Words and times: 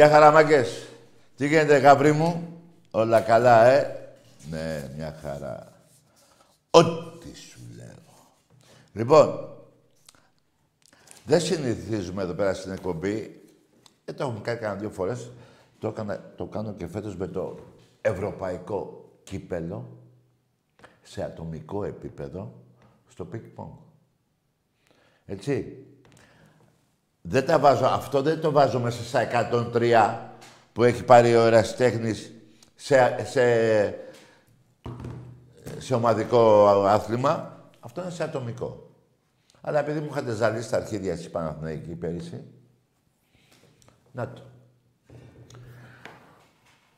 Γεια 0.00 0.08
χαραμάκες. 0.08 0.88
Τι 1.36 1.46
γίνεται, 1.46 1.78
γαμπρέ 1.78 2.12
μου; 2.12 2.60
Όλα 2.90 3.20
καλά, 3.20 3.64
ε; 3.64 4.12
Ναι, 4.50 4.90
μια 4.96 5.18
χαρά. 5.22 5.82
Ό,τι 6.70 7.36
σου 7.36 7.60
λέω. 7.76 8.28
Λοιπόν, 8.92 9.48
δεν 11.24 11.40
συνηθίζουμε 11.40 12.22
εδώ 12.22 12.32
πέρα 12.32 12.54
στην 12.54 12.72
εκπομπή. 12.72 13.42
Δεν 14.04 14.16
το 14.16 14.22
έχουμε 14.22 14.40
κάνει 14.40 14.58
κανένα 14.58 14.80
δύο 14.80 14.90
φορές. 14.90 15.30
Το, 15.78 15.88
έκανα, 15.88 16.32
το 16.36 16.46
κάνω 16.46 16.72
και 16.72 16.86
φέτος 16.86 17.16
με 17.16 17.26
το 17.26 17.58
ευρωπαϊκό 18.00 19.10
κύπελο 19.22 19.98
σε 21.02 21.22
ατομικό 21.22 21.84
επίπεδο 21.84 22.62
στο 23.08 23.24
peak 23.24 23.44
Έτσι. 25.26 25.84
Δεν 27.22 27.46
τα 27.46 27.58
βάζω, 27.58 27.84
αυτό 27.84 28.22
δεν 28.22 28.40
το 28.40 28.50
βάζω 28.50 28.80
μέσα 28.80 29.02
στα 29.02 29.50
103 29.74 30.16
που 30.72 30.84
έχει 30.84 31.04
πάρει 31.04 31.36
ο 31.36 31.40
Εραστέχνης 31.40 32.32
σε, 32.74 33.16
σε, 33.24 33.44
σε 35.78 35.94
ομαδικό 35.94 36.66
άθλημα. 36.86 37.58
Αυτό 37.80 38.00
είναι 38.02 38.10
σε 38.10 38.22
ατομικό. 38.22 38.90
Αλλά 39.60 39.78
επειδή 39.78 40.00
μου 40.00 40.08
είχατε 40.10 40.32
ζαλίσει 40.32 40.66
στα 40.66 40.76
αρχίδια 40.76 41.16
της 41.16 41.30
Παναθηναϊκή 41.30 41.94
πέρυσι, 41.94 42.44
να 44.12 44.28
το. 44.28 44.42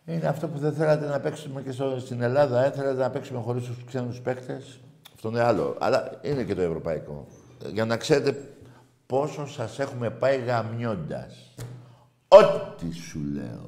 Είναι 0.04 0.26
αυτό 0.26 0.48
που 0.48 0.58
δεν 0.58 0.72
θέλατε 0.72 1.06
να 1.06 1.20
παίξουμε 1.20 1.62
και 1.62 1.72
στο, 1.72 1.98
στην 2.00 2.22
Ελλάδα. 2.22 2.64
Ε, 2.64 2.70
θέλατε 2.70 3.00
να 3.00 3.10
παίξουμε 3.10 3.40
χωρίς 3.40 3.64
τους 3.64 3.84
ξένους 3.84 4.20
παίκτες; 4.20 4.80
Αυτό 5.14 5.28
είναι 5.28 5.40
άλλο. 5.40 5.76
Αλλά 5.80 6.18
είναι 6.22 6.44
και 6.44 6.54
το 6.54 6.60
ευρωπαϊκό. 6.60 7.26
Για 7.72 7.84
να 7.84 7.96
ξέρετε 7.96 8.52
πόσο 9.12 9.46
σας 9.46 9.78
έχουμε 9.78 10.10
πάει 10.10 10.38
γαμιώντας. 10.38 11.54
Ό,τι 12.28 12.92
σου 12.92 13.20
λέω. 13.32 13.64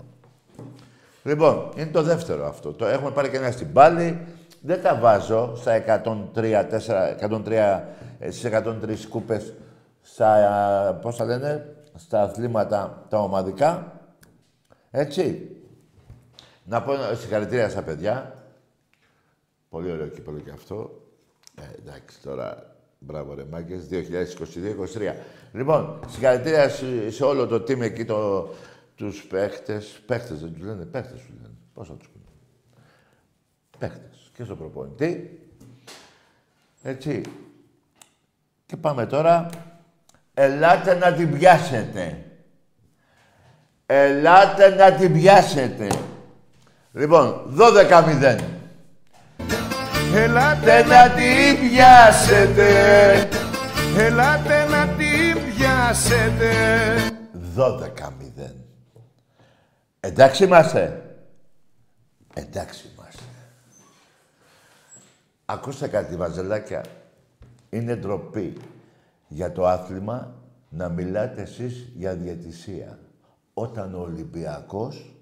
Λοιπόν, 1.22 1.72
είναι 1.76 1.90
το 1.90 2.02
δεύτερο 2.02 2.46
αυτό. 2.46 2.72
Το 2.72 2.86
έχουμε 2.86 3.10
πάρει 3.10 3.30
και 3.30 3.36
ένα 3.36 3.50
στην 3.50 3.72
πάλη. 3.72 4.26
Δεν 4.60 4.82
τα 4.82 4.94
βάζω 4.94 5.56
στα 5.56 5.72
103, 6.34 6.64
4, 6.64 7.16
103, 7.18 7.82
στις 8.18 8.44
103 8.44 9.06
κούπες, 9.08 9.54
στα, 10.00 10.98
πώς 11.02 11.16
θα 11.16 11.24
λένε, 11.24 11.76
στα 11.94 12.22
αθλήματα 12.22 13.06
τα 13.08 13.18
ομαδικά. 13.18 14.00
Έτσι. 14.90 15.50
Να 16.64 16.82
πω 16.82 16.92
συγχαρητήρια 17.14 17.68
στα 17.68 17.82
παιδιά. 17.82 18.44
Πολύ 19.68 19.90
ωραίο 19.90 20.06
κύπελο 20.06 20.38
και 20.38 20.50
αυτό. 20.50 21.02
Ε, 21.54 21.80
εντάξει, 21.80 22.20
τώρα 22.22 22.73
Μπράβο 23.06 23.34
ρε 23.34 23.44
μάγκες, 23.50 23.88
2022-2023. 23.90 25.14
Λοιπόν, 25.52 26.00
συγχαρητήρια 26.08 26.68
σε, 27.10 27.24
όλο 27.24 27.46
το 27.46 27.56
team 27.56 27.80
εκεί, 27.80 28.04
το, 28.04 28.48
τους 28.94 29.24
παίχτες. 29.24 30.00
Παίχτες 30.06 30.40
δεν 30.40 30.52
τους 30.52 30.62
λένε, 30.62 30.84
παίχτες 30.84 31.20
σου 31.20 31.32
λένε. 31.42 31.54
Πώς 31.74 31.88
θα 31.88 31.94
τους 31.94 32.08
πούνε. 32.08 32.24
Παίχτες. 33.78 34.30
Και 34.36 34.44
στο 34.44 34.56
προπονητή. 34.56 35.40
Έτσι. 36.82 37.20
Και 38.66 38.76
πάμε 38.76 39.06
τώρα. 39.06 39.48
Ελάτε 40.34 40.94
να 40.94 41.12
την 41.12 41.32
πιάσετε. 41.32 42.24
Ελάτε 43.86 44.68
να 44.68 44.92
την 44.92 45.12
πιάσετε. 45.12 45.88
Λοιπόν, 46.92 47.54
12-0. 47.58 48.38
Ελάτε 50.16 50.82
να 50.82 51.10
την 51.10 51.68
πιάσετε 51.68 52.68
Ελάτε 53.98 54.64
να 54.64 54.88
την 54.88 55.54
πιάσετε 55.54 56.52
Δώδεκα 57.32 58.14
μηδέν. 58.18 58.64
Εντάξει 60.00 60.44
είμαστε. 60.44 61.02
Εντάξει 62.34 62.90
είμαστε. 62.94 63.22
Ακούστε 65.44 65.88
κάτι 65.88 66.16
βαζελάκια. 66.16 66.84
Είναι 67.70 67.96
ντροπή 67.96 68.56
για 69.28 69.52
το 69.52 69.66
άθλημα 69.66 70.34
να 70.68 70.88
μιλάτε 70.88 71.42
εσείς 71.42 71.88
για 71.94 72.14
διαιτησία. 72.14 72.98
Όταν 73.54 73.94
ο 73.94 74.00
Ολυμπιακός 74.00 75.14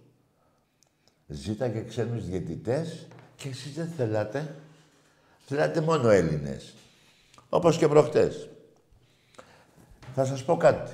ζήταγε 1.26 1.82
ξένους 1.82 2.24
διαιτητές 2.24 3.06
και 3.36 3.48
εσείς 3.48 3.72
δεν 3.74 3.88
θέλατε. 3.96 4.54
Θέλατε 5.54 5.80
μόνο 5.80 6.08
Έλληνες. 6.08 6.74
Όπως 7.48 7.78
και 7.78 7.88
προχτές. 7.88 8.48
Θα 10.14 10.24
σας 10.24 10.44
πω 10.44 10.56
κάτι. 10.56 10.92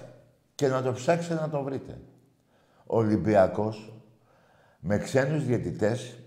Και 0.55 0.69
να 0.69 0.83
το 0.83 0.93
ψάξετε 0.93 1.35
να 1.35 1.49
το 1.49 1.63
βρείτε. 1.63 1.99
Ο 2.87 2.97
Ολυμπιακός 2.97 3.93
με 4.81 4.99
ξένους 4.99 5.45
διαιτητές 5.45 6.19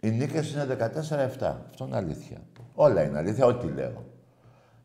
οι 0.00 0.10
νίκες 0.10 0.50
είναι 0.50 0.64
14-7. 0.64 1.56
Αυτό 1.70 1.84
είναι 1.84 1.96
αλήθεια. 1.96 2.38
Όλα 2.74 3.02
είναι 3.02 3.18
αλήθεια, 3.18 3.46
ό,τι 3.46 3.66
λέω. 3.66 4.04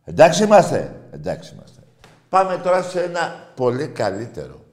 Εντάξει 0.03 0.43
είμαστε. 0.43 1.01
Εντάξει 1.11 1.53
είμαστε. 1.53 1.81
Πάμε 2.29 2.57
τώρα 2.57 2.81
σε 2.81 3.03
ένα 3.03 3.51
πολύ 3.55 3.87
καλύτερο. 3.87 4.65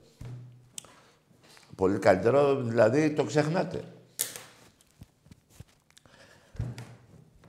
Πολύ 1.74 1.98
καλύτερο, 1.98 2.62
δηλαδή 2.62 3.12
το 3.12 3.24
ξεχνάτε. 3.24 3.80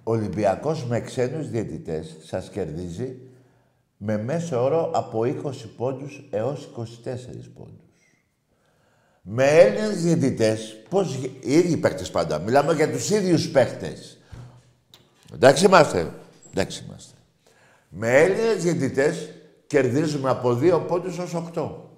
Ολυμπιακός 0.10 0.86
με 0.86 1.00
ξένους 1.00 1.50
διαιτητές 1.50 2.16
σας 2.24 2.50
κερδίζει 2.50 3.18
με 3.98 4.18
μέσο 4.18 4.64
όρο 4.64 4.92
από 4.94 5.20
20 5.20 5.70
πόντους 5.78 6.28
έως 6.32 6.70
24 6.76 7.52
πόντους. 7.54 7.76
Με 9.22 9.46
Έλληνες 9.46 10.04
διαιτητές, 10.04 10.76
πώς 10.90 11.16
οι 11.16 11.40
ίδιοι 11.42 11.78
παίκτες 11.78 12.12
πάντα, 12.12 12.40
μιλάμε 12.40 12.74
για 12.74 12.92
τους 12.92 13.10
ίδιους 13.10 13.50
παίκτες. 13.50 14.18
Εντάξει 15.34 15.66
είμαστε. 15.66 16.12
Εντάξει 16.52 16.84
είμαστε. 16.88 17.14
Με 17.90 18.18
Έλληνες 18.18 18.64
διαιτητές 18.64 19.30
κερδίζουμε 19.68 20.30
από 20.30 20.54
2 20.54 20.80
πόντους 20.88 21.18
ως 21.18 21.34
8. 21.34 21.92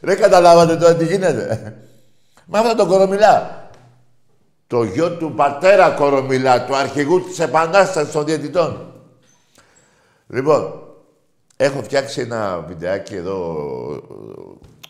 Δεν 0.00 0.18
καταλάβατε 0.18 0.76
τώρα 0.76 0.96
τι 0.96 1.06
γίνεται. 1.06 1.76
Με 2.46 2.58
αυτά 2.58 2.74
τον 2.74 2.88
κορομιλά. 2.88 3.57
Το 4.68 4.82
γιο 4.82 5.16
του 5.16 5.32
πατέρα 5.36 5.90
Κορομιλά, 5.90 6.64
του 6.64 6.76
αρχηγού 6.76 7.20
της 7.20 7.38
Επανάστασης 7.38 8.12
των 8.12 8.24
Διαιτητών. 8.24 8.92
Λοιπόν, 10.26 10.82
έχω 11.56 11.82
φτιάξει 11.82 12.20
ένα 12.20 12.60
βιντεάκι 12.60 13.14
εδώ, 13.14 13.56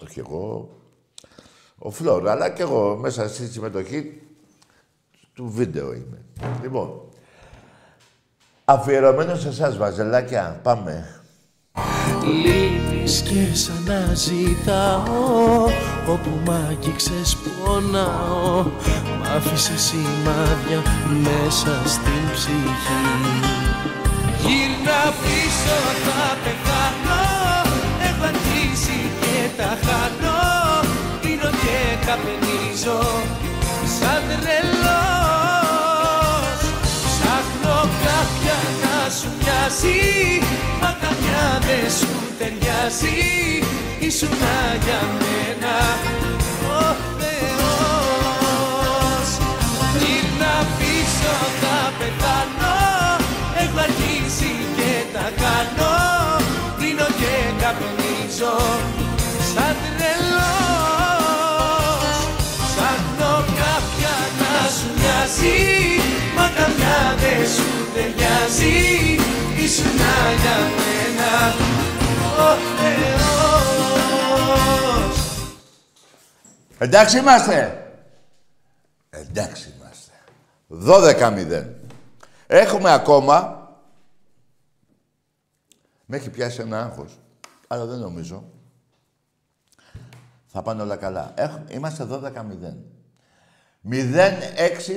όχι 0.05 0.19
εγώ, 0.19 0.69
ο 1.79 1.91
Φλόρ, 1.91 2.29
αλλά 2.29 2.49
και 2.49 2.63
εγώ 2.63 2.97
μέσα 2.97 3.29
στη 3.29 3.47
συμμετοχή 3.47 4.23
του 5.35 5.49
βίντεο 5.49 5.93
είμαι. 5.93 6.25
Λοιπόν, 6.63 7.01
αφιερωμένο 8.65 9.35
σε 9.35 9.49
εσάς, 9.49 9.77
Βαζελάκια, 9.77 10.61
πάμε. 10.63 11.23
Λείπεις 12.25 13.23
και 13.23 13.55
σαν 13.55 13.85
να 13.87 14.15
ζητάω 14.15 15.65
Όπου 16.09 16.31
μ' 16.45 16.51
άγγιξες 16.51 17.37
πονάω 17.37 18.67
Μ' 19.31 19.37
άφησες 19.37 19.83
σημάδια 19.83 20.83
μέσα 21.23 21.83
στην 21.87 22.23
ψυχή. 22.33 23.03
Γύρνα 24.43 25.01
πίσω 25.23 25.79
θα 26.05 26.25
πεθάνω. 26.43 27.23
Έχω 28.09 28.25
αρχίσει 28.33 28.99
και 29.21 29.39
τα 29.57 29.71
χάνω. 29.85 30.41
Πίνω 31.23 31.51
και 31.63 31.79
καπνίζω. 32.07 33.03
Σαν 33.99 34.23
τρελός. 34.43 35.69
Ψάχνω 37.07 37.79
κάποια 38.05 38.59
να 38.83 38.97
σου 39.17 39.29
μοιάζει. 39.39 40.03
Μα 40.81 40.91
καμιά 41.03 41.47
δεν 41.67 41.87
σου 41.99 42.13
ταιριάζει. 42.39 43.19
Ήσουν 43.99 44.35
για 44.85 45.01
μένα. 45.19 45.77
Ο 46.77 46.81
Θεός 47.19 48.18
πίσω 51.29 51.47
θα 51.61 51.93
πεθάνω. 51.99 52.77
Έχω 53.63 53.79
αρχίσει 53.79 54.53
και 54.77 54.93
τα 55.13 55.27
κάνω. 55.43 55.95
Πίνω 56.79 57.09
και 57.21 57.35
καπνίζω. 57.63 58.57
Σαν 59.53 59.77
τρελός. 59.99 61.27
Ψάχνω 62.67 63.33
κάποια 63.61 64.17
να 64.41 64.55
σου 64.77 64.89
μοιάζει 64.97 65.61
Μα 66.37 66.47
καμιά 66.57 67.01
δεν 67.21 67.43
σου 67.55 67.69
ταιριάζει. 67.95 68.79
Ήσουν 69.65 70.01
για 70.43 70.59
μένα 70.79 71.33
ο 72.39 72.49
Θεός. 72.79 73.17
Εντάξει 76.79 77.19
είμαστε. 77.19 77.57
Εντάξει. 79.11 79.63
είμαστε. 79.63 79.78
12-0. 80.71 81.65
Έχουμε 82.47 82.93
ακόμα... 82.93 83.57
Με 86.07 86.17
έχει 86.17 86.31
πιάσει 86.31 86.61
ένα 86.61 86.83
άγχος. 86.83 87.19
Αλλά 87.67 87.85
δεν 87.85 87.99
νομίζω. 87.99 88.45
Θα 90.47 90.63
πάνε 90.63 90.83
όλα 90.83 90.97
καλά. 90.97 91.33
Έχουμε, 91.37 91.67
είμαστε 91.69 92.07
12-0. 92.11 92.21
0-6 93.91 93.97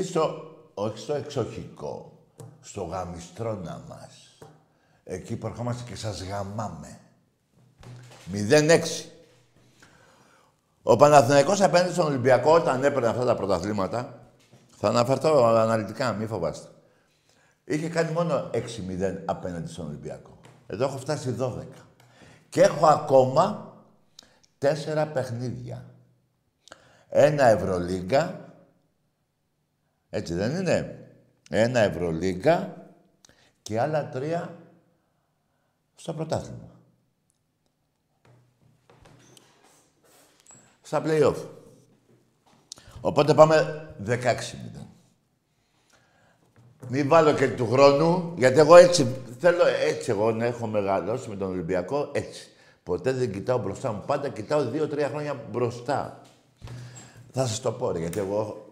στο... 0.10 0.50
Όχι 0.74 0.98
στο 0.98 1.14
εξοχικό. 1.14 2.20
Στο 2.62 2.84
γαμιστρώνα 2.84 3.82
μας. 3.88 4.38
Εκεί 5.04 5.36
που 5.36 5.48
ερχόμαστε 5.48 5.84
και 5.90 5.96
σας 5.96 6.24
γαμάμε. 6.24 7.00
0-6. 8.34 8.80
Ο 10.84 10.96
Παναθηναϊκός 10.96 11.62
απέναντι 11.62 11.92
στον 11.92 12.06
Ολυμπιακό 12.06 12.54
όταν 12.54 12.84
έπαιρνε 12.84 13.08
αυτά 13.08 13.26
τα 13.26 13.36
πρωταθλήματα, 13.36 14.21
θα 14.82 14.88
αναφερθώ 14.90 15.44
αναλυτικά, 15.44 16.14
μη 16.14 16.26
φοβάστε. 16.26 16.68
Είχε 17.64 17.90
κάνει 17.90 18.12
μόνο 18.12 18.50
6-0 18.54 18.60
απέναντι 19.26 19.72
στον 19.72 19.88
Ολυμπιακό. 19.88 20.40
Εδώ 20.68 20.86
έχω 20.86 20.98
φτάσει 20.98 21.36
12. 21.40 21.64
Και 22.50 22.62
έχω 22.62 22.88
ακόμα 22.88 23.76
τέσσερα 24.58 25.08
παιχνίδια. 25.08 25.86
Ένα 27.10 27.44
Ευρωλίγκα, 27.44 28.54
έτσι 30.10 30.34
δεν 30.34 30.56
είναι, 30.56 31.08
ένα 31.50 31.80
Ευρωλίγκα 31.80 32.88
και 33.62 33.80
άλλα 33.80 34.10
τρία 34.10 34.56
στο 35.96 36.14
πρωτάθλημα. 36.14 36.70
Στα 40.82 41.02
play-off. 41.06 41.61
Οπότε 43.02 43.34
πάμε 43.34 43.88
16-0. 44.08 44.14
Μην 46.88 47.08
βάλω 47.08 47.34
και 47.34 47.48
του 47.48 47.68
χρόνου, 47.72 48.34
γιατί 48.38 48.60
εγώ 48.60 48.76
έτσι 48.76 49.08
θέλω 49.40 49.64
έτσι 49.88 50.12
εγώ 50.12 50.32
να 50.32 50.46
έχω 50.46 50.68
μεγαλώσει 50.68 51.30
με 51.30 51.36
τον 51.36 51.50
Ολυμπιακό 51.50 52.10
έτσι. 52.12 52.48
Ποτέ 52.84 53.12
δεν 53.12 53.32
κοιτάω 53.32 53.58
μπροστά 53.58 53.92
μου. 53.92 54.04
Πάντα 54.06 54.30
κοιτάω 54.30 54.64
δύο-τρία 54.64 55.08
χρόνια 55.08 55.36
μπροστά. 55.52 56.22
Θα 57.32 57.48
σας 57.48 57.60
το 57.60 57.72
πω, 57.72 57.92
ρε, 57.92 58.00
γιατί 58.00 58.20
εγώ 58.20 58.68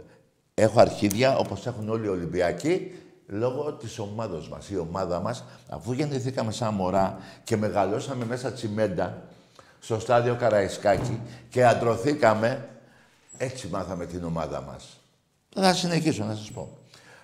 έχω 0.54 0.80
αρχίδια 0.80 1.38
όπως 1.38 1.66
έχουν 1.66 1.90
όλοι 1.90 2.06
οι 2.06 2.10
Ολυμπιακοί 2.10 2.92
λόγω 3.28 3.74
της 3.74 4.00
ομάδος 4.00 4.50
μας. 4.50 4.70
Η 4.70 4.78
ομάδα 4.78 5.20
μας, 5.20 5.44
αφού 5.70 5.92
γεννηθήκαμε 5.92 6.52
σαν 6.52 6.74
μωρά 6.74 7.18
και 7.44 7.58
μεγαλώσαμε 7.58 8.26
μέσα 8.26 8.52
τσιμέντα 8.52 9.22
στο 9.80 10.00
στάδιο 10.00 10.36
Καραϊσκάκη 10.36 11.22
και 11.50 11.66
αντρωθήκαμε, 11.66 12.68
έτσι 13.40 13.68
μάθαμε 13.68 14.06
την 14.06 14.24
ομάδα 14.24 14.62
μας. 14.62 15.00
Θα 15.56 15.74
συνεχίσω 15.74 16.24
να 16.24 16.36
σας 16.36 16.52
πω. 16.52 16.78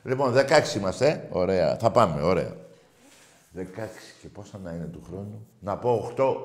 Λοιπόν, 0.03 0.33
16 0.33 0.75
είμαστε. 0.75 1.27
Ωραία. 1.31 1.77
Θα 1.77 1.91
πάμε. 1.91 2.21
Ωραία. 2.21 2.55
16 3.55 3.61
και 4.21 4.27
πόσα 4.27 4.57
να 4.63 4.71
είναι 4.71 4.85
του 4.85 5.03
χρόνου; 5.07 5.47
Να 5.59 5.77
πω 5.77 6.13
8. 6.17 6.35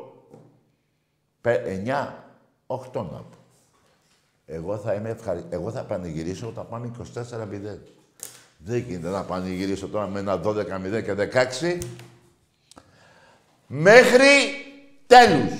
9. 1.43 2.15
8 2.67 2.93
να 2.93 3.03
πω. 3.03 3.39
Εγώ 4.47 4.77
θα 4.77 4.95
είμαι 4.95 5.09
ευχαρι... 5.09 5.45
Εγώ 5.51 5.71
θα 5.71 5.85
πανηγυρίσω 5.85 6.47
όταν 6.49 6.69
πάμε 6.69 6.91
24-0. 7.15 7.79
Δεν 8.59 8.79
γίνεται 8.79 9.09
να 9.09 9.23
πανηγυρίσω 9.25 9.89
τώρα 9.89 10.07
με 10.07 10.19
ένα 10.19 10.41
12-0 10.45 11.03
και 11.05 11.15
16. 11.63 11.79
Μέχρι 13.67 14.27
τέλους. 15.07 15.53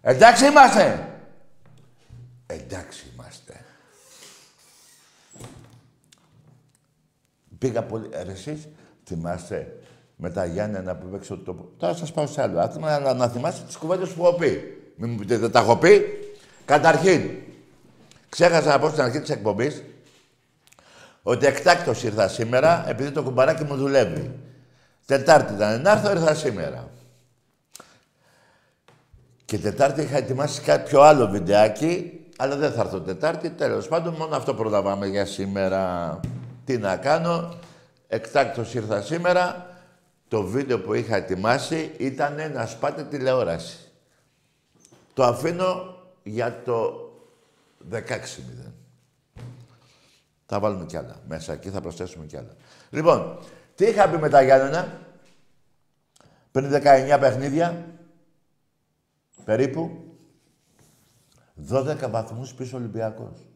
Εντάξει 0.00 0.46
είμαστε. 0.46 1.13
Εντάξει 2.54 3.12
είμαστε. 3.14 3.64
Πήγα 7.58 7.82
πολύ... 7.82 8.08
Ρε 8.24 8.32
εσείς 8.32 8.68
θυμάστε 9.04 9.78
με 10.16 10.30
τα 10.30 10.44
Γιάννενα 10.44 10.96
που 10.96 11.06
παίξω 11.06 11.38
το... 11.38 11.72
Τώρα 11.76 11.94
σας 11.94 12.12
πάω 12.12 12.26
σε 12.26 12.42
άλλο 12.42 12.60
άθλημα, 12.60 12.94
αλλά 12.94 13.14
να 13.14 13.28
θυμάστε 13.28 13.66
τις 13.66 13.76
κουβέντες 13.76 14.08
που 14.08 14.26
έχω 14.26 14.34
πει. 14.34 14.78
Μην 14.96 15.10
μου 15.10 15.16
πείτε, 15.16 15.36
δεν 15.36 15.50
τα 15.50 15.58
έχω 15.58 15.76
πει. 15.76 16.04
Καταρχήν, 16.64 17.30
ξέχασα 18.28 18.68
να 18.68 18.78
πω 18.78 18.88
στην 18.88 19.02
αρχή 19.02 19.20
της 19.20 19.30
εκπομπής 19.30 19.82
ότι 21.22 21.46
εκτάκτος 21.46 22.02
ήρθα 22.02 22.28
σήμερα 22.28 22.88
επειδή 22.88 23.10
το 23.10 23.22
κουμπαράκι 23.22 23.64
μου 23.64 23.76
δουλεύει. 23.76 24.38
Τετάρτη 25.06 25.52
ήταν 25.52 25.80
να 25.80 25.90
έρθω, 25.90 26.10
ήρθα 26.10 26.34
σήμερα. 26.34 26.90
Και 29.44 29.58
Τετάρτη 29.58 30.02
είχα 30.02 30.16
ετοιμάσει 30.16 30.60
κάποιο 30.60 31.00
άλλο 31.00 31.28
βιντεάκι, 31.28 32.23
αλλά 32.36 32.56
δεν 32.56 32.72
θα 32.72 32.80
έρθω 32.80 33.00
Τετάρτη. 33.00 33.50
Τέλος 33.50 33.88
πάντων, 33.88 34.14
μόνο 34.14 34.36
αυτό 34.36 34.54
προλαβάμε 34.54 35.06
για 35.06 35.26
σήμερα. 35.26 36.20
Τι 36.64 36.78
να 36.78 36.96
κάνω. 36.96 37.54
Εκτάκτος 38.08 38.74
ήρθα 38.74 39.02
σήμερα. 39.02 39.68
Το 40.28 40.42
βίντεο 40.42 40.80
που 40.80 40.94
είχα 40.94 41.16
ετοιμάσει 41.16 41.94
ήταν 41.98 42.52
να 42.52 42.66
σπάτε 42.66 43.02
τηλεόραση. 43.04 43.78
Το 45.14 45.24
αφήνω 45.24 45.96
για 46.22 46.62
το 46.64 47.08
16-0. 47.92 47.98
Θα 50.46 50.60
βάλουμε 50.60 50.84
κι 50.84 50.96
άλλα 50.96 51.16
μέσα 51.28 51.52
εκεί, 51.52 51.68
θα 51.70 51.80
προσθέσουμε 51.80 52.26
κι 52.26 52.36
άλλα. 52.36 52.54
Λοιπόν, 52.90 53.38
τι 53.74 53.84
είχα 53.84 54.08
πει 54.08 54.18
με 54.18 54.28
τα 54.28 54.42
Γιάννενα; 54.42 55.00
Πριν 56.50 56.70
19 56.72 57.16
παιχνίδια, 57.20 57.84
περίπου 59.44 60.03
12 61.68 62.10
βαθμούς 62.10 62.54
πίσω 62.54 62.76
Ολυμπιακός. 62.76 63.48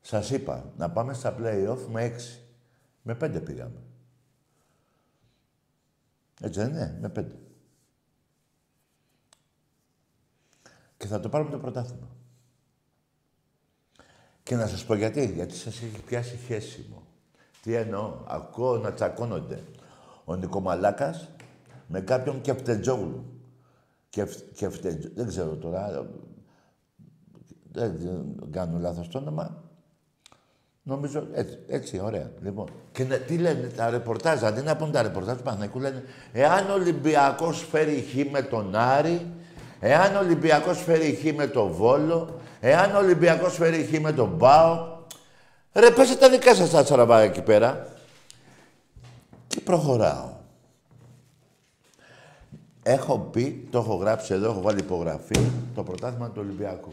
Σας 0.00 0.30
είπα, 0.30 0.72
να 0.76 0.90
πάμε 0.90 1.14
στα 1.14 1.36
play-off 1.38 1.86
με 1.88 2.04
6. 2.04 2.40
Με 3.02 3.14
5 3.14 3.40
πήγαμε. 3.44 3.82
Έτσι 6.40 6.60
δεν 6.60 6.68
είναι, 6.68 6.98
με 7.00 7.08
5. 7.08 7.24
Και 10.96 11.06
θα 11.06 11.20
το 11.20 11.28
πάρουμε 11.28 11.50
το 11.50 11.58
πρωτάθλημα. 11.58 12.08
Και 14.42 14.56
να 14.56 14.66
σας 14.66 14.84
πω 14.84 14.94
γιατί. 14.94 15.32
Γιατί 15.32 15.54
σας 15.54 15.82
έχει 15.82 16.02
πιάσει 16.02 16.36
χέσιμο. 16.36 17.02
Τι 17.62 17.74
εννοώ. 17.74 18.24
Ακούω 18.26 18.78
να 18.78 18.92
τσακώνονται 18.92 19.64
ο 20.24 20.36
Νικομαλάκας 20.36 21.28
με 21.86 22.00
κάποιον 22.00 22.40
Κεφτετζόγλου. 22.40 23.29
Κεφ, 24.10 24.34
κεφτετζ... 24.54 25.06
Δεν 25.14 25.26
ξέρω 25.26 25.56
τώρα. 25.56 26.06
Δεν 27.72 27.92
κάνω 28.50 28.78
λάθος 28.78 29.08
το 29.08 29.18
όνομα. 29.18 29.62
Νομίζω 30.82 31.26
έτσι, 31.32 31.58
έτσι 31.68 32.00
ωραία. 32.00 32.30
Λοιπόν. 32.42 32.68
Και 32.92 33.04
να- 33.04 33.16
τι 33.18 33.38
λένε 33.38 33.66
τα 33.68 33.90
ρεπορτάζ, 33.90 34.42
αντί 34.42 34.60
να 34.62 34.76
πούν 34.76 34.92
τα 34.92 35.02
ρεπορτάζ 35.02 35.36
του 35.36 35.42
Παναθηναϊκού, 35.42 35.78
λένε 35.78 36.02
εάν 36.32 36.70
ο 36.70 36.72
Ολυμπιακός 36.72 37.66
φέρει 37.70 38.00
χ 38.00 38.30
με 38.30 38.42
τον 38.42 38.74
Άρη, 38.74 39.26
εάν 39.80 40.16
ο 40.16 40.18
Ολυμπιακός 40.18 40.82
φέρει 40.82 41.14
χ 41.14 41.34
με 41.36 41.46
τον 41.46 41.70
Βόλο, 41.72 42.40
εάν 42.60 42.94
ο 42.94 42.98
Ολυμπιακός 42.98 43.54
φέρει 43.56 43.84
χ 43.84 44.00
με 44.00 44.12
τον 44.12 44.28
Μπάο. 44.28 44.98
Ρε, 45.72 45.90
πέστε 45.90 46.14
τα 46.14 46.30
δικά 46.30 46.54
σας 46.54 46.70
τα 46.70 46.82
τσαραβά 46.82 47.20
εκεί 47.20 47.42
πέρα. 47.42 47.88
Και 49.46 49.60
προχωράω. 49.60 50.38
Έχω 52.90 53.18
πει, 53.18 53.68
το 53.70 53.78
έχω 53.78 53.94
γράψει 53.94 54.34
εδώ, 54.34 54.50
έχω 54.50 54.60
βάλει 54.60 54.78
υπογραφή, 54.78 55.40
το 55.74 55.82
πρωτάθλημα 55.82 56.30
του 56.30 56.40
Ολυμπιακού. 56.44 56.92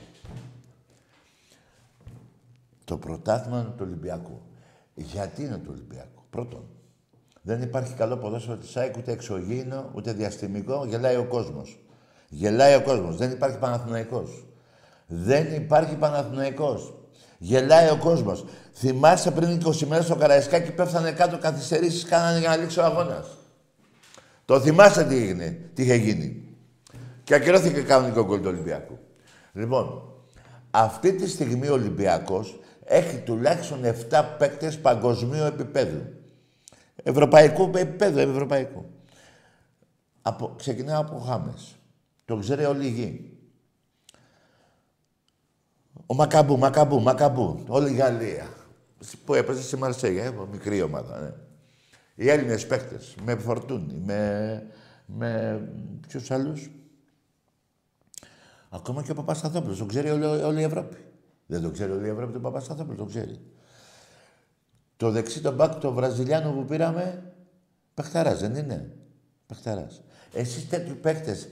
Το 2.86 2.98
πρωτάθλημα 2.98 3.64
του 3.64 3.84
Ολυμπιακού. 3.88 4.42
Γιατί 4.96 5.44
είναι 5.44 5.58
του 5.58 5.70
Ολυμπιακού; 5.72 6.22
Πρώτον, 6.30 6.64
δεν 7.42 7.62
υπάρχει 7.62 7.94
καλό 7.94 8.18
ποδόσφαιρο 8.18 8.58
της 8.58 8.78
ΑΕΚ, 8.78 8.98
ούτε 8.98 9.12
εξωγήινο, 9.12 9.90
ούτε 9.94 10.14
διαστημικό. 10.14 10.86
Γελάει 10.86 11.16
ο 11.16 11.26
κόσμος. 11.26 11.80
Γελάει 12.30 12.76
ο 12.76 12.82
κόσμος. 12.82 13.18
Δεν 13.18 13.32
υπάρχει 13.32 13.58
Παναθηναϊκός. 13.58 14.46
Δεν 15.08 15.54
υπάρχει 15.54 15.96
Παναθηναϊκός. 15.96 16.94
Γελάει 17.38 17.90
ο 17.90 17.98
κόσμος. 17.98 18.46
Θυμάσαι 18.74 19.32
πριν 19.32 19.50
20 19.50 19.86
μέρες 19.86 20.06
στο 20.06 20.16
Καραϊσκάκι 20.16 20.72
πέφτανε 20.72 21.12
κάτω 21.12 21.38
καθυστερήσεις, 21.38 22.06
κάνανε 22.06 22.40
για 22.40 22.50
να 22.50 22.56
λήξει 22.56 22.80
ο 22.80 22.84
αγώνας. 22.84 23.28
Το 24.48 24.60
θυμάστε 24.60 25.04
τι 25.04 25.16
έγινε, 25.16 25.70
τι 25.74 25.84
είχε 25.84 25.96
γίνει. 25.96 26.56
Και 27.24 27.36
ακυρώθηκε 27.36 27.82
κανονικό 27.82 28.26
γκολ 28.26 28.40
του 28.42 28.48
Ολυμπιακού. 28.48 28.98
Λοιπόν, 29.54 30.14
αυτή 30.72 31.14
τη 31.14 31.30
στιγμή 31.30 31.68
ο 31.68 31.74
Ολυμπιακός 31.74 32.60
έχει 32.84 33.18
τουλάχιστον 33.18 33.82
7 34.10 34.24
παίκτες 34.38 34.80
παγκοσμίου 34.80 35.44
επίπεδου. 35.44 36.02
Ευρωπαϊκού 37.04 37.72
επίπεδου, 37.76 38.20
ευρωπαϊκού. 38.20 38.86
Από, 40.22 40.54
ξεκινάω 40.58 41.02
από 41.02 41.20
Χάμες. 41.20 41.76
Το 42.26 42.38
ξέρει 42.38 42.66
όλη 42.66 42.86
η 42.86 42.90
γη. 42.90 43.38
Ο 46.06 46.14
Μακαμπού, 46.14 46.58
Μακαμπού, 46.58 47.02
Μακαμπού. 47.02 47.64
Όλη 47.68 47.92
η 47.92 47.96
Γαλλία. 47.96 48.48
Που 49.26 49.34
έπαιζε 49.34 49.62
στη 49.62 49.78
Μαρσέγια, 49.78 50.24
ε, 50.24 50.34
μικρή 50.52 50.82
ομάδα. 50.82 51.20
Ναι. 51.20 51.47
Οι 52.20 52.30
Έλληνες 52.30 52.68
παίκτες, 52.68 53.16
με 53.24 53.36
Φορτούνι, 53.36 54.02
με... 54.06 54.64
με 55.06 55.62
ποιους 56.08 56.32
άλλους. 56.32 56.70
Ακόμα 58.70 59.04
και 59.04 59.12
ο 59.12 59.16
Παπασταθόπουλος, 59.16 59.78
το 59.78 59.86
ξέρει 59.86 60.10
όλη, 60.10 60.26
όλη 60.26 60.60
η 60.60 60.64
Ευρώπη. 60.64 60.98
Δεν 61.46 61.62
το 61.62 61.72
ξέρει 61.72 61.92
όλη 61.92 62.08
η 62.08 62.10
Ευρώπη, 62.10 62.34
τον 62.34 62.42
Παπασταθόπουλος, 62.42 62.98
το 62.98 63.06
ξέρει. 63.06 63.40
Το 64.98 65.12
δεξί, 65.12 65.42
τον 65.42 65.54
μπακ, 65.54 65.76
το 65.76 65.92
Βραζιλιάνο 65.92 66.52
που 66.52 66.66
πήραμε, 66.66 67.34
παιχταράς, 67.94 68.40
δεν 68.40 68.56
είναι; 68.56 68.92
Παιχταράς. 69.48 70.02
Εσείς 70.34 70.70
τέτοιου 70.70 70.98
παίκτες 71.02 71.50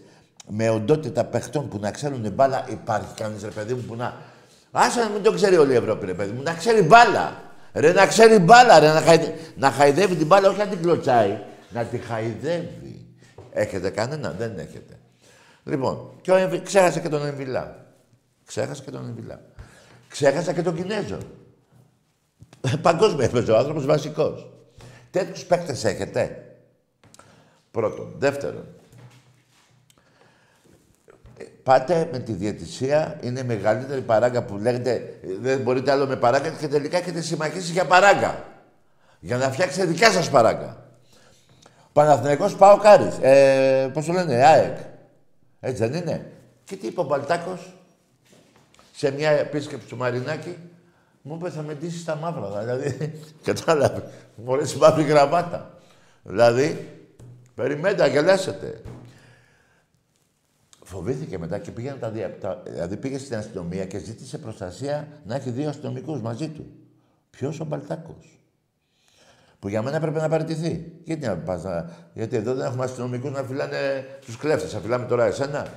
με 0.47 0.69
οντότητα 0.69 1.25
παιχτών 1.25 1.69
που 1.69 1.79
να 1.79 1.91
ξέρουν 1.91 2.31
μπάλα, 2.33 2.69
υπάρχει 2.69 3.13
κανείς 3.13 3.43
ρε 3.43 3.49
παιδί 3.49 3.73
μου 3.73 3.81
που 3.81 3.95
να... 3.95 4.13
Άσε 4.71 4.99
να 4.99 5.09
μην 5.09 5.23
το 5.23 5.33
ξέρει 5.33 5.57
όλη 5.57 5.73
η 5.73 5.75
Ευρώπη 5.75 6.05
ρε 6.05 6.13
παιδί 6.13 6.31
μου, 6.31 6.41
να 6.41 6.53
ξέρει 6.53 6.81
μπάλα. 6.81 7.43
Ρε 7.75 7.91
να 7.91 8.05
ξέρει 8.05 8.39
μπάλα, 8.39 8.79
ρε 8.79 8.93
να, 8.93 9.01
χαϊδε... 9.01 9.33
να 9.55 9.71
χαϊδεύει 9.71 10.15
την 10.15 10.27
μπάλα, 10.27 10.49
όχι 10.49 10.57
να 10.57 10.67
την 10.67 10.81
κλωτσάει, 10.81 11.39
να 11.69 11.83
τη 11.83 11.97
χαϊδεύει. 11.97 13.05
Έχετε 13.51 13.89
κανένα, 13.89 14.31
δεν 14.31 14.57
έχετε. 14.57 14.99
Λοιπόν, 15.63 16.11
και 16.21 16.31
ο 16.31 16.35
Εμβι... 16.35 16.61
ξέχασε 16.61 16.99
και 16.99 17.09
τον 17.09 17.25
Εμβιλά. 17.25 17.85
Ξέχασε 18.45 18.83
και 18.83 18.91
τον 18.91 19.05
Εμβιλά. 19.05 19.41
Ξέχασα 20.07 20.53
και 20.53 20.61
τον 20.61 20.75
Κινέζο. 20.75 21.17
Παγκόσμιος 22.81 23.25
έπαιζε 23.25 23.51
ο 23.51 23.57
άνθρωπος 23.57 23.85
βασικός. 23.85 24.51
Τέτοιους 25.11 25.45
παίκτες 25.45 25.83
έχετε. 25.83 26.45
Πρώτον. 27.71 28.15
Δεύτερον. 28.17 28.65
Ε, 31.65 31.71
Πάτε 31.71 32.09
με 32.11 32.19
τη 32.19 32.31
διαιτησία, 32.31 33.19
είναι 33.21 33.39
η 33.39 33.43
μεγαλύτερη 33.43 34.01
παράγκα 34.01 34.43
που 34.43 34.57
λέγεται 34.57 34.91
ε, 35.23 35.27
δεν 35.41 35.59
μπορείτε 35.59 35.91
άλλο 35.91 36.05
με 36.07 36.15
παράγκα 36.15 36.49
και 36.49 36.67
τελικά 36.67 36.97
έχετε 36.97 37.21
συμμαχίσει 37.21 37.71
για 37.71 37.85
παράγκα. 37.85 38.43
Για 39.19 39.37
να 39.37 39.51
φτιάξετε 39.51 39.85
δικιά 39.85 40.11
σας 40.11 40.29
παράγκα. 40.29 40.77
Παναθηναϊκός 41.93 42.55
πάω 42.55 42.77
Κάρις. 42.77 43.17
Ε, 43.21 43.89
πώς 43.93 44.05
το 44.05 44.13
λένε, 44.13 44.45
ΑΕΚ. 44.45 44.77
Έτσι 45.59 45.87
δεν 45.87 46.01
είναι. 46.01 46.31
Και 46.63 46.75
τι 46.75 46.87
είπε 46.87 46.99
ο 46.99 47.03
Μπαλτάκος 47.03 47.73
σε 48.91 49.11
μια 49.11 49.29
επίσκεψη 49.29 49.87
του 49.87 49.97
Μαρινάκη, 49.97 50.57
μου 51.21 51.35
είπε 51.39 51.49
θα 51.49 51.61
με 51.61 51.73
ντύσεις 51.73 52.01
στα 52.01 52.15
μαύρα. 52.15 52.59
Δηλαδή, 52.59 53.11
κατάλαβε. 53.51 54.11
Μου 54.35 54.53
αρέσει 54.53 54.77
μαύρη 54.77 55.03
γραβάτα. 55.03 55.79
Δηλαδή, 56.23 56.89
περιμένετε 57.55 58.01
να 58.01 58.07
γελάσετε. 58.07 58.81
Φοβήθηκε 60.87 61.37
μετά 61.37 61.57
και 61.57 61.71
πήγαινε 61.71 61.97
τα, 61.97 62.09
δια... 62.09 62.37
τα... 62.39 62.61
Δηλαδή 62.65 62.97
πήγε 62.97 63.17
στην 63.17 63.35
αστυνομία 63.35 63.85
και 63.85 63.97
ζήτησε 63.97 64.37
προστασία 64.37 65.07
να 65.25 65.35
έχει 65.35 65.49
δύο 65.49 65.69
αστυνομικούς 65.69 66.21
μαζί 66.21 66.49
του. 66.49 66.65
Ποιος 67.29 67.59
ο 67.59 67.65
Μπαλτάκος; 67.65 68.39
Που 69.59 69.67
για 69.67 69.81
μένα 69.81 69.99
πρέπει 69.99 70.17
να 70.17 70.29
παραιτηθεί. 70.29 70.91
Γιατί, 71.03 71.25
να 71.25 71.37
πας 71.37 71.63
να... 71.63 71.89
Γιατί 72.13 72.35
εδώ 72.35 72.53
δεν 72.53 72.65
έχουμε 72.65 72.83
αστυνομικούς 72.83 73.31
να 73.31 73.43
φυλάνε 73.43 74.05
τους 74.25 74.37
κλέφτες. 74.37 74.71
Θα 74.71 74.79
φυλάμε 74.79 75.05
τώρα 75.05 75.25
εσένα. 75.25 75.67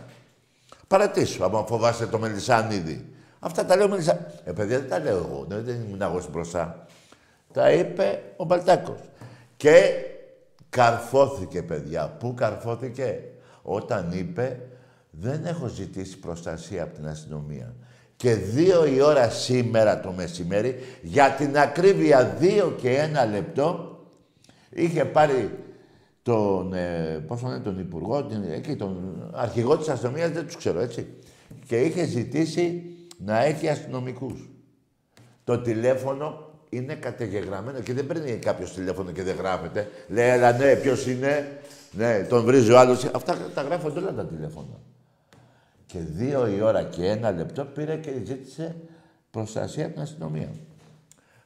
Παρατήσου, 0.87 1.45
άμα 1.45 1.65
φοβάσαι 1.67 2.07
το 2.07 2.19
Μελισανίδη. 2.19 3.13
Αυτά 3.39 3.65
τα 3.65 3.77
λέω 3.77 3.85
ο 3.85 3.89
Μελισανίδη. 3.89 4.25
Ε, 4.45 4.53
παιδιά, 4.53 4.79
δεν 4.79 4.89
τα 4.89 4.99
λέω 4.99 5.17
εγώ. 5.17 5.45
Δεν, 5.49 5.65
δεν 5.65 5.75
ήμουν 5.87 6.03
εγώ 6.03 6.21
στην 6.21 6.33
μπροστά. 6.33 6.87
Τα 7.53 7.73
είπε 7.73 8.23
ο 8.37 8.45
Μπαλτάκος. 8.45 9.01
Και 9.57 9.93
καρφώθηκε, 10.69 11.63
παιδιά. 11.63 12.09
Πού 12.09 12.35
καρφώθηκε; 12.35 13.21
Όταν 13.63 14.13
είπε, 14.13 14.61
δεν 15.11 15.47
έχω 15.47 15.69
ζητήσει 15.69 16.19
προστασία 16.19 16.83
από 16.83 16.95
την 16.95 17.07
αστυνομία. 17.07 17.75
Και 18.17 18.35
δύο 18.35 18.87
η 18.87 19.01
ώρα 19.01 19.31
σήμερα 19.31 20.01
το 20.01 20.13
μεσημέρι, 20.13 20.77
για 21.03 21.31
την 21.31 21.59
ακρίβεια 21.59 22.25
δύο 22.25 22.77
και 22.81 22.91
ένα 22.91 23.27
λεπτό, 23.27 23.99
είχε 24.71 25.05
πάρει 25.05 25.59
τον, 26.23 26.73
ε, 26.73 27.25
πώς 27.27 27.41
τον, 27.41 27.63
τον 27.63 27.79
Υπουργό, 27.79 28.25
την, 28.25 28.43
εκεί, 28.51 28.77
τον 28.77 29.23
αρχηγό 29.35 29.77
της 29.77 29.89
αστυνομίας, 29.89 30.31
δεν 30.31 30.47
τους 30.47 30.57
ξέρω, 30.57 30.81
έτσι. 30.81 31.07
Και 31.67 31.81
είχε 31.81 32.05
ζητήσει 32.05 32.83
να 33.19 33.45
έχει 33.45 33.69
αστυνομικούς. 33.69 34.49
Το 35.45 35.59
τηλέφωνο 35.59 36.51
είναι 36.69 36.95
κατεγεγραμμένο 36.95 37.81
και 37.81 37.93
δεν 37.93 38.07
παίρνει 38.07 38.33
κάποιος 38.33 38.73
τηλέφωνο 38.73 39.11
και 39.11 39.23
δεν 39.23 39.37
γράφεται. 39.37 39.91
Λέει, 40.09 40.29
έλα 40.29 40.53
ναι, 40.53 40.75
ποιος 40.75 41.07
είναι; 41.07 41.61
Ναι, 41.93 42.27
τον 42.29 42.45
βρίζει 42.45 42.73
ο 42.73 42.79
άλλος. 42.79 43.05
Αυτά 43.05 43.37
τα 43.55 43.63
γράφονται 43.63 43.99
όλα 43.99 44.15
τα 44.15 44.27
τηλέφωνα. 44.27 44.81
Και 45.89 45.99
δύο 45.99 46.47
η 46.47 46.61
ώρα 46.61 46.83
και 46.83 47.07
ένα 47.07 47.31
λεπτό 47.31 47.65
πήρε 47.65 47.97
και 47.97 48.11
ζήτησε 48.25 48.77
προστασία 49.31 49.85
από 49.85 49.93
την 49.93 50.03
αστυνομία. 50.03 50.49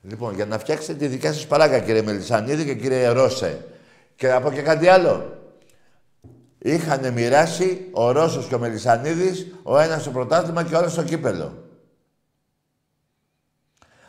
Λοιπόν, 0.02 0.34
για 0.34 0.46
να 0.46 0.58
φτιάξετε 0.58 0.98
τη 0.98 1.06
δικιά 1.06 1.32
σας 1.32 1.46
παράγκα, 1.46 1.80
κύριε 1.80 2.02
Μελισανίδη 2.02 2.64
και 2.64 2.74
κύριε 2.74 3.08
Ρώσε. 3.08 3.64
Και 4.16 4.28
να 4.28 4.40
πω 4.40 4.52
και 4.52 4.62
κάτι 4.62 4.88
άλλο. 4.88 5.40
Είχαν 6.58 7.12
μοιράσει 7.12 7.88
ο 7.92 8.10
Ρώσος 8.10 8.46
και 8.46 8.54
ο 8.54 8.58
Μελισανίδης, 8.58 9.46
ο 9.62 9.78
ένας 9.78 10.00
στο 10.00 10.10
πρωτάθλημα 10.10 10.64
και 10.64 10.74
ο 10.74 10.78
άλλος 10.78 10.92
στο 10.92 11.02
κύπελο. 11.02 11.68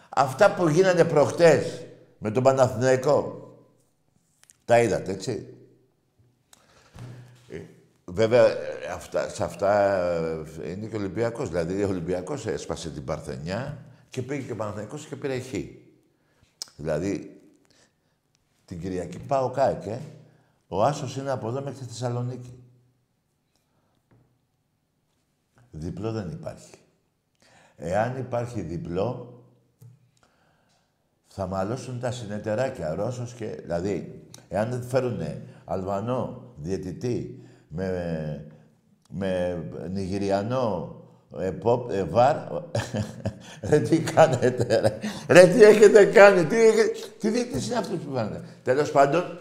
Αυτά 0.09 0.53
που 0.53 0.67
γίνανε 0.67 1.05
προχτές 1.05 1.85
με 2.17 2.31
τον 2.31 2.43
Παναθηναϊκό, 2.43 3.47
τα 4.65 4.79
είδατε, 4.79 5.11
έτσι; 5.11 5.52
Ε, 8.07 8.11
Βέβαια, 8.11 8.45
ε, 8.45 8.87
αυτά, 8.93 9.29
σε 9.29 9.43
αυτά 9.43 9.95
ε, 10.61 10.69
είναι 10.69 10.87
και 10.87 10.95
ο 10.95 10.99
Ολυμπιακός. 10.99 11.49
Δηλαδή, 11.49 11.83
ο 11.83 11.87
Ολυμπιακός 11.87 12.45
έσπασε 12.45 12.89
την 12.89 13.03
Παρθενιά 13.03 13.85
και 14.09 14.21
πήγε 14.21 14.45
και 14.45 14.51
ο 14.51 14.55
Παναθηναϊκός 14.55 15.05
και 15.05 15.15
πήρε 15.15 15.39
χ. 15.39 15.53
Δηλαδή, 16.75 17.41
την 18.65 18.79
Κυριακή 18.79 19.19
πάω 19.19 19.49
κάκι, 19.49 19.89
ε. 19.89 19.99
Ο 20.67 20.83
Άσος 20.83 21.17
είναι 21.17 21.31
από 21.31 21.47
εδώ 21.47 21.61
μέχρι 21.61 21.79
τη 21.79 21.85
Θεσσαλονίκη. 21.85 22.63
Διπλό 25.71 26.11
δεν 26.11 26.29
υπάρχει. 26.29 26.73
Εάν 27.75 28.17
υπάρχει 28.17 28.61
διπλό, 28.61 29.41
θα 31.27 31.47
μαλώσουν 31.47 31.99
τα 31.99 32.11
συνεταιράκια, 32.11 32.93
Ρώσος 32.93 33.33
και... 33.33 33.45
Δηλαδή, 33.45 34.27
εάν 34.49 34.69
δεν 34.69 34.83
φέρουν 34.83 35.19
Αλβανό 35.65 36.53
διαιτητή 36.55 37.42
με, 37.75 38.45
με 39.09 39.63
Νιγηριανό 39.91 40.97
επόπ, 41.39 41.91
ε, 41.91 42.03
βαρ, 42.03 42.35
ρε 43.69 43.79
τι 43.79 43.99
κάνετε, 43.99 44.79
ρε. 44.79 44.99
ρε 45.27 45.47
τι 45.47 45.63
έχετε 45.63 46.05
κάνει, 46.05 46.45
τι, 46.45 46.55
έχετε... 46.55 46.91
τι 47.19 47.29
διαιτητής 47.29 47.67
είναι 47.67 47.77
αυτός 47.77 47.99
που 47.99 48.13
κάνετε. 48.13 48.43
Τέλος 48.63 48.91
πάντων, 48.91 49.39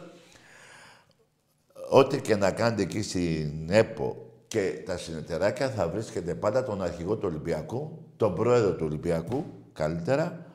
ό,τι 1.91 2.21
και 2.21 2.37
να 2.37 2.51
κάνετε 2.51 2.83
εκεί 2.83 3.03
στην 3.03 3.71
ΕΠΟ 3.71 4.27
και 4.49 4.83
τα 4.87 4.97
συνεταιράκια 4.97 5.71
θα 5.71 5.89
βρίσκετε 5.89 6.35
πάντα 6.35 6.63
τον 6.63 6.83
αρχηγό 6.83 7.17
του 7.17 7.29
Ολυμπιακού, 7.31 8.05
τον 8.17 8.35
πρόεδρο 8.35 8.75
του 8.75 8.87
Ολυμπιακού, 8.87 9.45
καλύτερα, 9.73 10.47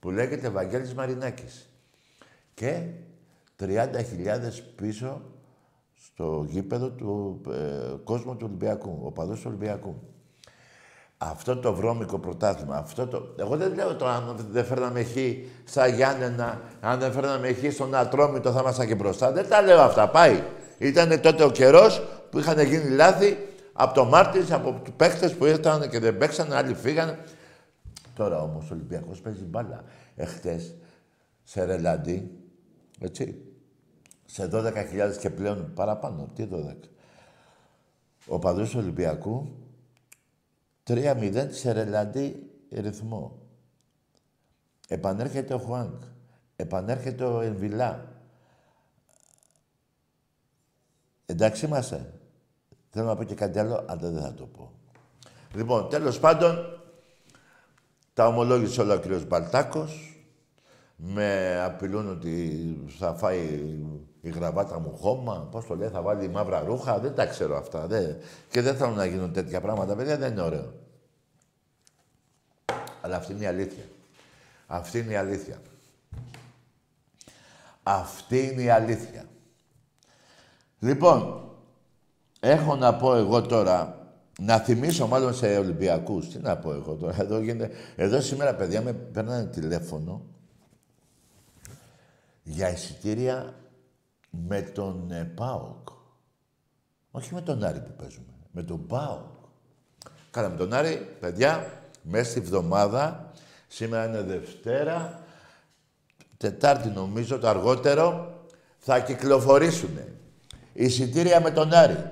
που 0.00 0.10
λέγεται 0.10 0.48
Βαγγέλης 0.48 0.94
Μαρινάκης. 0.94 1.68
Και 2.54 2.82
30.000 3.60 3.66
πίσω 4.76 5.22
στο 6.16 6.44
γήπεδο 6.48 6.90
του 6.90 7.40
ε, 7.50 7.94
κόσμου 8.04 8.36
του 8.36 8.46
Ολυμπιακού, 8.48 9.00
ο 9.04 9.12
παδός 9.12 9.40
του 9.40 9.44
Ολυμπιακού. 9.46 9.94
Αυτό 11.18 11.56
το 11.56 11.74
βρώμικο 11.74 12.18
πρωτάθλημα, 12.18 12.76
αυτό 12.76 13.06
το... 13.06 13.34
Εγώ 13.36 13.56
δεν 13.56 13.74
λέω 13.74 13.96
το 13.96 14.06
αν 14.06 14.36
δεν 14.50 14.64
φέρναμε 14.64 15.02
χ 15.02 15.16
στα 15.64 15.86
Γιάννενα, 15.86 16.60
αν 16.80 16.98
δεν 16.98 17.12
φέρναμε 17.12 17.52
χ 17.52 17.72
στον 17.72 17.94
Ατρόμητο 17.94 18.52
θα 18.52 18.60
ήμασταν 18.60 18.86
και 18.86 18.94
μπροστά. 18.94 19.32
Δεν 19.32 19.48
τα 19.48 19.62
λέω 19.62 19.80
αυτά, 19.80 20.08
πάει. 20.08 20.42
Ήταν 20.78 21.20
τότε 21.20 21.44
ο 21.44 21.50
καιρός 21.50 22.02
που 22.30 22.38
είχαν 22.38 22.60
γίνει 22.60 22.90
λάθη 22.90 23.36
από 23.72 23.94
το 23.94 24.04
Μάρτινς, 24.04 24.50
από 24.50 24.80
του 24.84 24.92
παίχτε 24.92 25.28
που 25.28 25.44
ήρθαν 25.44 25.88
και 25.90 25.98
δεν 25.98 26.18
παίξαν, 26.18 26.52
άλλοι 26.52 26.74
φύγανε. 26.74 27.18
Τώρα 28.14 28.42
όμως 28.42 28.70
ο 28.70 28.74
Ολυμπιακός 28.74 29.20
παίζει 29.20 29.44
μπάλα. 29.44 29.84
Εχθές 30.14 30.74
σε 31.42 31.64
ρελαντί, 31.64 32.30
έτσι, 33.00 33.45
σε 34.26 34.48
12.000 34.52 35.16
και 35.20 35.30
πλέον 35.30 35.72
παραπάνω. 35.74 36.30
Τι 36.34 36.48
12. 36.52 36.74
Ο 38.28 38.38
παδός 38.38 38.70
του 38.70 38.78
Ολυμπιακού 38.78 39.56
3-0 40.86 41.46
σε 41.50 41.72
ρελαντί 41.72 42.50
ρυθμό. 42.70 43.38
Επανέρχεται 44.88 45.54
ο 45.54 45.58
Χουάνκ. 45.58 46.02
Επανέρχεται 46.56 47.24
ο 47.24 47.40
Εμβιλά. 47.40 48.12
Εντάξει 51.26 51.66
είμαστε. 51.66 52.12
Θέλω 52.90 53.06
να 53.06 53.16
πω 53.16 53.24
και 53.24 53.34
κάτι 53.34 53.58
άλλο, 53.58 53.84
αλλά 53.88 54.10
δεν 54.10 54.22
θα 54.22 54.34
το 54.34 54.46
πω. 54.46 54.72
Λοιπόν, 55.54 55.88
τέλος 55.88 56.20
πάντων, 56.20 56.80
τα 58.14 58.26
ομολόγησε 58.26 58.80
όλα 58.80 58.94
ο 58.94 58.98
κύριος 58.98 59.26
Μπαλτάκος. 59.26 60.15
Με 60.96 61.60
απειλούν 61.64 62.10
ότι 62.10 62.76
θα 62.98 63.14
φάει 63.14 63.74
η 64.20 64.30
γραβάτα 64.30 64.78
μου 64.78 64.96
χώμα. 64.96 65.48
Πώς 65.50 65.66
το 65.66 65.76
λέει, 65.76 65.88
θα 65.88 66.02
βάλει 66.02 66.28
μαύρα 66.28 66.60
ρούχα. 66.60 66.98
Δεν 66.98 67.14
τα 67.14 67.26
ξέρω 67.26 67.56
αυτά. 67.56 67.86
Δεν... 67.86 68.16
Και 68.50 68.60
δεν 68.60 68.76
θέλω 68.76 68.90
να 68.90 69.04
γίνουν 69.04 69.32
τέτοια 69.32 69.60
πράγματα, 69.60 69.94
παιδιά. 69.94 70.16
Δεν 70.16 70.32
είναι 70.32 70.40
ωραίο. 70.40 70.72
Αλλά 73.00 73.16
αυτή 73.16 73.32
είναι 73.32 73.44
η 73.44 73.46
αλήθεια. 73.46 73.84
Αυτή 74.66 74.98
είναι 74.98 75.12
η 75.12 75.16
αλήθεια. 75.16 75.56
Αυτή 77.82 78.38
είναι 78.46 78.62
η 78.62 78.68
αλήθεια. 78.68 79.24
Λοιπόν, 80.78 81.50
έχω 82.40 82.76
να 82.76 82.94
πω 82.94 83.14
εγώ 83.14 83.42
τώρα, 83.42 84.06
να 84.40 84.58
θυμίσω 84.58 85.06
μάλλον 85.06 85.34
σε 85.34 85.58
Ολυμπιακούς. 85.58 86.28
Τι 86.28 86.38
να 86.38 86.56
πω 86.56 86.72
εγώ 86.72 86.94
τώρα, 86.94 87.16
εδώ, 87.20 87.38
γίνεται, 87.38 87.70
εδώ 87.96 88.20
σήμερα 88.20 88.54
παιδιά 88.54 88.82
με 88.82 88.92
παίρνανε 88.92 89.44
τηλέφωνο 89.44 90.22
για 92.48 92.70
εισιτήρια 92.70 93.54
με 94.30 94.62
τον 94.62 95.10
ε, 95.10 95.32
ΠΑΟΚ. 95.34 95.88
Όχι 97.10 97.34
με 97.34 97.40
τον 97.40 97.64
Άρη 97.64 97.80
που 97.80 97.92
παίζουμε, 97.96 98.32
με 98.50 98.62
τον 98.62 98.86
ΠΑΟΚ. 98.86 99.34
Κάναμε 100.30 100.56
τον 100.56 100.72
Άρη, 100.72 101.16
παιδιά, 101.20 101.80
μέσα 102.02 102.30
στη 102.30 102.40
βδομάδα, 102.40 103.32
σήμερα 103.66 104.06
είναι 104.06 104.22
Δευτέρα, 104.22 105.20
Τετάρτη 106.36 106.88
νομίζω 106.88 107.38
το 107.38 107.48
αργότερο, 107.48 108.34
θα 108.78 109.00
κυκλοφορήσουν 109.00 109.98
εισιτήρια 110.72 111.40
με 111.40 111.50
τον 111.50 111.72
Άρη, 111.72 112.10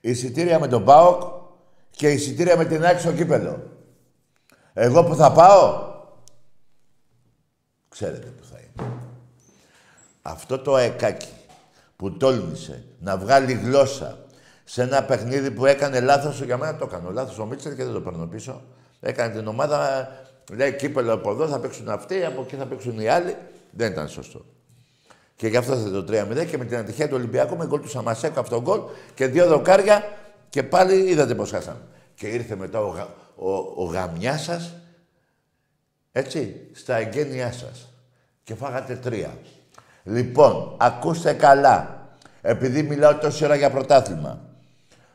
εισιτήρια 0.00 0.58
με 0.58 0.68
τον 0.68 0.84
ΠΑΟΚ 0.84 1.22
και 1.90 2.10
εισιτήρια 2.10 2.56
με 2.56 2.64
την 2.64 2.84
Άκη 2.84 3.00
στο 3.00 3.12
κύπελο. 3.12 3.70
Εγώ 4.72 5.04
που 5.04 5.14
θα 5.14 5.32
πάω, 5.32 5.94
ξέρετε 7.88 8.26
που 8.26 8.44
θα 8.44 8.45
είναι. 8.45 8.45
Αυτό 10.28 10.58
το 10.58 10.74
αεκάκι 10.74 11.32
που 11.96 12.16
τόλμησε 12.16 12.84
να 13.00 13.16
βγάλει 13.16 13.52
γλώσσα 13.52 14.18
σε 14.64 14.82
ένα 14.82 15.04
παιχνίδι 15.04 15.50
που 15.50 15.66
έκανε 15.66 16.00
λάθος, 16.00 16.42
για 16.42 16.56
μένα 16.56 16.76
το 16.76 16.84
έκανε 16.88 17.10
λάθος 17.12 17.38
ο 17.38 17.46
Μίτσελ 17.46 17.76
και 17.76 17.84
δεν 17.84 17.92
το 17.92 18.00
παίρνω 18.00 18.26
πίσω. 18.26 18.62
Έκανε 19.00 19.34
την 19.34 19.46
ομάδα, 19.46 20.08
λέει 20.52 20.76
κύπελο 20.76 21.12
από 21.12 21.30
εδώ 21.30 21.48
θα 21.48 21.58
παίξουν 21.58 21.88
αυτοί, 21.88 22.24
από 22.24 22.40
εκεί 22.40 22.56
θα 22.56 22.66
παίξουν 22.66 23.00
οι 23.00 23.08
άλλοι. 23.08 23.36
Δεν 23.70 23.92
ήταν 23.92 24.08
σωστό. 24.08 24.44
Και 25.36 25.48
γι' 25.48 25.56
αυτό 25.56 25.76
θα 25.76 25.90
το 25.90 26.04
3-0 26.08 26.46
και 26.46 26.58
με 26.58 26.64
την 26.64 26.76
ατυχία 26.76 27.08
του 27.08 27.14
Ολυμπιακού 27.16 27.56
με 27.56 27.66
γκολ 27.66 27.80
του 27.80 27.88
Σαμασέκου 27.88 28.40
αυτό 28.40 28.60
γκολ 28.60 28.80
και 29.14 29.26
δύο 29.26 29.46
δοκάρια 29.46 30.04
και 30.48 30.62
πάλι 30.62 30.94
είδατε 30.94 31.34
πώς 31.34 31.50
χάσαμε. 31.50 31.80
Και 32.14 32.26
ήρθε 32.26 32.56
μετά 32.56 32.80
ο, 32.80 32.88
γα, 32.88 33.08
ο, 33.36 33.50
ο 33.52 33.84
γαμιάς 33.84 34.42
σας, 34.42 34.74
έτσι, 36.12 36.70
στα 36.72 36.96
εγγένειά 36.96 37.52
σας. 37.52 37.88
Και 38.44 38.54
φάγατε 38.54 38.96
τρία. 38.96 39.38
Λοιπόν, 40.06 40.74
ακούστε 40.76 41.32
καλά. 41.32 42.08
Επειδή 42.40 42.82
μιλάω 42.82 43.14
τόση 43.14 43.44
ώρα 43.44 43.54
για 43.54 43.70
πρωτάθλημα. 43.70 44.40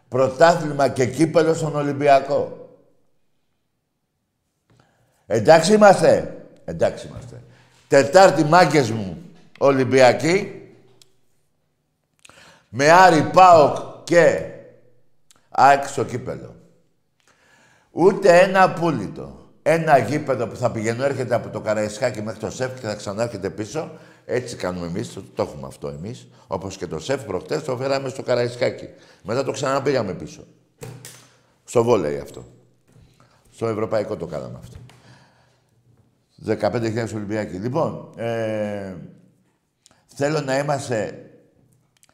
Πρωτάθλημα 0.07 0.87
και 0.89 1.05
κύπελο 1.05 1.53
στον 1.53 1.75
Ολυμπιακό. 1.75 2.69
Εντάξει 5.27 5.73
είμαστε. 5.73 6.37
Εντάξει 6.65 7.07
είμαστε. 7.07 7.41
Τετάρτη 7.87 8.43
μάγκες 8.43 8.91
μου 8.91 9.17
Ολυμπιακή. 9.57 10.55
Με 12.69 12.91
Άρη 12.91 13.29
Πάοκ 13.33 14.03
και 14.03 14.45
ΑΕΚ 15.49 15.87
στο 15.87 16.03
κύπελο. 16.03 16.55
Ούτε 17.91 18.39
ένα 18.39 18.63
απόλυτο. 18.63 19.39
Ένα 19.63 19.97
γήπεδο 19.97 20.47
που 20.47 20.55
θα 20.55 20.71
πηγαίνω 20.71 21.03
έρχεται 21.03 21.35
από 21.35 21.49
το 21.49 21.61
Καραϊσκάκι 21.61 22.21
μέχρι 22.21 22.39
το 22.39 22.49
ΣΕΦ 22.49 22.79
και 22.79 22.87
θα 22.87 22.95
ξανάρχεται 22.95 23.49
πίσω. 23.49 23.91
Έτσι 24.25 24.55
κάνουμε 24.55 24.87
εμείς, 24.87 25.13
το, 25.13 25.23
το 25.35 25.43
έχουμε 25.43 25.67
αυτό 25.67 25.87
εμείς. 25.87 26.27
Όπως 26.47 26.77
και 26.77 26.87
το 26.87 26.99
ΣΕΦ 26.99 27.23
προχτές 27.25 27.63
το 27.63 27.77
φέραμε 27.77 28.09
στο 28.09 28.23
Καραϊσκάκι. 28.23 28.87
Μετά 29.23 29.43
το 29.43 29.51
ξαναπήγαμε 29.51 30.13
πίσω. 30.13 30.43
Στο 31.63 31.83
βόλεϊ 31.83 32.19
αυτό. 32.19 32.45
Στο 33.51 33.67
ευρωπαϊκό 33.67 34.17
το 34.17 34.25
κάναμε 34.25 34.59
αυτό. 34.59 34.77
15.000 36.45 37.13
Ολυμπιακοί. 37.15 37.55
Λοιπόν, 37.57 38.09
ε, 38.15 38.95
θέλω 40.05 40.41
να 40.41 40.57
είμαστε 40.57 41.25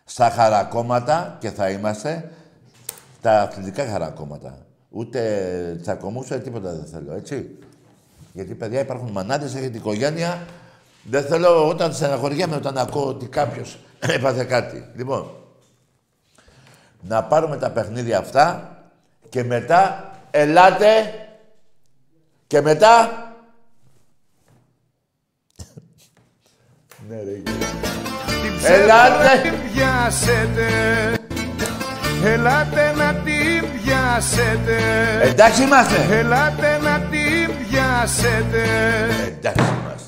στα 0.04 0.30
χαρακόμματα 0.30 1.38
και 1.40 1.50
θα 1.50 1.70
είμαστε 1.70 2.32
τα 3.22 3.42
αθλητικά 3.42 3.86
χαρακόμματα. 3.86 4.66
Ούτε 4.90 5.80
τσακωμούς, 5.82 6.26
ούτε 6.26 6.40
τίποτα 6.40 6.74
δεν 6.74 6.86
θέλω, 6.86 7.14
έτσι. 7.14 7.58
Γιατί, 8.34 8.56
παιδιά, 8.56 8.80
υπάρχουν 8.80 9.12
μανάδες, 9.12 9.56
έχετε 9.56 9.78
οικογένεια. 9.78 10.46
Δεν 11.10 11.24
θέλω 11.24 11.68
όταν 11.68 11.94
στεναχωριέμαι 11.94 12.56
όταν 12.56 12.78
ακούω 12.78 13.08
ότι 13.08 13.26
κάποιος 13.26 13.78
έπαθε 14.00 14.44
κάτι. 14.44 14.88
Λοιπόν, 14.96 15.30
να 17.02 17.24
πάρουμε 17.24 17.58
τα 17.58 17.70
παιχνίδια 17.70 18.18
αυτά 18.18 18.78
και 19.30 19.44
μετά 19.44 20.12
ελάτε 20.32 21.14
και 22.48 22.62
μετά... 22.62 23.10
ναι, 27.08 27.16
ρε, 27.24 27.42
Ελάτε! 28.64 29.54
Πιάσετε 29.74 30.68
Ελάτε 32.24 32.94
να 32.98 33.14
την 33.14 33.82
πιάσετε 33.84 34.78
Εντάξει 35.22 35.64
είμαστε! 35.64 35.96
Ελάτε 36.10 36.80
να 36.84 37.00
την 37.00 37.52
πιάσετε 37.70 38.64
Εντάξει 39.28 39.60
είμαστε. 39.60 40.07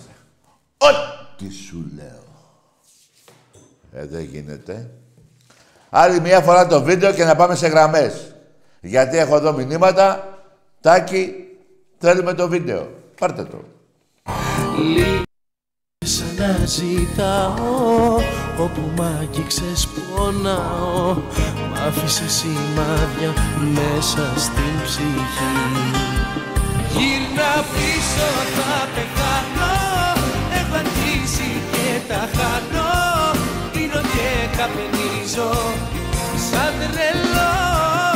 Ό,τι 0.81 1.53
σου 1.53 1.91
λέω. 1.95 2.23
Ε, 3.93 4.05
δεν 4.05 4.21
γίνεται. 4.21 4.89
Άλλη 5.89 6.19
μία 6.19 6.41
φορά 6.41 6.67
το 6.67 6.83
βίντεο 6.83 7.13
και 7.13 7.23
να 7.23 7.35
πάμε 7.35 7.55
σε 7.55 7.67
γραμμές. 7.67 8.35
Γιατί 8.81 9.17
έχω 9.17 9.35
εδώ 9.35 9.53
μηνύματα. 9.53 10.37
Τάκη, 10.81 11.33
θέλουμε 11.97 12.33
το 12.33 12.47
βίντεο. 12.47 12.89
Πάρτε 13.19 13.43
το. 13.43 13.63
Σαν 16.05 16.35
να 16.37 16.65
ζητάω 16.65 18.15
όπου 18.59 18.81
μ' 18.95 19.01
άγγιξες 19.01 19.87
πονάω 19.87 21.13
Μ' 21.13 21.73
άφησες 21.87 22.31
σημάδια 22.31 23.33
μέσα 23.73 24.39
στην 24.39 24.83
ψυχή 24.83 25.53
Γύρνα 26.91 27.53
πίσω 27.73 28.29
θα 28.55 28.87
πεθάνω 28.95 29.28
και 34.59 34.65
καπνίζω 34.65 35.51
σαν 36.49 36.73
τρελός. 36.91 38.11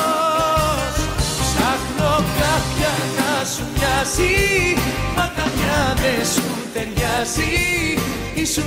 Ψάχνω 1.42 2.14
κάποια 2.40 2.94
να 3.18 3.46
σου 3.46 3.64
μοιάζει 3.74 4.36
Μα 5.16 5.26
καμιά 5.38 5.82
δεν 6.02 6.26
σου 6.34 6.48
ταιριάζει. 6.74 7.54
Ήσουν 8.34 8.64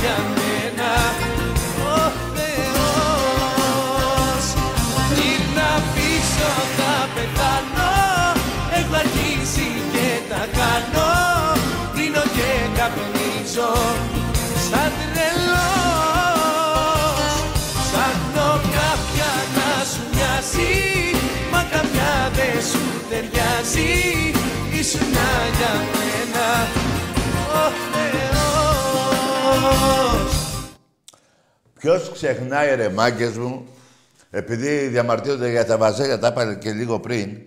για 0.00 0.16
μένα 0.34 0.90
ταιριάζει 23.74 24.32
Ήσουν 24.78 25.12
για 25.56 25.72
μένα 25.94 26.46
ο 27.52 27.70
Θεός 27.92 28.12
Ποιος 31.78 32.10
ξεχνάει 32.12 32.74
ρε 32.74 32.88
μάγκες 32.88 33.36
μου, 33.36 33.66
επειδή 34.30 34.86
διαμαρτύρονται 34.86 35.50
για 35.50 35.66
τα 35.66 35.76
βαζέλια, 35.76 36.18
τα 36.18 36.26
είπα 36.26 36.54
και 36.54 36.70
λίγο 36.70 37.00
πριν, 37.00 37.38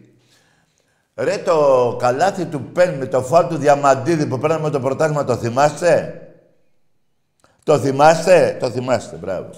ρε 1.16 1.38
το 1.38 1.96
καλάθι 2.00 2.46
του 2.46 2.62
Πεν 2.62 2.94
με 2.94 3.06
το 3.06 3.22
φάλ 3.22 3.48
του 3.48 3.58
Διαμαντίδη 3.58 4.26
που 4.26 4.40
πέραμε 4.40 4.70
το 4.70 4.80
πρωτάθλημα, 4.80 5.24
το 5.24 5.36
θυμάστε; 5.36 6.22
Το 7.64 7.80
θυμάστε, 7.80 8.58
το 8.60 8.70
θυμάστε, 8.70 9.16
μπράβο. 9.16 9.50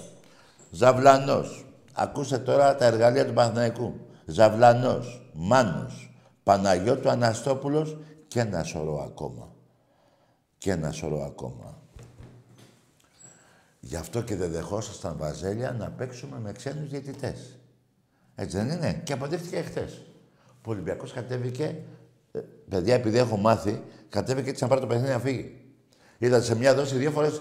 Ζαβλανός. 0.70 1.64
Ακούστε 1.92 2.38
τώρα 2.38 2.74
τα 2.74 2.84
εργαλεία 2.84 3.26
του 3.26 3.32
Παναθηναϊκού. 3.32 4.00
Ζαβλανός, 4.24 5.30
Μάνος, 5.32 6.09
Παναγιώτου 6.50 7.10
Αναστόπουλος 7.10 7.96
και 8.28 8.40
ένα 8.40 8.62
σωρό 8.62 9.02
ακόμα. 9.02 9.54
Και 10.58 10.70
ένα 10.70 10.92
σωρό 10.92 11.24
ακόμα. 11.24 11.78
Γι' 13.80 13.96
αυτό 13.96 14.22
και 14.22 14.36
δεν 14.36 14.50
δεχόσασταν 14.50 15.16
βαζέλια 15.18 15.72
να 15.72 15.90
παίξουμε 15.90 16.38
με 16.38 16.52
ξένους 16.52 16.88
διαιτητές. 16.88 17.58
Έτσι 18.34 18.56
δεν 18.56 18.68
είναι; 18.70 19.00
Και 19.04 19.12
αποδείχθηκε 19.12 19.56
εχθές. 19.56 20.02
Ο 20.66 20.70
Ολυμπιακός 20.70 21.12
κατέβηκε, 21.12 21.82
ε, 22.32 22.40
παιδιά 22.68 22.94
επειδή 22.94 23.18
έχω 23.18 23.36
μάθει, 23.36 23.82
κατέβηκε 24.08 24.50
έτσι 24.50 24.62
να 24.62 24.68
πάρει 24.68 24.80
το 24.80 24.86
παιχνίδι 24.86 25.12
να 25.12 25.18
φύγει. 25.18 25.60
Είδα 26.18 26.42
σε 26.42 26.56
μια 26.56 26.74
δόση 26.74 26.96
δύο 26.96 27.10
φορές 27.10 27.40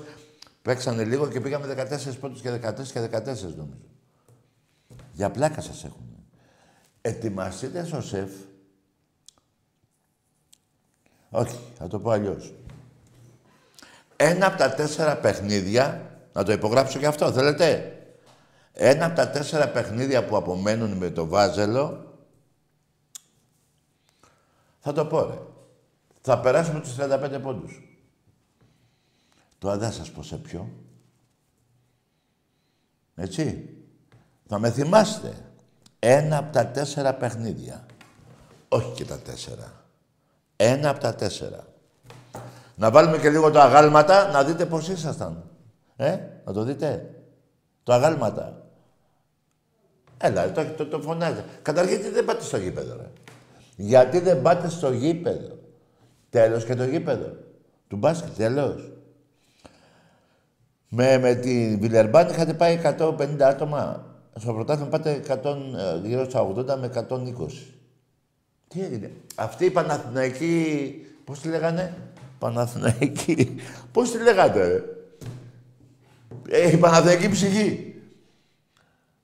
παίξανε 0.62 1.04
λίγο 1.04 1.28
και 1.28 1.40
πήγαμε 1.40 1.68
14 1.68 2.18
πόντους 2.20 2.42
και 2.42 2.52
14 2.52 2.92
και 2.92 3.00
14 3.00 3.56
νομίζω. 3.56 3.90
Για 5.14 5.30
πλάκα 5.30 5.62
σας 5.62 5.84
έχουν. 5.84 6.08
Ετοιμαστείτε 7.02 7.86
στο 7.86 8.02
σεφ. 8.02 8.30
Όχι, 11.30 11.60
θα 11.78 11.88
το 11.88 12.00
πω 12.00 12.10
αλλιώς. 12.10 12.54
Ένα 14.16 14.48
από 14.48 14.58
τα 14.58 14.74
τέσσερα 14.74 15.18
παιχνίδια 15.18 16.12
να 16.34 16.44
το 16.44 16.52
υπογράψω 16.52 17.00
και 17.00 17.08
αυτό, 17.08 17.32
θέλετε; 17.32 17.94
Ένα 18.74 19.06
από 19.06 19.16
τα 19.16 19.30
τέσσερα 19.30 19.70
παιχνίδια 19.70 20.26
που 20.26 20.36
απομένουν 20.36 20.98
με 20.98 21.10
το 21.10 21.28
Βάζελο, 21.28 22.14
θα 24.80 24.94
το 24.94 25.06
πω, 25.06 25.26
ρε. 25.26 25.38
Θα 26.22 26.40
περάσουμε 26.40 26.80
τους 26.80 26.96
35 26.96 27.40
πόντους. 27.42 27.84
Τώρα 29.58 29.78
δεν 29.78 29.92
σας 29.92 30.12
πω 30.12 30.24
σε 30.24 30.38
ποιο. 30.38 30.70
Έτσι. 33.16 33.70
Θα 34.48 34.60
με 34.60 34.72
θυμάστε. 34.72 35.52
Ένα 36.00 36.38
από 36.38 36.54
τα 36.54 36.68
τέσσερα 36.68 37.14
παιχνίδια. 37.14 37.86
Όχι 38.68 38.92
και 38.92 39.06
τα 39.06 39.20
τέσσερα. 39.20 39.86
Ένα 40.62 40.90
από 40.90 41.00
τα 41.00 41.16
τέσσερα. 41.16 41.68
Να 42.76 42.92
βάλουμε 42.92 43.18
και 43.18 43.30
λίγο 43.30 43.52
τα 43.52 43.64
αγάλματα, 43.64 44.32
να 44.32 44.44
δείτε 44.44 44.66
πώς 44.66 44.88
ήσασταν. 44.88 45.44
Ε, 45.96 46.18
να 46.46 46.54
το 46.54 46.64
δείτε. 46.64 47.16
Το 47.84 47.94
αγάλματα. 47.94 48.62
Έλα, 50.18 50.52
το, 50.52 50.66
το, 50.66 50.86
το 50.86 51.00
φωνάζει. 51.00 51.44
Καταρχήν, 51.62 52.00
γιατί 52.00 52.14
δεν 52.14 52.26
πάτε 52.26 52.44
στο 52.44 52.58
γήπεδο, 52.58 52.96
ρε; 52.96 53.12
Γιατί 53.76 54.20
δεν 54.20 54.42
πάτε 54.42 54.70
στο 54.70 54.92
γήπεδο; 54.92 55.58
Τέλος 56.30 56.66
και 56.66 56.76
το 56.76 56.84
γήπεδο. 56.84 57.36
Του 57.88 57.96
μπάσκετ, 57.96 58.36
τέλος. 58.38 58.92
Με, 60.90 61.18
με 61.18 61.36
τη 61.36 61.78
Βιλερμπάν 61.82 62.30
είχατε 62.30 62.54
πάει 62.54 62.82
150 62.84 63.42
άτομα. 63.42 64.06
Στο 64.36 64.54
πρωτάθλημα 64.54 64.90
πάτε 64.90 65.22
100, 65.28 65.46
ε, 66.04 66.08
γύρω 66.08 66.30
στα 66.30 66.42
80 66.42 66.76
με 66.80 66.88
120. 66.88 67.79
Τι 68.70 68.82
έγινε; 68.84 69.12
Αυτή 69.36 69.66
η 69.66 69.72
Παναθηναϊκή... 69.72 70.94
Πώς 71.24 71.40
τη 71.40 71.48
λέγανε; 71.48 71.98
Παναθηναϊκή. 72.40 73.56
Πώς 73.94 74.12
τη 74.12 74.18
λέγατε, 74.18 74.68
ρε; 74.68 74.84
Ε, 76.50 76.72
η 76.72 76.78
Παναθηναϊκή 76.78 77.30
ψυχή. 77.30 77.96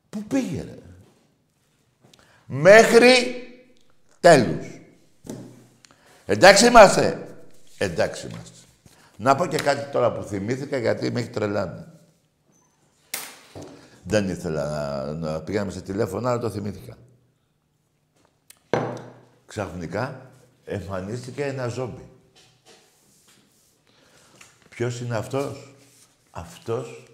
Πού 0.09 0.23
πήγε, 0.23 0.61
ρε; 0.61 0.77
Μέχρι 2.45 3.13
τέλους. 4.19 4.65
Εντάξει 6.25 6.65
είμαστε. 6.65 7.27
Εντάξει 7.77 8.27
είμαστε. 8.27 8.57
Να 9.17 9.35
πω 9.35 9.45
και 9.45 9.57
κάτι 9.57 9.91
τώρα 9.91 10.11
που 10.11 10.23
θυμήθηκα 10.23 10.77
γιατί 10.77 11.11
με 11.11 11.19
έχει 11.19 11.29
τρελάνει. 11.29 11.85
Δεν 14.03 14.29
ήθελα 14.29 14.69
να, 15.05 15.13
να 15.13 15.41
πήγαμε 15.41 15.71
σε 15.71 15.81
τηλέφωνο, 15.81 16.27
αλλά 16.27 16.39
το 16.39 16.49
θυμήθηκα. 16.49 16.97
Ξαφνικά 19.55 20.31
εμφανίστηκε 20.65 21.43
ένα 21.43 21.67
ζόμπι. 21.67 22.09
Ποιος 24.69 25.01
είναι 25.01 25.15
αυτός; 25.15 25.73
Αυτός 26.31 27.07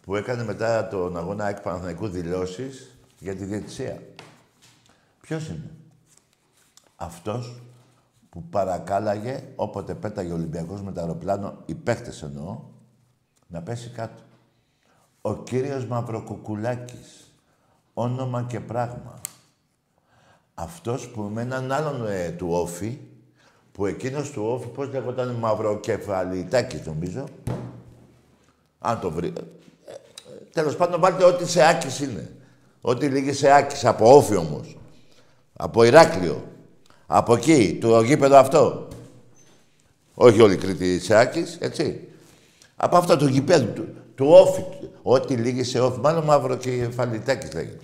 που 0.00 0.16
έκανε 0.16 0.44
μετά 0.44 0.88
τον 0.88 1.16
αγώνα 1.16 1.44
ΑΕΚ 1.44 1.60
Παναθηναϊκού 1.60 2.08
δηλώσεις 2.08 2.98
για 3.18 3.36
τη 3.36 3.44
διαιτησία. 3.44 4.02
Ποιος 5.20 5.48
είναι; 5.48 5.70
Αυτός 6.96 7.62
που 8.30 8.42
παρακάλαγε 8.42 9.44
όποτε 9.56 9.94
πέταγε 9.94 10.30
ο 10.30 10.34
Ολυμπιακός 10.34 10.82
με 10.82 10.92
το 10.92 11.00
αεροπλάνο, 11.00 11.62
οι 11.66 11.74
παίχτες 11.74 12.22
εννοώ, 12.22 12.60
να 13.46 13.62
πέσει 13.62 13.90
κάτω. 13.90 14.22
Ο 15.20 15.42
κύριος 15.42 15.86
Μαυροκουκουλάκης. 15.86 17.32
Όνομα 17.94 18.42
και 18.42 18.60
πράγμα. 18.60 19.20
Αυτός 20.62 21.08
που 21.08 21.22
με 21.22 21.42
έναν 21.42 21.72
άλλον 21.72 22.06
ε, 22.06 22.30
του 22.30 22.48
όφη, 22.50 22.98
που 23.72 23.86
εκείνος 23.86 24.30
του 24.30 24.42
όφη, 24.46 24.66
πώς 24.66 24.88
λέγονταν, 24.92 25.30
Μαυροκεφαλιτάκης 25.30 26.86
νομίζω, 26.86 27.24
αν 28.78 29.00
το 29.00 29.10
βρει. 29.10 29.32
Ε, 29.86 29.92
τέλος 30.52 30.76
πάντων, 30.76 31.00
βάλτε 31.00 31.24
ό,τι 31.24 31.48
σε 31.48 31.68
άκης 31.68 32.00
είναι. 32.00 32.30
Ό,τι 32.80 33.06
λίγη 33.06 33.32
σε 33.32 33.50
άκης, 33.50 33.84
από 33.84 34.16
όφη 34.16 34.36
όμως. 34.36 34.76
Από 35.52 35.84
Ηράκλειο. 35.84 36.44
Από 37.06 37.34
εκεί, 37.34 37.78
το 37.80 38.02
γήπεδο 38.02 38.36
αυτό. 38.36 38.88
Όχι 40.14 40.40
όλη 40.40 40.54
η 40.54 40.56
Κρήτη 40.56 41.00
σε 41.00 41.14
άκης, 41.14 41.58
έτσι. 41.60 42.08
Από 42.76 42.96
αυτό 42.96 43.16
το 43.16 43.26
γήπεδο 43.26 43.64
του, 43.64 43.88
του 44.14 44.26
όφη. 44.28 44.62
Ό,τι 45.02 45.34
λίγη 45.34 45.64
σε 45.64 45.80
όφη. 45.80 46.00
Μάλλον 46.00 46.24
μαύρο 46.24 46.56
και 46.56 46.88
φαλιτάκης 46.94 47.52
λέγεται. 47.52 47.78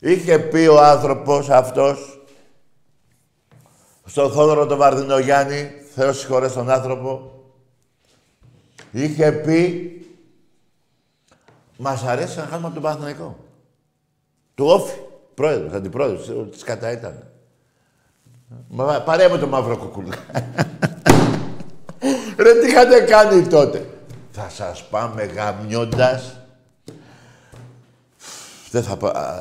Είχε 0.00 0.38
πει 0.38 0.66
ο 0.66 0.80
άνθρωπος 0.80 1.50
αυτός 1.50 2.20
στον 4.04 4.32
Θόδωρο 4.32 4.66
τον 4.66 4.78
Βαρδινογιάννη, 4.78 5.70
Θεός 5.94 6.18
συγχωρέ 6.18 6.48
τον 6.48 6.70
άνθρωπο, 6.70 7.32
είχε 8.90 9.32
πει 9.32 9.94
μας 11.76 12.02
αρέσει 12.02 12.38
να 12.38 12.44
χάσουμε 12.44 12.66
από 12.66 12.74
τον 12.74 12.82
Παναθηναϊκό. 12.82 13.36
Του 14.54 14.66
όφη, 14.66 14.98
πρόεδρος, 15.34 15.72
αντιπρόεδρος, 15.72 16.50
της 16.50 16.62
κατά 16.62 16.90
ήταν. 16.90 17.24
Μα, 18.68 19.00
παρέα 19.00 19.28
με 19.28 19.38
το 19.38 19.46
μαύρο 19.46 19.76
κουκούλα. 19.76 20.14
Ρε, 22.42 22.60
τι 22.60 22.68
είχατε 22.68 23.00
κάνει 23.00 23.46
τότε. 23.46 23.86
Θα 24.30 24.48
σας 24.48 24.88
πάμε 24.88 25.24
γαμιώντας. 25.24 26.39
Δεν 28.70 28.82
θα, 28.82 28.96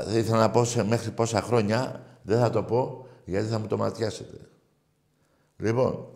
δεν 0.08 0.18
ήθελα 0.18 0.38
να 0.38 0.50
πω 0.50 0.64
σε 0.64 0.84
μέχρι 0.84 1.12
πόσα 1.12 1.42
χρόνια, 1.42 2.04
δεν 2.22 2.40
θα 2.40 2.50
το 2.50 2.64
πω, 2.64 3.06
γιατί 3.26 3.48
θα 3.48 3.60
μου 3.60 3.68
το 3.68 3.78
ματιάσετε. 3.78 4.38
Λοιπόν, 5.58 6.08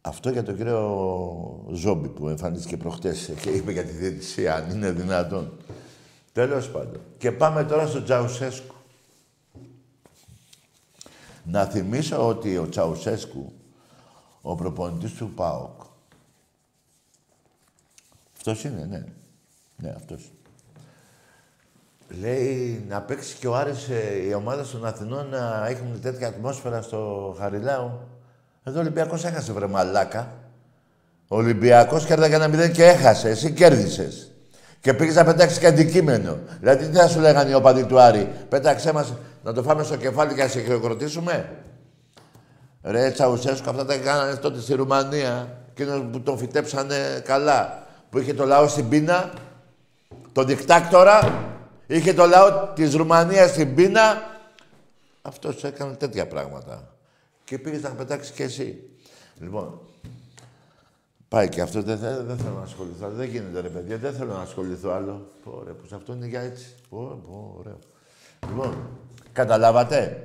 αυτό 0.00 0.30
για 0.30 0.42
τον 0.42 0.56
κύριο 0.56 1.68
Ζόμπι 1.72 2.08
που 2.08 2.28
εμφανίστηκε 2.28 2.76
προχτές 2.76 3.32
και 3.40 3.50
είπε 3.56 3.72
για 3.72 3.84
τη 3.84 3.92
διαιτησία, 3.92 4.54
αν 4.54 4.70
είναι 4.70 4.90
δυνατόν. 4.90 5.52
Τέλος 6.32 6.70
πάντων. 6.70 7.00
Και 7.18 7.32
πάμε 7.32 7.64
τώρα 7.64 7.86
στο 7.86 8.02
Τσαουσέσκου. 8.02 8.74
Να 11.44 11.64
θυμίσω 11.64 12.28
ότι 12.28 12.56
ο 12.56 12.68
Τσαουσέσκου, 12.68 13.52
ο 14.40 14.54
προπονητής 14.54 15.12
του 15.12 15.30
ΠΑΟΚ, 15.34 15.79
αυτός 18.50 18.70
είναι, 18.70 18.86
ναι. 18.90 19.04
Ναι, 19.76 19.94
αυτός. 19.96 20.32
Λέει 22.20 22.84
να 22.88 23.00
παίξει 23.00 23.36
και 23.36 23.48
ο 23.48 23.56
Άρης 23.56 23.88
ε, 23.88 24.26
η 24.28 24.34
ομάδα 24.34 24.66
των 24.72 24.86
Αθηνών 24.86 25.28
να 25.28 25.66
έχουν 25.68 26.00
τέτοια 26.00 26.28
ατμόσφαιρα 26.28 26.82
στο 26.82 27.34
Χαριλάου. 27.38 27.90
Εδώ 28.64 28.78
ο 28.78 28.80
Ολυμπιακός 28.80 29.24
έχασε, 29.24 29.52
βρε 29.52 29.66
μαλάκα. 29.66 30.32
Ο 31.28 31.36
Ολυμπιακός 31.36 32.04
κέρδαγε 32.04 32.34
ένα 32.34 32.48
μηδέν 32.48 32.72
και 32.72 32.84
έχασε. 32.84 33.28
Εσύ 33.28 33.52
κέρδισες. 33.52 34.30
Και 34.80 34.94
πήγες 34.94 35.14
να 35.14 35.24
πετάξεις 35.24 35.58
και 35.58 35.66
αντικείμενο. 35.66 36.38
Δηλαδή 36.60 36.86
τι 36.86 36.96
θα 36.96 37.08
σου 37.08 37.20
λέγανε 37.20 37.50
οι 37.50 37.54
οπαδοί 37.54 37.84
του 37.84 38.00
Άρη. 38.00 38.32
Πέταξέ 38.48 38.92
μας 38.92 39.12
να 39.44 39.52
το 39.52 39.62
φάμε 39.62 39.82
στο 39.82 39.96
κεφάλι 39.96 40.34
και 40.34 40.42
να 40.42 40.48
σε 40.48 40.60
χειροκροτήσουμε; 40.60 41.56
Ρε 42.82 43.10
Τσαουσέσκο, 43.10 43.70
αυτά 43.70 43.84
τα 43.84 43.96
κάνανε 43.96 44.34
τότε 44.34 44.60
στη 44.60 44.74
Ρουμανία. 44.74 45.58
Εκείνος 45.70 46.04
που 46.12 46.20
τον 46.20 46.38
φυτέψανε 46.38 47.22
καλά. 47.24 47.88
Που 48.10 48.18
είχε 48.18 48.34
το 48.34 48.44
λαό 48.44 48.68
στην 48.68 48.88
πείνα, 48.88 49.32
τον 50.32 50.46
δικτάκτορα, 50.46 51.44
είχε 51.86 52.14
το 52.14 52.26
λαό 52.26 52.68
της 52.74 52.94
Ρουμανίας 52.94 53.50
στην 53.50 53.74
πείνα. 53.74 54.28
Αυτός 55.22 55.64
έκανε 55.64 55.94
τέτοια 55.94 56.26
πράγματα. 56.26 56.94
Και 57.44 57.58
πήγες 57.58 57.82
να 57.82 57.90
πετάξεις 57.90 58.34
κι 58.34 58.42
εσύ. 58.42 58.90
Λοιπόν, 59.38 59.80
πάει 61.28 61.48
και 61.48 61.60
αυτός. 61.60 61.84
Δεν, 61.84 61.98
θε- 61.98 62.20
δεν 62.26 62.36
θέλω 62.36 62.54
να 62.54 62.62
ασχοληθώ. 62.62 63.08
Δεν 63.10 63.28
γίνεται 63.28 63.60
ρε 63.60 63.68
παιδιά. 63.68 63.96
Δεν 63.96 64.14
θέλω 64.14 64.32
να 64.32 64.40
ασχοληθώ 64.40 64.90
άλλο. 64.90 65.30
Πω 65.44 65.62
ρε, 65.66 65.72
πως 65.72 65.92
αυτό 65.92 66.12
είναι 66.12 66.26
για 66.26 66.40
έτσι. 66.40 66.66
Πω, 66.88 66.98
πω, 67.26 67.54
ωραίο. 67.58 67.78
Λοιπόν, 68.48 68.88
καταλάβατε; 69.32 70.24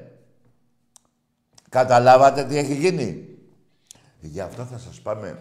Καταλάβατε 1.70 2.44
τι 2.44 2.58
έχει 2.58 2.76
γίνει; 2.76 3.28
Γι' 4.22 4.40
αυτό 4.42 4.64
θα 4.64 4.78
σας 4.78 5.00
πάμε 5.00 5.40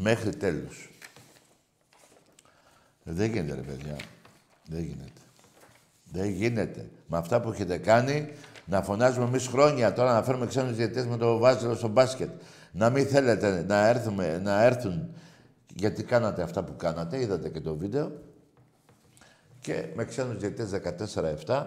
μέχρι 0.00 0.36
τέλους. 0.36 0.90
Δεν 3.02 3.30
γίνεται 3.30 3.54
ρε 3.54 3.60
παιδιά. 3.60 3.96
Δεν 4.68 4.82
γίνεται. 4.82 5.20
Δεν 6.12 6.30
γίνεται. 6.30 6.90
Με 7.06 7.16
αυτά 7.16 7.40
που 7.40 7.50
έχετε 7.50 7.78
κάνει, 7.78 8.32
να 8.64 8.82
φωνάζουμε 8.82 9.24
εμείς 9.26 9.46
χρόνια 9.46 9.92
τώρα 9.92 10.12
να 10.12 10.22
φέρουμε 10.22 10.46
ξένους 10.46 10.76
διαιτητές 10.76 11.06
με 11.06 11.16
το 11.16 11.38
βάζελο 11.38 11.74
στο 11.74 11.88
μπάσκετ. 11.88 12.30
Να 12.72 12.90
μην 12.90 13.06
θέλετε 13.06 13.64
να, 13.68 13.86
έρθουμε, 13.88 14.38
να 14.38 14.62
έρθουν 14.62 15.14
γιατί 15.74 16.02
κάνατε 16.02 16.42
αυτά 16.42 16.64
που 16.64 16.76
κάνατε, 16.76 17.20
είδατε 17.20 17.48
και 17.48 17.60
το 17.60 17.76
βίντεο. 17.76 18.12
Και 19.60 19.86
με 19.94 20.04
ξένους 20.04 20.36
διαιτητές 20.36 20.80
14-7. 21.46 21.66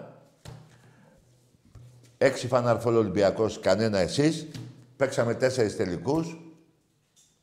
Έξι 2.18 2.46
φαναρφόλο 2.46 2.98
Ολυμπιακός, 2.98 3.60
κανένα 3.60 3.98
εσείς. 3.98 4.48
Παίξαμε 4.96 5.34
τέσσερις 5.34 5.76
τελικούς. 5.76 6.49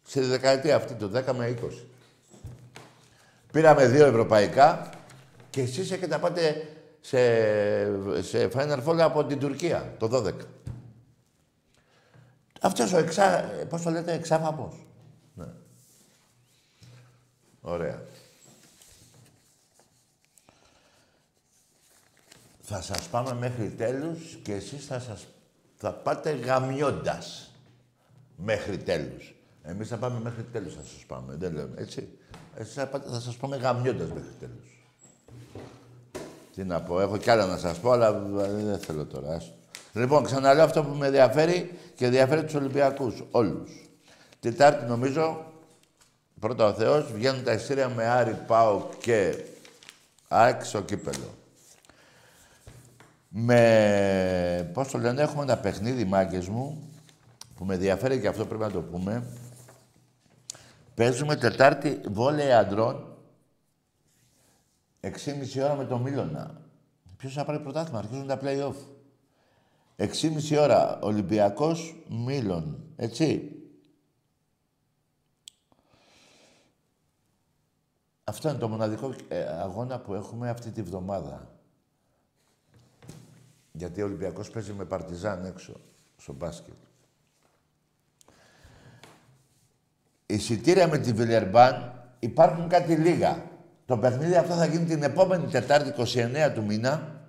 Στη 0.08 0.20
δεκαετία 0.20 0.76
αυτή, 0.76 0.94
το 0.94 1.12
10 1.14 1.34
με 1.36 1.58
20. 1.62 1.86
Πήραμε 3.52 3.88
δύο 3.88 4.06
ευρωπαϊκά 4.06 4.90
και 5.50 5.62
εσείς 5.62 5.92
έχετε 5.92 6.08
να 6.08 6.20
πάτε 6.20 6.68
σε, 7.02 7.20
σε 8.22 8.50
Final 8.54 8.84
Four 8.86 8.98
από 9.00 9.26
την 9.26 9.40
Τουρκία, 9.40 9.94
το 9.98 10.26
12. 10.28 10.34
Αυτός 12.62 12.94
ο 12.94 12.98
εξά... 12.98 13.42
Πώς 13.70 13.82
το 13.82 13.90
λέτε, 13.90 14.14
εξάφαμος. 14.14 14.86
Ναι. 15.34 15.48
Ωραία. 17.62 18.02
Θα 22.62 22.82
σας 22.82 23.08
πάμε 23.08 23.34
μέχρι 23.34 23.70
τέλους 23.70 24.40
και 24.44 24.54
εσείς 24.54 24.86
θα 24.86 25.00
σας... 25.00 25.28
θα 25.78 25.94
πάτε 25.94 26.32
γαμιώντας 26.32 27.52
μέχρι 28.36 28.78
τέλους. 28.78 29.37
Εμείς 29.70 29.88
θα 29.88 29.98
πάμε 29.98 30.20
μέχρι 30.20 30.44
τέλους 30.44 30.74
θα 30.74 30.82
σας 30.82 31.06
πάμε, 31.08 31.36
δεν 31.38 31.54
λέμε, 31.54 31.74
έτσι. 31.76 32.10
Εσείς 32.56 32.74
θα, 32.74 32.88
πάτε, 32.88 33.10
θα 33.10 33.20
σας 33.20 33.36
πάμε 33.36 33.56
γαμιώντας 33.56 34.08
μέχρι 34.08 34.32
τέλους. 34.40 34.86
Τι 36.56 36.64
να 36.64 36.82
πω, 36.82 37.02
έχω 37.02 37.18
κι 37.18 37.30
άλλα 37.30 37.46
να 37.46 37.58
σας 37.58 37.80
πω, 37.80 37.92
αλλά 37.92 38.12
δεν 38.22 38.80
θέλω 38.80 39.06
τώρα. 39.06 39.36
άστο. 39.36 39.54
Λοιπόν, 39.94 40.24
ξαναλέω 40.24 40.64
αυτό 40.64 40.84
που 40.84 40.96
με 40.96 41.06
ενδιαφέρει 41.06 41.78
και 41.96 42.06
ενδιαφέρει 42.06 42.44
τους 42.44 42.54
Ολυμπιακούς, 42.54 43.24
όλους. 43.32 43.90
Τετάρτη, 44.40 44.86
νομίζω, 44.86 45.46
πρώτα 46.40 46.66
ο 46.66 46.74
Θεός, 46.74 47.12
βγαίνουν 47.12 47.44
τα 47.44 47.54
εισιτήρια 47.54 47.90
με 47.90 48.06
Άρη, 48.06 48.38
Πάο 48.48 48.90
και 49.00 49.44
ΑΕΚ 50.28 50.64
στο 50.64 50.82
κύπελο. 50.82 51.36
Με, 53.30 54.72
πώς 54.74 54.88
το 54.88 54.98
λένε, 54.98 55.22
έχουμε 55.22 55.44
ένα 55.44 55.58
παιχνίδι, 55.58 56.04
μάγκες 56.04 56.48
μου, 56.48 56.90
που 57.56 57.66
με 57.66 57.74
ενδιαφέρει 57.74 58.20
και 58.20 58.28
αυτό 58.28 58.46
πρέπει 58.46 58.62
να 58.62 58.72
το 58.72 58.82
πούμε. 58.82 59.24
Παίζουμε 60.98 61.36
Τετάρτη 61.36 62.02
βόλεϊ 62.08 62.52
αντρών, 62.52 63.18
6,5 65.02 65.64
ώρα 65.64 65.76
με 65.76 65.86
το 65.86 65.98
Μίλωνα. 65.98 66.62
Ποιος 67.18 67.34
θα 67.34 67.46
πάρει 67.46 67.60
πρωτάθλημα, 67.60 68.00
αρχίζουν 68.00 68.28
τα 68.28 68.40
play-off. 68.42 68.76
6,5 69.96 70.58
ώρα 70.60 71.00
Ολυμπιακός 71.00 71.96
Μίλων, 72.10 72.84
έτσι. 72.96 73.52
Αυτό 78.24 78.50
είναι 78.50 78.58
το 78.58 78.68
μοναδικό 78.68 79.14
ε, 79.28 79.44
αγώνα 79.44 80.00
που 80.00 80.14
έχουμε 80.14 80.50
αυτή 80.50 80.72
τη 80.72 80.82
βδομάδα. 80.82 81.60
Γιατί 83.72 84.02
ο 84.02 84.06
Ολυμπιακός 84.06 84.50
παίζει 84.50 84.74
με 84.74 84.86
Παρτιζάν 84.86 85.46
έξω, 85.46 85.80
στο 86.18 86.34
μπάσκετ. 86.34 86.87
Εισιτήρια 90.30 90.88
με 90.88 90.98
τη 90.98 91.14
Βιλερμπάν 91.14 92.04
υπάρχουν 92.20 92.68
κάτι 92.68 92.96
λίγα. 92.96 93.44
Το 93.86 93.98
παιχνίδι 93.98 94.36
αυτό 94.36 94.54
θα 94.54 94.66
γίνει 94.66 94.86
την 94.86 95.04
επόμενη 95.04 95.48
Τετάρτη, 95.48 95.94
29 95.98 96.52
του 96.54 96.64
μήνα. 96.64 97.22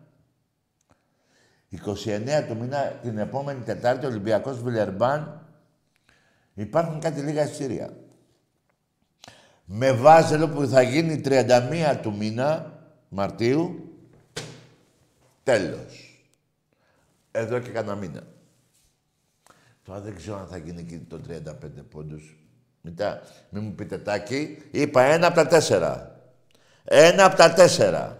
29 1.70 2.44
του 2.48 2.56
μήνα, 2.56 2.78
την 3.02 3.18
επόμενη 3.18 3.60
Τετάρτη, 3.60 4.06
Ολυμπιακός 4.06 4.62
Βιλερμπάν. 4.62 5.46
Υπάρχουν 6.54 7.00
κάτι 7.00 7.20
λίγα 7.20 7.44
εισιτήρια. 7.44 7.96
Με 9.64 9.92
βάζελο 9.92 10.48
που 10.48 10.66
θα 10.66 10.82
γίνει 10.82 11.20
31 11.24 11.98
του 12.02 12.16
μήνα, 12.16 12.78
Μαρτίου, 13.08 13.92
τέλος. 15.42 16.22
Εδώ 17.30 17.58
και 17.58 17.70
κανένα 17.70 17.94
μήνα. 17.94 18.22
Τώρα 19.84 20.00
δεν 20.00 20.14
ξέρω 20.16 20.38
αν 20.38 20.46
θα 20.46 20.56
γίνει 20.56 20.80
εκεί 20.80 20.98
το 20.98 21.20
35 21.28 21.82
πόντους. 21.90 22.37
Μετά, 22.80 23.22
μην 23.50 23.62
μου 23.62 23.74
πείτε 23.74 23.98
τάκι. 23.98 24.62
Είπα 24.70 25.02
ένα 25.02 25.26
από 25.26 25.36
τα 25.36 25.46
τέσσερα. 25.46 26.20
Ένα 26.84 27.24
από 27.24 27.36
τα 27.36 27.52
τέσσερα. 27.52 28.16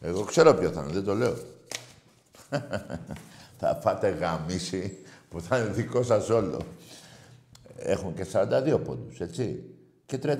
Εγώ 0.00 0.24
ξέρω 0.24 0.54
ποιο 0.54 0.70
θα 0.70 0.80
είναι, 0.82 0.92
δεν 0.92 1.04
το 1.04 1.14
λέω. 1.14 1.36
θα 3.58 3.78
φάτε 3.82 4.08
γαμίση 4.08 4.98
που 5.28 5.40
θα 5.40 5.58
είναι 5.58 5.68
δικό 5.68 6.02
σας 6.02 6.28
όλο. 6.28 6.60
Έχουν 7.76 8.14
και 8.14 8.26
42 8.32 8.80
πόντους, 8.84 9.20
έτσι. 9.20 9.64
Και 10.06 10.18
35. 10.22 10.38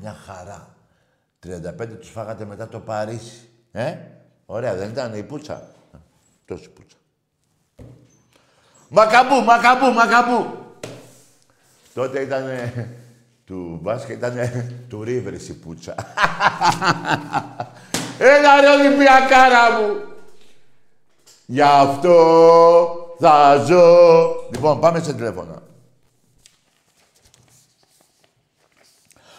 Μια 0.00 0.12
χαρά. 0.12 0.74
35 1.46 1.88
τους 1.98 2.10
φάγατε 2.10 2.44
μετά 2.44 2.68
το 2.68 2.80
Παρίσι. 2.80 3.48
Ε, 3.72 3.96
ωραία, 4.46 4.74
δεν 4.74 4.90
ήταν 4.90 5.14
η 5.14 5.22
πουτσα. 5.22 5.70
Τόση 6.44 6.70
πουτσα. 6.70 6.96
Μακαμπού, 8.88 9.44
μακαμπού, 9.44 9.92
μακαμπού. 9.92 10.59
Τότε 12.00 12.20
ήταν 12.20 12.44
του 13.44 13.78
μπάσκετ, 13.82 14.16
ήταν 14.16 14.36
του 14.88 15.04
Ρίβερης 15.04 15.48
η 15.48 15.58
πουτσα. 15.58 15.94
Έλα 18.18 18.60
ρε 18.60 18.68
Ολυμπιακάρα 18.68 19.70
μου. 19.70 20.00
Γι' 21.46 21.62
αυτό 21.62 23.16
θα 23.18 23.56
ζω. 23.64 23.84
Λοιπόν, 24.52 24.80
πάμε 24.80 25.00
σε 25.00 25.14
τηλέφωνα. 25.14 25.62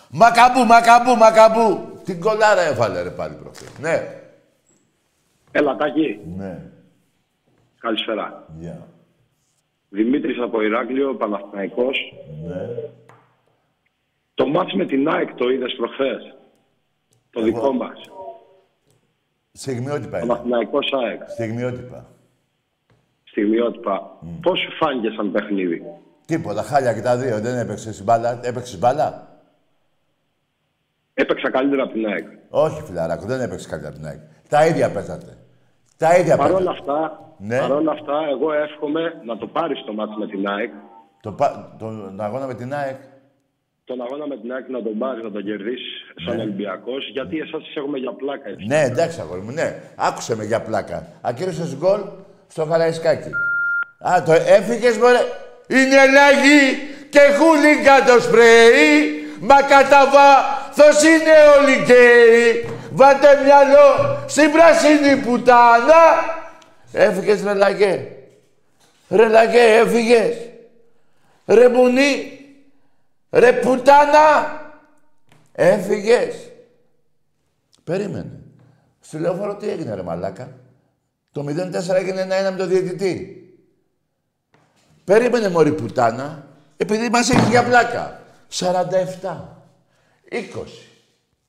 Μακαμπού, 0.10 0.65
μακαμπού, 0.65 1.15
μακαμπού. 1.15 2.00
Την 2.04 2.19
κολάρα 2.19 2.62
έβαλε 2.62 3.02
ρε 3.02 3.10
πάλι 3.10 3.36
προχθές. 3.36 3.69
Ναι. 3.80 4.24
Έλα, 5.52 5.76
Τάκη. 5.76 6.19
Ναι. 6.38 6.71
Καλησπέρα. 7.80 8.45
Γεια. 8.60 8.88
Δημήτρης 9.93 10.39
από 10.39 10.62
Ηράκλειο, 10.62 11.15
Παναθηναϊκός. 11.15 11.97
Ναι. 12.47 12.67
Το 14.34 14.47
μάτς 14.47 14.73
με 14.73 14.86
την 14.86 15.10
ΑΕΚ 15.10 15.34
το 15.34 15.49
είδες 15.49 15.73
προχθές; 15.77 16.36
Το 17.30 17.41
δικό 17.41 17.71
μας. 17.73 17.99
Στιγμιότυπα 19.51 20.17
είναι. 20.17 20.27
Παναθηναϊκός 20.27 20.93
ΑΕΚ. 20.93 21.30
Στιγμιότυπα. 21.30 22.06
Στιγμιότυπα. 23.23 24.17
Πώς 24.41 24.60
σου 24.60 24.71
φάνηκε 24.71 25.10
σαν 25.15 25.32
παιχνίδι; 25.32 25.84
Τίποτα, 26.25 26.62
χάλια 26.63 26.93
και 26.93 27.01
τα 27.01 27.17
δύο. 27.17 27.39
Δεν 27.39 27.58
έπαιξες 27.58 28.04
μπάλα. 28.04 28.39
Έπαιξες 28.43 28.80
μπάλα; 28.80 29.39
Έπαιξα 31.13 31.49
καλύτερα 31.49 31.84
από 31.84 31.93
την 31.93 32.06
ΑΕΚ. 32.06 32.27
Όχι, 32.49 32.82
φιλαράκο, 32.82 33.25
δεν 33.25 33.41
έπαιξες 33.41 33.67
κάτι 33.67 33.86
από 33.86 33.95
την 33.95 34.06
ΑΕΚ. 34.06 34.19
Τα 34.49 34.65
ίδια 34.67 34.91
παίζατε. 34.91 35.38
Τα 36.04 36.10
ίδια 36.20 36.38
Παρ' 36.38 36.52
όλα 36.52 36.58
παίζατε. 36.58 36.78
αυτά, 36.80 37.00
Ναι. 37.50 37.60
παρ' 37.60 37.72
όλα 37.72 37.92
αυτά, 37.92 38.18
εγώ 38.34 38.48
εύχομαι 38.66 39.04
να 39.30 39.38
το 39.38 39.48
πάρεις 39.56 39.80
το 39.86 39.94
μάτς 39.94 40.16
με 40.22 40.28
την 40.28 40.42
ΑΕΚ. 40.54 40.72
Το, 41.26 41.32
πα- 41.32 41.76
τον 41.80 42.22
αγώνα 42.28 42.46
με 42.52 42.54
την 42.62 42.74
ΑΕΚ. 42.74 43.00
Τον 43.86 44.02
αγώνα 44.02 44.28
με 44.28 44.38
την 44.42 44.52
ΑΕΚ 44.54 44.70
να 44.70 44.82
τον 44.84 44.98
πάρεις, 44.98 45.24
να 45.24 45.32
τον 45.32 45.44
κερδίσεις 45.44 45.94
σαν 46.26 46.40
Ολυμπιακός, 46.40 47.10
γιατί 47.14 47.36
εσάς 47.38 47.62
σας 47.66 47.76
έχουμε 47.76 47.98
για 47.98 48.14
πλάκα. 48.14 48.50
έτσι. 48.50 48.66
Ναι, 48.66 48.82
εντάξει, 48.92 49.18
αγόρι 49.22 49.42
μου, 49.42 49.52
ναι. 49.52 49.68
Άκουσε 49.96 50.36
με 50.36 50.44
για 50.44 50.62
πλάκα. 50.62 51.08
Ακύρωσες 51.22 51.76
γκολ 51.80 52.02
στο 52.48 52.66
Καραϊσκάκι. 52.66 53.30
Α, 54.10 54.24
το 54.26 54.32
έφυγες, 54.58 54.98
μωρέ. 54.98 55.22
Είναι 55.68 56.02
λαγί 56.18 56.64
και 57.14 57.20
χούλιγκα 57.38 57.96
το 58.08 58.16
σπρέι. 58.22 58.90
Μα 59.50 59.58
κατά 59.74 60.02
βάθος 60.16 60.98
είναι 61.04 61.36
όλοι 61.58 61.74
γκέι. 61.84 62.46
Βάτε 62.93 63.43
μυαλό 63.43 64.23
στην 64.27 64.51
πράσινη 64.51 65.21
πουτάνα. 65.21 66.04
Έφυγες 66.91 67.43
ρε 67.43 67.54
λαγέ. 67.54 68.12
Ρε 69.10 69.27
λαγέ, 69.27 69.60
έφυγες. 69.60 70.36
Ρε 71.45 71.69
μπουνί. 71.69 72.39
Ρε 73.30 73.54
πουτάνα. 73.54 74.60
Έφυγες. 75.51 76.36
Περίμενε. 77.84 78.39
Στη 78.99 79.17
λεωφόρο 79.17 79.56
τι 79.56 79.69
έγινε 79.69 79.95
ρε 79.95 80.01
μαλάκα; 80.01 80.49
Το 81.32 81.45
0-4 81.47 81.95
έγινε 81.95 82.21
ένα-ένα 82.21 82.51
με 82.51 82.58
το 82.58 82.65
διαιτητή. 82.65 83.36
Περίμενε 85.04 85.49
μωρή 85.49 85.71
πουτάνα. 85.71 86.45
Επειδή 86.77 87.10
μας 87.10 87.30
έχεις 87.30 87.47
για 87.47 87.63
πλάκα. 87.63 88.21
47. 88.49 89.60
20. 90.30 90.39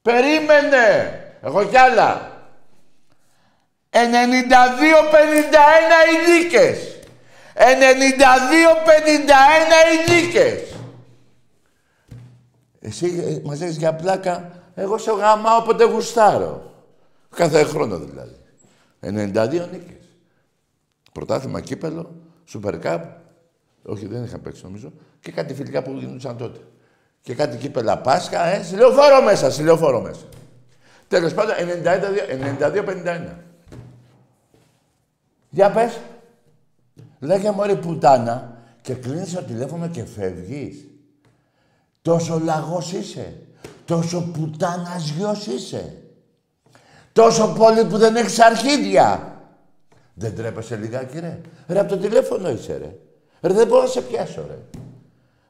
Περίμενε. 0.02 1.16
Έχω 1.42 1.64
κι 1.64 1.76
άλλα. 1.76 2.30
92-51 3.90 3.96
οι 6.08 6.16
νίκες. 6.30 6.98
92-51 7.54 7.62
οι 9.92 10.12
νίκες. 10.12 10.74
Εσύ 12.80 13.22
ε, 13.26 13.40
μας 13.48 13.60
έχεις 13.60 13.76
για 13.76 13.94
πλάκα, 13.94 14.50
εγώ 14.74 14.98
σε 14.98 15.10
γαμάω 15.10 15.56
όποτε 15.56 15.84
γουστάρω. 15.84 16.72
Κάθε 17.36 17.64
χρόνο 17.64 17.98
δηλαδή. 17.98 18.36
92 19.00 19.68
νίκες. 19.72 20.06
Πρωτάθλημα 21.12 21.60
κύπελο, 21.60 22.14
Super 22.52 22.82
Cup, 22.82 23.00
όχι 23.82 24.06
δεν 24.06 24.24
είχα 24.24 24.38
παίξει 24.38 24.62
νομίζω, 24.64 24.92
και 25.20 25.32
κάτι 25.32 25.54
φιλικά 25.54 25.82
που 25.82 25.92
γινόντουσαν 25.92 26.36
τότε. 26.36 26.60
Και 27.20 27.34
κάτι 27.34 27.56
κύπελα 27.56 27.98
Πάσχα, 27.98 28.44
ε, 28.44 28.62
συλλεοφόρο 28.62 29.22
μέσα, 29.22 29.50
συλλεοφόρο 29.50 30.00
μέσα. 30.00 30.24
Τέλος 31.12 31.34
πάντων, 31.34 31.54
92-51. 32.58 33.36
Για 35.50 35.70
πες. 35.70 35.98
Λέγε 37.20 37.50
μωρή 37.50 37.76
πουτάνα 37.76 38.56
και 38.82 38.94
κλείνεις 38.94 39.34
το 39.34 39.42
τηλέφωνο 39.42 39.88
και 39.88 40.04
φεύγεις. 40.04 40.86
Τόσο 42.02 42.40
λαγός 42.44 42.92
είσαι. 42.92 43.34
Τόσο 43.84 44.30
πουτάνας 44.32 45.08
γιος 45.08 45.46
είσαι. 45.46 46.02
Τόσο 47.12 47.52
πολύ 47.58 47.84
που 47.84 47.98
δεν 47.98 48.16
έχεις 48.16 48.40
αρχίδια. 48.40 49.36
Δεν 50.14 50.36
τρέπεσαι 50.36 50.76
λιγάκι 50.76 51.18
ρε. 51.18 51.40
Ρε 51.68 51.78
από 51.78 51.88
το 51.88 51.96
τηλέφωνο 51.96 52.50
είσαι 52.50 52.76
ρε. 52.76 52.96
Ρε 53.40 53.54
δεν 53.54 53.66
μπορώ 53.66 53.82
να 53.82 53.88
σε 53.88 54.00
πιάσω 54.00 54.46
ρε. 54.48 54.58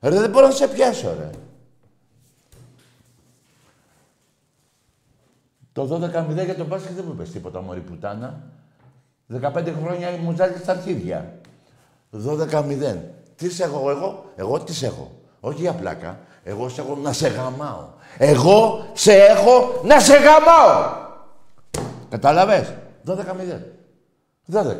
Ρε 0.09 0.21
δεν 0.21 0.31
μπορώ 0.31 0.47
να 0.47 0.53
σε 0.53 0.69
πιάσω 0.69 1.17
ρε. 1.19 1.31
Το 5.73 6.01
12-0 6.31 6.45
για 6.45 6.55
τον 6.55 6.67
μπάσκετ 6.67 6.93
δεν 6.93 7.05
μου 7.07 7.13
είπες 7.13 7.31
τίποτα 7.31 7.61
μωρή 7.61 7.81
πουτάνα. 7.81 8.41
15 9.41 9.73
χρόνια 9.83 10.11
μου 10.23 10.35
ζάλει 10.37 10.57
στα 10.59 10.73
αρχίδια. 10.73 11.39
12-0. 12.27 12.97
Τι 13.37 13.51
σε 13.51 13.65
έχω 13.65 13.91
εγώ, 13.91 14.25
εγώ 14.37 14.61
τι 14.61 14.75
σε 14.75 14.87
έχω. 14.87 15.11
Όχι 15.41 15.61
για 15.61 15.73
πλάκα. 15.73 16.19
Εγώ 16.45 16.69
σε 16.69 16.81
έχω 16.81 16.97
να 16.97 17.13
σε 17.13 17.29
γαμάω. 17.29 17.89
Εγώ 18.19 18.87
σε 18.93 19.13
έχω 19.13 19.81
να 19.85 20.01
σε 20.01 20.17
γαμάω. 20.17 21.01
Κατάλαβες; 22.09 22.75
12-0. 23.07 23.17
12. 24.47 24.77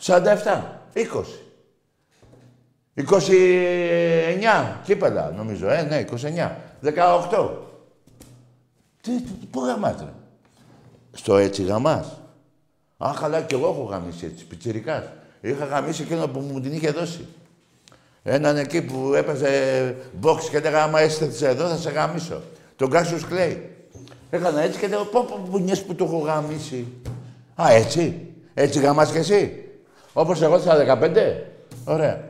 47. 0.00 0.80
20. 0.94 1.04
29 2.94 4.80
κύπελα, 4.84 5.30
νομίζω. 5.30 5.68
Ε, 5.70 5.82
ναι, 5.82 6.04
29. 6.10 6.56
18. 6.82 7.69
Τι, 9.00 9.10
πού 9.50 9.64
γαμάς, 9.64 9.94
ρε; 9.98 10.12
Στο 11.12 11.36
έτσι 11.36 11.62
γαμάς. 11.62 12.20
Α, 12.98 13.10
καλά, 13.20 13.42
κι 13.42 13.54
εγώ 13.54 13.68
έχω 13.68 13.82
γαμίσει 13.82 14.26
έτσι, 14.26 14.46
πιτσιρικάς. 14.46 15.04
Είχα 15.40 15.64
γαμίσει 15.64 16.02
εκείνο 16.02 16.28
που 16.28 16.40
μου 16.40 16.60
την 16.60 16.72
είχε 16.72 16.90
δώσει. 16.90 17.26
Έναν 18.22 18.56
εκεί 18.56 18.82
που 18.82 19.14
έπαιζε 19.14 19.48
box 20.22 20.38
και 20.50 20.56
έλεγα 20.56 20.82
άμα 20.82 21.02
είστε 21.02 21.48
εδώ 21.48 21.68
θα 21.68 21.76
σε 21.76 21.90
γαμίσω. 21.90 22.42
Τον 22.76 22.90
Κάσιους 22.90 23.26
Κλέη. 23.26 23.70
Έκανα 24.30 24.60
έτσι 24.60 24.78
και 24.78 24.86
λέω 24.86 25.04
πω 25.04 25.24
πω 25.24 25.46
μπουνιές 25.50 25.82
που 25.84 25.94
το 25.94 26.04
έχω 26.04 26.18
γαμίσει. 26.18 26.86
Α, 27.62 27.70
έτσι. 27.70 28.34
Έτσι 28.54 28.80
γαμάς 28.80 29.10
κι 29.10 29.18
εσύ. 29.18 29.64
Όπως 30.12 30.42
εγώ 30.42 30.58
στα 30.58 30.76
15. 30.76 31.42
Ωραία. 31.84 32.28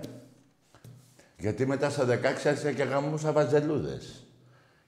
Γιατί 1.39 1.67
μετά 1.67 1.91
στα 1.91 2.07
16 2.07 2.15
άρχισα 2.25 2.73
και 2.73 2.83
γαμούσα 2.83 3.33
βαζελούδες. 3.33 4.25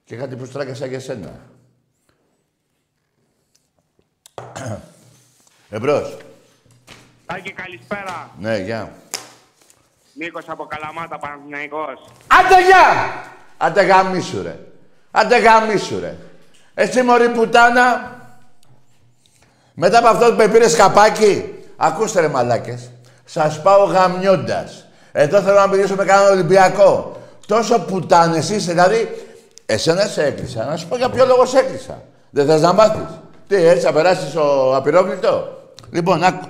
Και 0.05 0.17
κάτι 0.17 0.37
που 0.37 0.45
στράκασα 0.45 0.87
για 0.87 1.01
σένα. 1.01 1.41
Εμπρός. 5.71 6.17
Τάκη, 7.27 7.53
καλησπέρα. 7.53 8.31
Ναι, 8.39 8.57
γεια. 8.59 8.93
Νίκος 10.15 10.45
από 10.49 10.65
Καλαμάτα, 10.67 11.19
Παναθηναϊκός. 11.19 12.05
Άντε 12.27 12.65
γεια! 12.67 13.13
Άντε 13.57 13.83
γαμίσου 13.83 14.43
ρε. 14.43 14.59
Άντε 15.11 15.39
γαμίσου 15.39 16.01
ρε. 16.01 16.17
Εσύ 16.75 17.03
μωρή 17.03 17.29
πουτάνα. 17.29 18.17
Μετά 19.75 19.99
από 19.99 20.09
αυτό 20.09 20.27
που 20.27 20.37
με 20.37 20.49
πήρες 20.49 20.77
καπάκι. 20.77 21.55
Ακούστε 21.77 22.21
ρε 22.21 22.29
μαλάκες. 22.29 22.91
Σας 23.25 23.63
πάω 23.63 23.85
γαμιώντας. 23.85 24.87
Εδώ 25.13 25.41
θέλω 25.41 25.59
να 25.59 25.67
μιλήσω 25.67 25.95
με 25.95 26.05
κανέναν 26.05 26.33
Ολυμπιακό. 26.33 27.17
Τόσο 27.47 27.81
πουτάνες 27.81 28.51
είσαι, 28.51 28.71
δηλαδή, 28.71 29.09
εσένα 29.67 30.07
σε 30.07 30.25
έκλεισα. 30.25 30.65
Να 30.65 30.77
σου 30.77 30.89
πω 30.89 30.97
για 30.97 31.11
ποιο 31.11 31.27
λόγο 31.27 31.47
σε 31.47 31.59
έκλεισα. 31.59 32.03
Δεν 32.31 32.47
θες 32.47 32.61
να 32.61 32.73
μάθεις. 32.73 33.21
Τι, 33.53 33.59
έτσι 33.59 33.85
θα 33.85 33.93
περάσεις 33.93 34.35
ο 34.37 34.75
απειρόβλητο; 34.75 35.59
Λοιπόν, 35.91 36.23
άκου. 36.23 36.49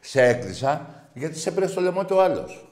Σε 0.00 0.22
έκλεισα 0.22 0.86
γιατί 1.14 1.38
σε 1.38 1.50
πήρε 1.50 1.66
στο 1.66 1.80
λαιμό 1.80 2.04
του 2.04 2.20
άλλος. 2.20 2.68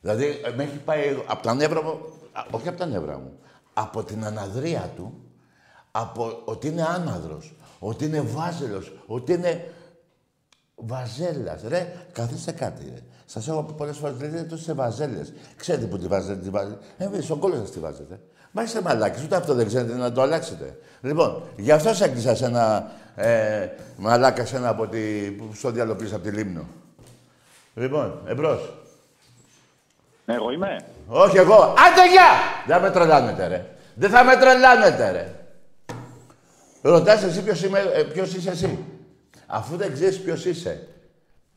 Δηλαδή, 0.00 0.40
με 0.56 0.62
έχει 0.62 0.76
πάει 0.76 1.22
από 1.26 1.42
τα 1.42 1.54
νεύρα 1.54 1.82
μου, 1.82 1.90
α, 2.32 2.44
όχι 2.50 2.68
από 2.68 2.78
τα 2.78 2.86
νεύρα 2.86 3.18
μου, 3.18 3.32
από 3.72 4.04
την 4.04 4.24
αναδρία 4.24 4.90
του, 4.96 5.20
από 5.90 6.42
ότι 6.44 6.68
είναι 6.68 6.82
άναδρος, 6.82 7.54
ότι 7.78 8.04
είναι 8.04 8.20
βάζελος, 8.20 8.92
ότι 9.06 9.32
είναι 9.32 9.72
βαζέλας. 10.74 11.62
Ρε, 11.62 11.92
καθίστε 12.12 12.52
κάτι, 12.52 12.84
ρε. 12.94 13.02
Σας 13.24 13.48
έχω 13.48 13.62
πει 13.62 13.72
πολλές 13.72 13.96
φορές, 13.96 14.20
λέτε 14.20 14.42
τόσο 14.42 14.62
σε 14.62 14.72
βαζέλες. 14.72 15.32
Ξέρετε 15.56 15.86
που 15.86 15.98
τη 15.98 16.06
βάζετε, 16.06 16.40
τη 16.40 16.50
βάζετε. 16.50 16.78
Ε, 16.96 17.20
στον 17.20 17.38
κόλλο 17.38 17.54
σας 17.54 17.70
τη 17.70 17.78
βάζετε. 17.78 18.20
Μα 18.50 18.62
είστε 18.62 18.80
μαλάκες, 18.80 19.22
ούτε 19.22 19.36
αυτό 19.36 19.54
δεν 19.54 19.66
ξέρετε 19.66 19.94
να 19.94 20.12
το 20.12 20.22
αλλάξετε. 20.22 20.78
Λοιπόν, 21.00 21.42
γι' 21.56 21.72
αυτό 21.72 21.94
σε 21.94 22.04
έκλεισα 22.04 22.34
σε 22.34 22.44
ένα 22.44 22.90
ε, 23.16 23.68
μαλάκα 23.96 24.44
σε 24.44 24.56
ένα 24.56 24.68
από 24.68 24.86
τη, 24.86 25.30
που 25.30 25.50
στο 25.54 25.70
διάλογο 25.70 25.98
από 26.12 26.22
τη 26.22 26.30
Λίμνο. 26.30 26.64
Λοιπόν, 27.74 28.20
εμπρός. 28.26 28.74
Ναι, 30.24 30.34
εγώ 30.34 30.50
είμαι. 30.50 30.84
Όχι 31.08 31.36
εγώ. 31.36 31.62
Άντε 31.62 32.08
γεια! 32.10 32.30
Δεν 32.66 32.76
θα 32.76 32.80
με 32.80 32.90
τρελάνετε, 32.90 33.46
ρε. 33.46 33.66
Δεν 33.94 34.10
θα 34.10 34.24
με 34.24 34.36
τρελάνετε, 34.36 35.10
ρε. 35.10 35.34
Ρωτάς 36.82 37.22
εσύ 37.22 37.42
ποιος, 37.42 37.62
είμαι, 37.62 37.78
ε, 37.94 38.02
ποιος 38.02 38.34
είσαι 38.34 38.50
εσύ. 38.50 38.78
Αφού 39.46 39.76
δεν 39.76 39.92
ξέρεις 39.92 40.20
ποιος 40.20 40.44
είσαι. 40.44 40.86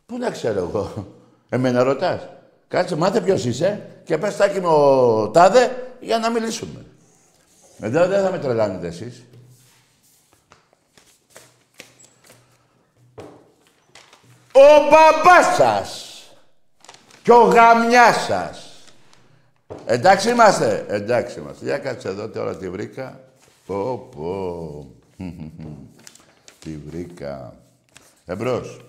Πού 0.05 0.17
να 0.17 0.29
ξέρω 0.29 0.59
εγώ. 0.59 1.07
Εμένα 1.49 1.83
ρωτάς. 1.83 2.27
Κάτσε, 2.67 2.95
μάθε 2.95 3.21
ποιος 3.21 3.45
είσαι 3.45 3.81
και 4.03 4.17
πες 4.17 4.37
τάκι 4.37 4.61
με 4.61 4.67
ο 4.67 5.29
τάδε 5.29 5.71
για 6.03 6.17
να 6.17 6.29
μιλήσουμε. 6.29 6.85
Εδώ 7.81 8.07
δεν 8.07 8.23
θα 8.23 8.31
με 8.31 8.39
τρελάνετε 8.39 8.87
εσείς. 8.87 9.23
Ο 14.53 14.89
μπαμπάς 14.89 15.55
σας 15.55 16.17
και 17.23 17.31
ο 17.31 17.41
γαμιάς 17.43 18.23
σας. 18.23 18.67
Εντάξει 19.85 20.29
είμαστε. 20.29 20.85
Εντάξει 20.89 21.39
είμαστε. 21.39 21.65
Για 21.65 21.77
κάτσε 21.77 22.07
εδώ 22.07 22.29
τώρα 22.29 22.57
τη 22.57 22.69
βρήκα. 22.69 23.19
Πω, 23.65 24.09
πω. 24.15 24.95
τη 26.63 26.77
βρήκα. 26.77 27.55
Εμπρός. 28.25 28.79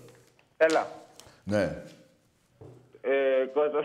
Έλα. 0.57 0.91
Ναι. 1.45 1.83
Ε, 3.01 3.47
Κώστας. 3.55 3.85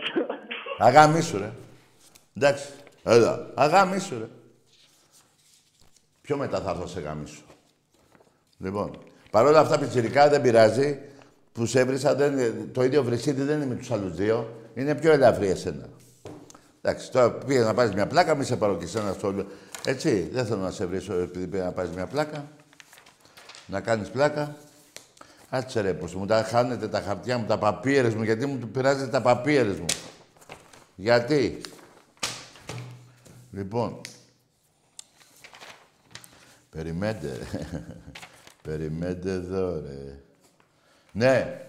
Αγαμίσου, 0.78 1.38
ρε. 1.38 1.52
Εντάξει. 2.36 2.68
Έλα. 3.02 3.50
Αγαμίσου, 3.54 4.18
ρε. 4.18 4.28
Πιο 6.20 6.36
μετά 6.36 6.60
θα 6.60 6.70
έρθω 6.70 6.86
σε 6.86 7.00
γαμίσου. 7.00 7.42
Λοιπόν, 8.58 8.98
παρόλα 9.30 9.60
αυτά 9.60 9.78
πιτσιρικά 9.78 10.28
δεν 10.28 10.40
πειράζει. 10.40 10.98
Που 11.52 11.66
σε 11.66 11.80
έβρισα, 11.80 12.14
δεν, 12.14 12.34
το 12.72 12.84
ίδιο 12.84 13.02
βρυσίδι 13.02 13.42
δεν 13.42 13.56
είναι 13.56 13.66
με 13.66 13.74
τους 13.74 13.90
άλλους 13.90 14.14
δύο. 14.14 14.54
Είναι 14.74 14.94
πιο 14.94 15.12
ελαφρύ 15.12 15.48
εσένα. 15.48 15.88
Εντάξει, 16.82 17.10
τώρα 17.10 17.32
πήγες 17.32 17.64
να 17.64 17.74
πάρεις 17.74 17.94
μια 17.94 18.06
πλάκα, 18.06 18.34
μη 18.34 18.44
σε 18.44 18.56
πάρω 18.56 18.76
και 18.76 18.84
εσένα 18.84 19.12
στο... 19.12 19.44
Έτσι, 19.84 20.28
δεν 20.32 20.46
θέλω 20.46 20.60
να 20.60 20.70
σε 20.70 20.86
βρίσω 20.86 21.14
επειδή 21.14 21.46
πήγα 21.46 21.64
να 21.64 21.72
πάρεις 21.72 21.90
μια 21.90 22.06
πλάκα. 22.06 22.48
Να 23.66 23.80
κάνεις 23.80 24.08
πλάκα. 24.08 24.56
Άτσε 25.48 25.80
ρε, 25.80 25.92
πως 25.92 26.14
μου 26.14 26.26
τα 26.26 26.42
χάνετε 26.42 26.88
τα 26.88 27.00
χαρτιά 27.00 27.38
μου, 27.38 27.46
τα 27.46 27.58
παπίερες 27.58 28.14
μου, 28.14 28.22
γιατί 28.22 28.46
μου 28.46 28.58
του 28.58 28.68
πειράζετε 28.68 29.06
τα 29.06 29.20
παπίερες 29.20 29.78
μου. 29.78 29.86
Γιατί; 30.96 31.60
Λοιπόν. 33.50 34.00
Περιμένετε. 36.70 37.38
Περιμένετε 38.62 39.30
εδώ, 39.30 39.80
ρε. 39.80 40.20
Ναι, 41.12 41.60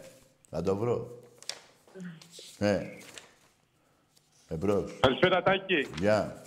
θα 0.50 0.62
το 0.62 0.76
βρω. 0.76 1.20
Ναι. 2.58 2.98
Εμπρός. 4.48 5.00
Καλησπέρα, 5.00 5.44
Τάκη. 5.44 5.88
Γεια. 6.00 6.42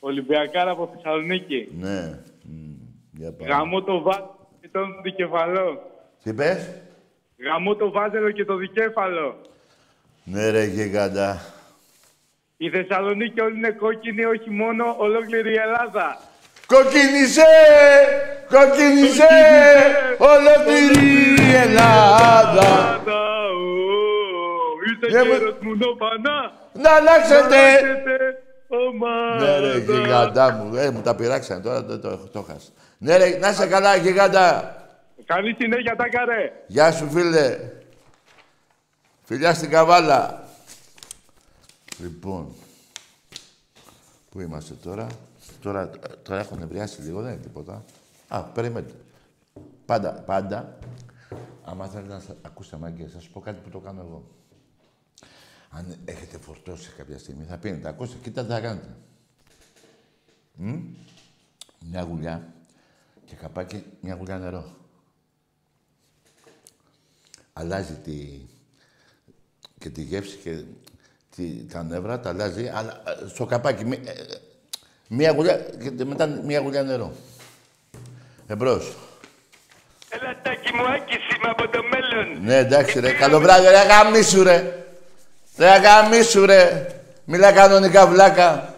Ολυμπιακάρα 0.00 0.70
από 0.70 0.90
Θεσσαλονίκη. 0.94 1.68
Ναι. 1.78 2.22
Μμ, 2.42 2.72
Για 3.12 3.32
πάμε. 3.32 3.50
Γαμώ 3.50 3.82
το 3.82 4.00
βάζελο 4.00 4.30
και 4.60 4.68
το 4.68 4.80
δικεφαλό. 5.02 5.90
Τι 6.22 6.34
πες; 6.34 6.70
Γαμώ 7.38 7.74
το 7.74 7.90
βάζελο 7.90 8.30
και 8.30 8.44
το 8.44 8.56
δικέφαλο. 8.56 9.40
Ναι 10.24 10.50
ρε 10.50 10.64
γιγάντα. 10.64 11.40
Η 12.62 12.70
Θεσσαλονίκη 12.70 13.40
όλοι 13.40 13.56
είναι 13.56 13.70
κόκκινοι, 13.70 14.24
όχι 14.24 14.50
μόνο 14.50 14.94
ολόκληρη 14.98 15.52
η 15.52 15.56
Ελλάδα. 15.56 16.18
Κοκκίνησε! 16.66 17.50
Κοκκίνησε! 18.48 19.28
Ολόκληρη 20.18 21.06
η 21.50 21.54
Ελλάδα! 21.54 22.66
Ελλάδα, 22.66 23.20
ου, 23.60 23.72
Είστε 24.92 25.18
Ναι, 25.18 25.24
μου- 25.24 25.36
γέρος 25.36 25.54
μου 25.60 25.76
νοπανά. 25.76 26.52
Να 26.72 26.90
αλλάξετε! 26.90 27.56
Είστε 27.72 28.16
ομάδα. 28.68 29.60
Ναι 29.60 29.68
ρε 29.68 29.78
γιγαντά 29.78 30.50
μου. 30.52 30.74
Ε, 30.76 30.90
μου 30.90 31.00
τα 31.02 31.14
πειράξανε 31.14 31.60
τώρα, 31.62 31.84
το, 31.84 31.98
το, 31.98 32.16
το 32.16 32.42
χάσα. 32.42 32.70
Ναι 32.98 33.16
ρε, 33.16 33.38
να 33.38 33.48
είσαι 33.48 33.66
καλά 33.66 33.96
γιγάντα. 33.96 34.74
Καλή 35.24 35.56
συνέχεια, 35.58 35.96
Τάκα, 35.96 36.24
ρε. 36.24 36.52
Γεια 36.66 36.92
σου 36.92 37.10
φίλε. 37.10 37.58
Φιλιά 39.24 39.54
στην 39.54 39.70
καβάλα. 39.70 40.48
Λοιπόν, 42.00 42.52
πού 44.30 44.40
είμαστε 44.40 44.74
τώρα; 44.74 45.06
Τώρα, 45.60 45.90
τώρα 46.22 46.40
έχω 46.40 46.56
νευριάσει 46.56 47.00
λίγο, 47.02 47.22
δεν 47.22 47.32
είναι 47.32 47.42
τίποτα. 47.42 47.84
Α, 48.28 48.42
περιμένετε. 48.44 48.94
Πάντα, 49.86 50.12
πάντα, 50.12 50.78
άμα 51.64 51.88
θέλετε 51.88 52.12
να 52.12 52.20
σα- 52.20 52.32
ακούσετε 52.32 52.76
μάγκες, 52.76 53.12
θα 53.12 53.18
σας 53.20 53.28
πω 53.28 53.40
κάτι 53.40 53.60
που 53.60 53.68
το 53.70 53.78
κάνω 53.78 54.00
εγώ. 54.00 54.24
Αν 55.70 55.96
έχετε 56.04 56.38
φορτώσει 56.38 56.90
κάποια 56.96 57.18
στιγμή, 57.18 57.44
θα 57.44 57.58
πίνετε. 57.58 57.88
Ακούστε, 57.88 58.16
κοίτα 58.22 58.42
τι 58.42 58.48
θα 58.50 58.60
κάνετε. 58.60 58.96
Μμ, 60.54 60.80
Μια 61.90 62.02
γουλιά 62.02 62.54
και 63.24 63.34
καπάκι, 63.34 63.84
μια 64.00 64.14
γουλιά 64.14 64.38
νερό. 64.38 64.76
Αλλάζει 67.52 67.94
τη, 67.94 68.40
και 69.78 69.90
τη 69.90 70.02
γεύση 70.02 70.36
και 70.36 70.64
τη, 71.36 71.42
τα 71.72 71.82
νεύρα, 71.82 72.20
τα 72.20 72.28
αλλάζει, 72.28 72.70
αλλά 72.74 73.02
ε, 73.24 73.28
στο 73.28 73.46
καπάκι. 73.46 73.84
μη- 73.84 74.00
ε, 74.08 74.10
ε, 74.10 74.14
μία 75.08 75.30
γουλιά 75.32 75.56
και 75.96 76.04
μετά 76.04 76.26
μία 76.26 76.60
γουλιά 76.60 76.82
νερό. 76.82 77.12
Εμπρός. 78.46 78.96
Έλα, 80.08 80.40
Τάκη 80.42 80.72
μου, 80.74 80.82
Άκης 80.86 81.16
είμαι 81.36 81.50
από 81.50 81.68
το 81.68 81.80
μέλλον. 81.82 82.44
Ναι, 82.44 82.56
εντάξει 82.56 83.00
ρε. 83.00 83.12
Καλό 83.12 83.40
βράδυ, 83.40 83.66
ρε 83.68 83.82
γαμίσου 83.82 84.42
ρε. 84.42 84.84
Ρε 85.58 85.78
γαμίσου 85.78 86.46
ρε. 86.46 86.86
Μιλά 87.24 87.52
κανονικά 87.52 88.06
βλάκα. 88.06 88.74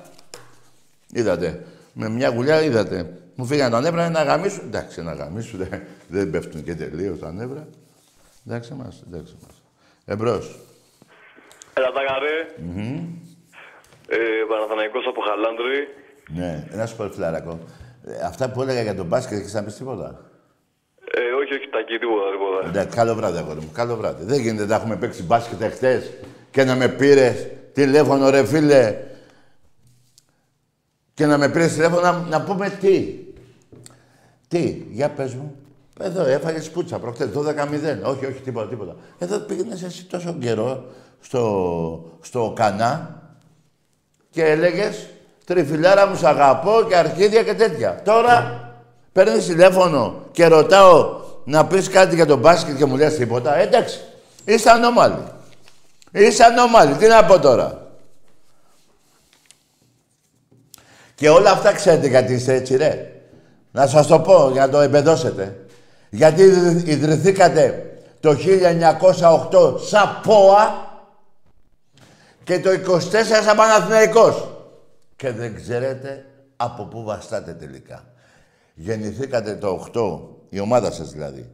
Είδατε. 1.13 1.65
Με 1.93 2.09
μια 2.09 2.29
γουλιά 2.29 2.63
είδατε. 2.63 3.17
Μου 3.35 3.47
φύγανε 3.47 3.71
τα 3.71 3.81
νεύρα 3.81 4.11
να 4.11 4.23
γαμίσου. 4.23 4.61
Εντάξει, 4.65 5.03
να 5.03 5.13
γαμίσου. 5.13 5.57
ρε. 5.59 5.87
Δεν 6.09 6.31
πέφτουν 6.31 6.65
και 6.65 6.75
τελείως 6.75 7.19
τα 7.19 7.33
νεύρα. 7.33 7.69
Εντάξει 8.47 8.75
μας, 8.75 9.03
εντάξει 9.09 9.35
μας. 9.43 9.55
Εμπρός. 10.05 10.59
Έλα 11.75 11.91
τα 11.97 12.03
καρέ. 12.09 12.37
Ε, 14.09 14.19
Παναθηναϊκός 14.49 15.05
από 15.07 15.21
Χαλάνδρη. 15.21 15.79
Ναι, 16.39 16.69
να 16.77 16.87
σου 16.87 16.97
πω 16.97 17.09
φιλαράκο. 17.09 17.59
Ε, 18.07 18.25
αυτά 18.25 18.51
που 18.51 18.63
έλεγα 18.63 18.83
για 18.83 18.95
τον 18.95 19.07
μπάσκετ, 19.07 19.39
έχεις 19.39 19.55
να 19.55 19.63
πεις 19.63 19.77
τίποτα; 19.77 20.21
Ε, 21.15 21.21
όχι, 21.41 21.55
όχι, 21.55 21.69
τα 21.69 21.85
τίποτα, 21.85 22.31
τίποτα. 22.31 22.69
Εντάξει, 22.69 22.97
καλό 22.97 23.15
βράδυ, 23.15 23.39
αγόρι 23.39 23.61
μου. 23.61 23.71
Καλό 23.73 23.97
βράδυ. 23.97 24.25
Δεν 24.25 24.41
γίνεται 24.41 24.67
να 24.67 24.75
έχουμε 24.75 24.97
παίξει 24.97 25.23
μπάσκετ 25.23 25.61
εχθές 25.63 26.11
και 26.51 26.65
να 26.65 26.75
με 26.75 26.89
πήρες 26.89 27.47
τηλέφωνο, 27.73 28.31
ρε 28.31 28.45
φίλε. 28.45 28.97
Και 31.15 31.27
να 31.27 31.39
με 31.39 31.49
πήρες 31.49 31.73
τηλέφωνο 31.73 32.01
να, 32.01 32.13
να 32.13 32.43
πούμε 32.43 32.69
τι. 32.81 33.19
Τι, 34.49 34.87
για 34.91 35.11
πες 35.11 35.35
μου. 35.35 35.57
Εδώ 36.01 36.25
έφαγες 36.25 36.71
πουτσα 36.71 36.99
προχτές, 36.99 37.29
12-0. 37.35 38.03
Όχι, 38.05 38.27
όχι, 38.27 38.41
τίποτα, 38.45 38.69
τίποτα. 38.69 38.97
Εδώ 39.19 39.39
πήγαινες 39.39 39.83
εσύ 39.83 40.05
τόσο 40.05 40.37
καιρό 40.41 40.85
στο, 41.23 42.05
στο 42.21 42.53
κανά 42.57 43.21
και 44.31 44.45
έλεγες 44.45 45.07
τριφυλάρα 45.45 46.07
μου 46.07 46.17
σ' 46.17 46.25
αγαπώ 46.25 46.85
και 46.89 46.97
αρχίδια 46.97 47.43
και 47.43 47.55
τέτοια. 47.55 48.01
Τώρα 48.05 48.61
παίρνεις 49.13 49.47
τηλέφωνο 49.47 50.15
και 50.33 50.47
ρωτάω 50.47 51.21
να 51.45 51.67
πεις 51.67 51.89
κάτι 51.89 52.15
για 52.15 52.27
τον 52.27 52.39
μπάσκετ 52.39 52.77
και 52.77 52.85
μου 52.85 52.97
λες 52.97 53.15
τίποτα. 53.15 53.57
Ε, 53.57 53.63
εντάξει, 53.63 54.01
είσαι 54.45 54.71
ανώμαλη. 54.71 55.23
Είσαι 56.13 56.45
ανώμαλη. 56.45 56.95
Τι 56.95 57.07
να 57.07 57.25
πω 57.25 57.39
τώρα. 57.39 57.87
Και 61.15 61.31
όλα 61.31 61.51
αυτά 61.51 61.73
ξέρετε 61.73 62.07
γιατί 62.07 62.33
είστε 62.33 62.55
έτσι, 62.55 62.77
ρε. 62.77 63.13
Να 63.71 63.87
σας 63.87 64.07
το 64.07 64.21
πω 64.21 64.49
για 64.53 64.67
να 64.67 64.73
το 64.73 64.81
εμπεδώσετε. 64.81 65.57
Γιατί 66.11 66.43
ιδρυ- 66.43 66.89
ιδρυθήκατε 66.89 67.87
το 68.21 68.33
1908 68.33 69.79
σαν 69.89 70.21
ΠΟΑ 70.23 70.92
και 72.45 72.61
το 72.61 72.71
24 72.71 73.01
σαν 73.45 73.57
Παναθηναϊκός. 73.57 74.57
Και 75.17 75.31
δεν 75.31 75.55
ξέρετε 75.55 76.27
από 76.57 76.85
πού 76.85 77.03
βαστάτε 77.03 77.53
τελικά. 77.53 78.05
Γεννηθήκατε 78.75 79.55
το 79.57 79.89
8, 79.95 80.21
η 80.49 80.61
ομάδα 80.61 80.91
σας 80.93 81.11
δηλαδή, 81.13 81.51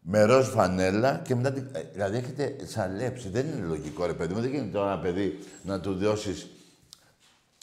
με 0.00 0.22
ροζ 0.22 0.48
φανέλα 0.48 1.20
και 1.24 1.34
μετά... 1.34 1.52
την- 1.52 1.68
ε, 1.72 1.82
Δηλαδή 1.92 2.16
έχετε 2.16 2.56
σαλέψει. 2.66 3.28
Δεν 3.28 3.46
είναι 3.46 3.66
λογικό 3.66 4.06
ρε 4.06 4.12
παιδί 4.14 4.34
μου. 4.34 4.40
Δεν 4.40 4.50
γίνεται 4.50 4.70
τώρα 4.72 4.92
ένα 4.92 5.00
παιδί 5.00 5.38
να 5.62 5.80
του 5.80 5.94
δώσεις 5.94 6.46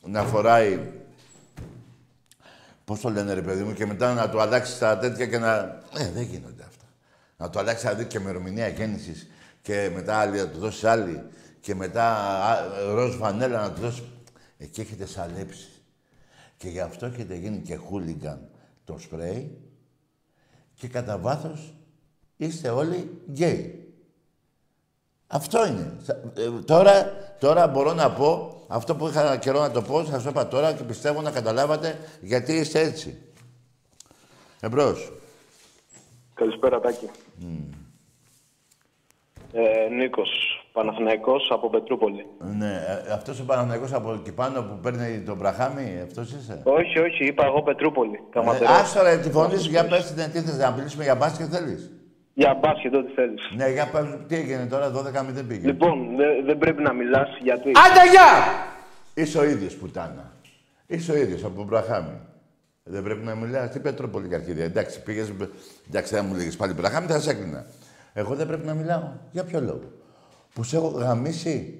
να 0.03 0.23
φοράει... 0.23 0.79
Πώς 2.85 2.99
το 2.99 3.09
λένε 3.09 3.33
ρε 3.33 3.41
παιδί 3.41 3.63
μου 3.63 3.73
και 3.73 3.85
μετά 3.85 4.13
να 4.13 4.29
του 4.29 4.41
αλλάξει 4.41 4.79
τα 4.79 4.97
τέτοια 4.97 5.25
και 5.27 5.37
να... 5.37 5.55
Ε, 5.97 6.09
δεν 6.13 6.23
γίνονται 6.23 6.63
αυτά. 6.67 6.85
Να 7.37 7.49
του 7.49 7.59
αλλάξει 7.59 7.81
δηλαδή 7.87 8.05
και 8.05 8.17
ημερομηνία 8.17 8.67
γέννησης 8.67 9.27
και 9.61 9.89
μετά 9.93 10.17
άλλη 10.17 10.37
να 10.37 10.47
του 10.47 10.59
δώσει 10.59 10.87
άλλη 10.87 11.23
και 11.59 11.75
μετά 11.75 12.13
α, 12.43 12.69
ροζ 12.93 13.15
φανέλα 13.15 13.61
να 13.61 13.73
του 13.73 13.81
δώσει... 13.81 14.03
Εκεί 14.57 14.81
έχετε 14.81 15.05
σαλέψει. 15.05 15.69
Και 16.57 16.67
γι' 16.67 16.79
αυτό 16.79 17.05
έχετε 17.05 17.35
γίνει 17.35 17.57
και 17.59 17.75
χούλιγκαν 17.75 18.49
το 18.85 18.97
σπρέι 18.97 19.57
και 20.75 20.87
κατά 20.87 21.17
βάθος 21.17 21.73
είστε 22.37 22.69
όλοι 22.69 23.21
γκέι. 23.31 23.93
Αυτό 25.27 25.67
είναι. 25.67 25.97
Σα- 26.01 26.41
ε, 26.41 26.49
τώρα, 26.65 27.11
τώρα 27.39 27.67
μπορώ 27.67 27.93
να 27.93 28.11
πω, 28.11 28.63
αυτό 28.67 28.95
που 28.95 29.07
είχα 29.07 29.37
καιρό 29.37 29.59
να 29.59 29.71
το 29.71 29.81
πω, 29.81 30.03
σας 30.03 30.23
το 30.23 30.29
είπα 30.29 30.47
τώρα 30.47 30.73
και 30.73 30.83
πιστεύω 30.83 31.21
να 31.21 31.31
καταλάβατε 31.31 31.99
γιατί 32.21 32.53
είστε 32.53 32.79
έτσι. 32.79 33.21
Εμπρός. 34.59 35.11
Καλησπέρα, 36.33 36.79
Τάκη. 36.79 37.09
Ε, 39.51 39.89
Νίκος, 39.89 40.29
Παναθηναϊκός 40.79 41.49
από 41.51 41.69
Πετρούπολη. 41.69 42.25
Ναι, 42.57 42.71
ε, 43.07 43.11
αυτός 43.13 43.39
ο 43.39 43.45
Παναθηναϊκός 43.45 43.93
από 43.93 44.13
εκεί 44.13 44.31
πάνω 44.31 44.61
που 44.61 44.79
παίρνει 44.81 45.21
τον 45.25 45.37
Μπραχάμι, 45.37 45.99
αυτός 46.03 46.31
είσαι; 46.31 46.61
Όχι, 46.63 46.99
όχι, 46.99 47.25
είπα 47.25 47.45
εγώ 47.45 47.61
Πετρούπολη. 47.63 48.15
Ε, 48.15 48.19
Καματερός. 48.29 48.79
άσο 48.81 49.03
ρε, 49.03 49.17
τη 49.17 49.29
φωνής 49.31 49.61
σου, 49.61 49.69
για 49.69 49.85
πες 49.87 50.13
την 50.13 50.31
τι 50.31 50.39
θες, 50.39 50.57
να 50.57 50.71
μιλήσουμε 50.71 51.03
για 51.03 51.15
μπάσκετ 51.15 51.47
θέλεις; 51.51 51.91
Για 52.33 52.57
μπάσκετ, 52.61 52.93
ό,τι 52.95 53.11
θέλεις. 53.13 53.41
Ναι, 53.55 53.67
για 53.69 53.85
πες, 53.91 54.03
τι 54.27 54.35
έγινε 54.35 54.65
τώρα, 54.65 54.91
12-0 54.91 55.43
πήγε. 55.47 55.67
Λοιπόν, 55.67 56.15
δε- 56.15 56.41
δεν 56.45 56.57
πρέπει 56.57 56.81
να 56.81 56.93
μιλάς 56.93 57.29
γιατί... 57.41 57.71
Άντε, 57.85 58.09
γεια! 58.11 58.29
Είσαι 59.13 59.37
ο 59.39 59.43
ίδιος, 59.43 59.73
πουτάνα. 59.75 60.31
Είσαι 60.87 61.11
ο 61.11 61.15
ίδιος, 61.17 61.43
από 61.43 61.55
τον 61.55 61.65
Μπραχάμι. 61.65 62.19
Δεν 62.83 63.03
πρέπει 63.03 63.25
να 63.25 63.35
μιλάς. 63.35 63.69
Τι 63.71 63.79
Πετρόπολη 63.79 64.27
και 64.27 64.35
Αρχίδια. 64.35 64.63
Εντάξει, 64.63 65.03
πήγες... 65.03 65.31
Εντάξει, 65.89 66.15
δεν 66.15 66.25
μου 66.27 66.35
λέγεις 66.35 66.55
πάλι 66.55 66.73
Μπραχάμι, 66.73 67.07
θα 67.07 67.19
σε 67.19 67.29
έκλεινα. 67.31 67.65
Εγώ 68.13 68.35
δεν 68.35 68.47
πρέπει 68.47 68.65
να 68.65 68.73
μιλάω. 68.73 69.03
Για 69.31 69.43
ποιο 69.43 69.59
λόγο; 69.61 69.83
Που 70.53 70.63
σε 70.63 70.75
έχω 70.75 70.87
γαμίσει. 70.87 71.79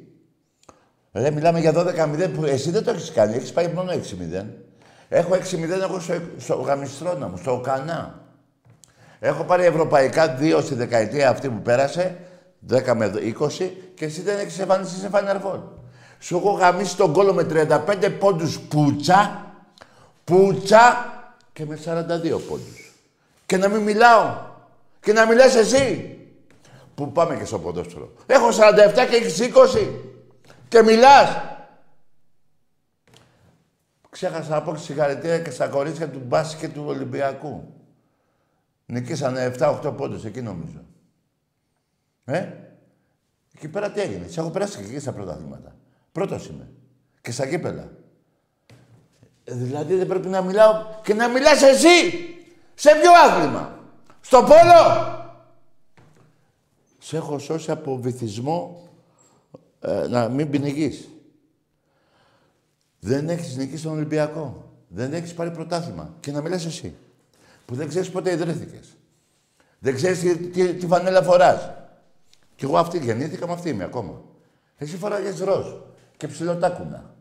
Ρε, 1.14 1.32
μιλάμε 1.32 1.60
για 1.60 1.74
12-0 1.76 2.30
που 2.36 2.46
εσύ 2.46 2.72
δεν 2.72 2.84
το 2.84 2.92
έχεις 2.92 3.12
κάνει. 3.12 3.36
Έχεις 3.36 3.52
πάει 3.52 3.68
μόνο 3.68 3.92
6-0. 3.92 4.46
Έχω 5.10 5.34
6-0 5.34 5.38
εγώ 5.84 6.00
στο, 6.00 6.14
στο 6.38 6.54
γαμιστρώνα 6.56 7.28
μου, 7.28 7.38
στο 7.38 7.62
κανά. 7.64 8.20
Έχω 9.20 9.44
πάρει 9.44 9.66
ευρωπαϊκά 9.66 10.28
δύο 10.28 10.62
στη 10.62 10.76
δεκαετία 10.76 11.30
αυτή 11.30 11.50
που 11.50 11.62
πέρασε, 11.62 12.18
10 12.70 12.94
με 12.96 13.12
20, 13.40 13.72
και 13.96 14.06
εσύ 14.06 14.22
δεν 14.22 14.40
έχεις 14.40 14.60
εμφανίσει 14.60 15.00
σε 15.00 15.10
Final 15.12 15.42
Four. 15.46 15.60
Σου 16.20 16.38
έχω 16.38 16.52
γαμίσει 16.52 16.98
τον 16.98 17.14
κόλο 17.14 17.34
με 17.34 17.48
35 17.50 18.12
πόντους 18.20 18.60
πουτσα, 18.60 19.46
πουτσα 20.24 21.14
και 21.54 21.66
με 21.66 21.80
42 21.86 22.40
πόντους. 22.50 22.94
Και 23.46 23.58
να 23.58 23.68
μην 23.68 23.82
μιλάω. 23.82 24.38
Και 25.00 25.14
να 25.14 25.26
μιλάς 25.26 25.56
εσύ. 25.56 26.19
Που 27.00 27.12
πάμε 27.12 27.36
και 27.36 27.46
στο 27.46 27.60
ποδόσφαιρο. 27.60 28.14
Έχω 28.26 28.48
47 28.48 28.54
και 29.10 29.16
έχεις 29.16 29.40
20. 29.40 29.90
Και 30.68 30.82
μιλάς. 30.82 31.30
Ξέχασα 34.10 34.50
να 34.50 34.62
πω 34.62 34.72
και 34.72 34.78
συγχαρητήρια 34.78 35.40
και 35.40 35.50
στα 35.50 35.68
κορίτσια 35.68 36.10
του 36.10 36.22
μπάσκετ 36.26 36.74
του 36.74 36.84
Ολυμπιακού. 36.88 37.74
Νικήσανε 38.86 39.56
7-8 39.60 39.94
πόντους, 39.98 40.26
εκεί 40.26 40.42
νομίζω. 40.42 40.84
Ε, 42.26 42.48
εκεί 43.56 43.68
πέρα 43.68 43.92
τι 43.92 44.02
έγινε; 44.02 44.28
Σε 44.28 44.40
έχω 44.40 44.50
περάσει 44.50 44.78
και 44.78 44.84
εκεί 44.84 45.00
στα 45.00 45.12
πρωταθλήματα. 45.12 45.76
Πρώτος 46.12 46.48
είμαι. 46.48 46.70
Και 47.22 47.32
στα 47.32 47.48
κύπελα. 47.48 47.90
Ε, 49.44 49.54
δηλαδή 49.54 49.96
δεν 49.96 50.08
πρέπει 50.08 50.28
να 50.28 50.42
μιλάω 50.42 50.86
και 51.04 51.14
να 51.14 51.28
μιλάς 51.28 51.62
εσύ. 51.62 52.12
Σε 52.74 52.90
ποιο 53.02 53.12
άθλημα; 53.26 53.80
Στο 54.22 54.38
πόλο; 54.38 55.19
Σε 57.00 57.18
έχω 57.18 57.40
σώσει 57.40 57.72
από 57.72 57.98
βυθισμό 57.98 58.90
ε, 59.80 60.08
να 60.08 60.30
μην 60.30 60.50
πεινικείς. 60.50 61.10
Δεν 63.00 63.30
έχεις 63.30 63.56
νικήσει 63.56 63.84
τον 63.84 63.92
Ολυμπιακό. 63.92 64.74
Δεν 64.88 65.14
έχεις 65.14 65.34
πάρει 65.34 65.52
πρωτάθλημα. 65.52 66.14
Και 66.20 66.32
να 66.32 66.42
μιλάς 66.42 66.66
εσύ. 66.66 66.96
Που 67.66 67.76
δεν 67.76 67.88
ξέρεις 67.88 68.10
πότε 68.10 68.32
ιδρύθηκες. 68.32 68.98
Δεν 69.80 69.96
ξέρεις 69.96 70.20
τι, 70.20 70.38
τι, 70.38 70.74
τι 70.74 70.88
φανέλα 70.88 71.24
φοράς. 71.24 71.72
Κι 72.56 72.66
εγώ 72.66 72.78
αυτή 72.78 72.98
γεννήθηκα 72.98 73.48
με 73.48 73.54
αυτή 73.54 73.70
είμαι 73.70 73.84
ακόμα. 73.84 74.22
Εσύ 74.78 74.98
φοράγες 74.98 75.40
ροζ 75.40 75.68
και 76.18 76.28
ψιλοτάκουνα. 76.28 77.16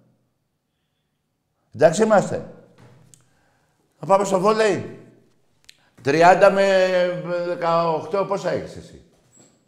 Εντάξει 1.75 2.03
είμαστε. 2.03 2.55
Θα 3.99 4.07
πάμε 4.07 4.25
στο 4.25 4.41
βόλεϊ. 4.41 4.99
30 6.05 6.51
με 6.53 6.67
18 8.13 8.25
πόσα 8.29 8.51
έχεις 8.51 8.77
εσύ; 8.77 8.98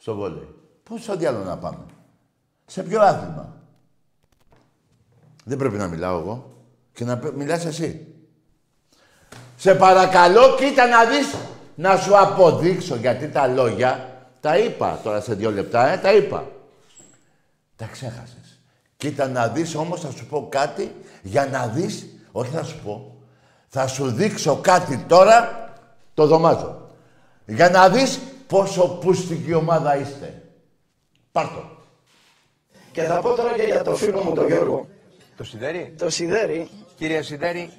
Στο 0.01 0.15
βόλεϊ. 0.15 0.55
Πόσο 0.83 1.17
διάλογο 1.17 1.45
να 1.45 1.57
πάμε. 1.57 1.85
Σε 2.67 2.83
ποιο 2.83 3.01
άθλημα. 3.01 3.55
Δεν 5.45 5.59
πρέπει 5.59 5.77
να 5.77 5.89
μιλάω 5.89 6.19
εγώ. 6.19 6.53
Και 6.93 7.05
να 7.05 7.21
μιλάς 7.35 7.65
εσύ. 7.65 8.07
Σε 9.57 9.75
παρακαλώ, 9.75 10.55
κοίτα 10.55 10.87
να 10.87 11.05
δεις, 11.05 11.35
να 11.75 11.97
σου 11.97 12.19
αποδείξω, 12.19 12.97
γιατί 12.97 13.29
τα 13.29 13.47
λόγια 13.47 14.11
τα 14.41 14.59
είπα 14.59 15.01
τώρα 15.03 15.21
σε 15.21 15.35
δύο 15.35 15.51
λεπτά, 15.51 15.89
ε, 15.89 15.97
τα 15.97 16.13
είπα. 16.13 16.51
Τα 17.77 17.87
ξέχασες. 17.87 18.61
Κοίτα 18.97 19.29
να 19.29 19.49
δεις 19.49 19.75
όμως, 19.75 20.01
θα 20.01 20.11
σου 20.11 20.27
πω 20.27 20.47
κάτι, 20.51 20.95
για 21.23 21.47
να 21.47 21.67
δεις, 21.67 22.07
όχι 22.33 22.51
θα 22.51 22.65
σου 22.65 22.79
πω, 22.85 23.17
θα 23.69 23.87
σου 23.87 24.11
δείξω 24.11 24.57
κάτι 24.57 25.05
τώρα, 25.09 25.69
το 26.15 26.27
δωμάζω. 26.27 26.89
Για 27.47 27.71
να 27.71 27.89
δεις 27.89 28.19
πόσο 28.51 28.89
πούστικη 28.89 29.55
ομάδα 29.55 29.97
είστε. 29.97 30.43
Πάρ' 31.33 31.47
το. 31.49 31.65
Και 32.93 33.03
θα 33.03 33.21
πω 33.21 33.35
τώρα 33.35 33.53
και 33.53 33.63
για 33.63 33.83
το 33.83 33.97
φίλο 33.97 34.23
μου 34.23 34.35
τον 34.35 34.47
Γιώργο. 34.47 34.87
Το 35.37 35.45
Σιδέρι. 35.45 35.95
Το 35.99 36.11
Σιδέρι. 36.11 36.69
Κύριε 36.97 37.23
Σιδέρι, 37.23 37.71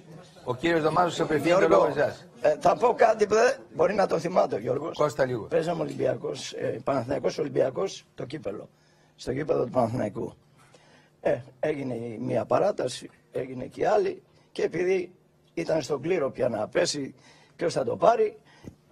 ο 0.44 0.56
κύριος 0.56 0.82
Δωμάζος 0.82 1.14
σε 1.16 1.22
απευθύνει 1.22 1.52
το 1.54 1.58
Γιώργο, 1.60 1.78
λόγο 1.78 2.00
εσάς. 2.00 2.28
ε, 2.42 2.56
θα 2.60 2.76
πω 2.76 2.94
κάτι 2.94 3.28
που 3.28 3.34
δεν 3.34 3.56
μπορεί 3.76 3.94
να 3.94 4.08
το 4.08 4.20
θυμάται 4.20 4.56
ο 4.56 4.60
Γιώργος. 4.60 4.98
Κώστα 4.98 5.26
λίγο. 5.26 5.44
Παίζαμε 5.44 5.82
Ολυμπιακός, 5.82 6.52
ε, 6.54 6.80
Παναθηναϊκός 6.84 7.38
Ολυμπιακός, 7.38 8.06
το 8.16 8.26
κύπελο. 8.26 8.70
Στο 9.16 9.34
κύπελο 9.34 9.64
του 9.64 9.70
Παναθηναϊκού. 9.70 10.34
Ε, 11.22 11.38
έγινε 11.60 11.94
η 11.96 12.18
μία 12.22 12.46
παράταση, 12.46 13.10
έγινε 13.32 13.66
και 13.66 13.82
η 13.82 13.86
άλλη 13.86 14.22
και 14.52 14.64
επειδή 14.64 15.12
ήταν 15.54 15.82
στον 15.82 16.02
κλήρο 16.02 16.32
πια 16.32 16.50
να 16.50 16.68
πέσει 16.68 17.16
ποιος 17.56 17.74
θα 17.74 17.84
το 17.84 17.96
πάρει, 17.96 18.38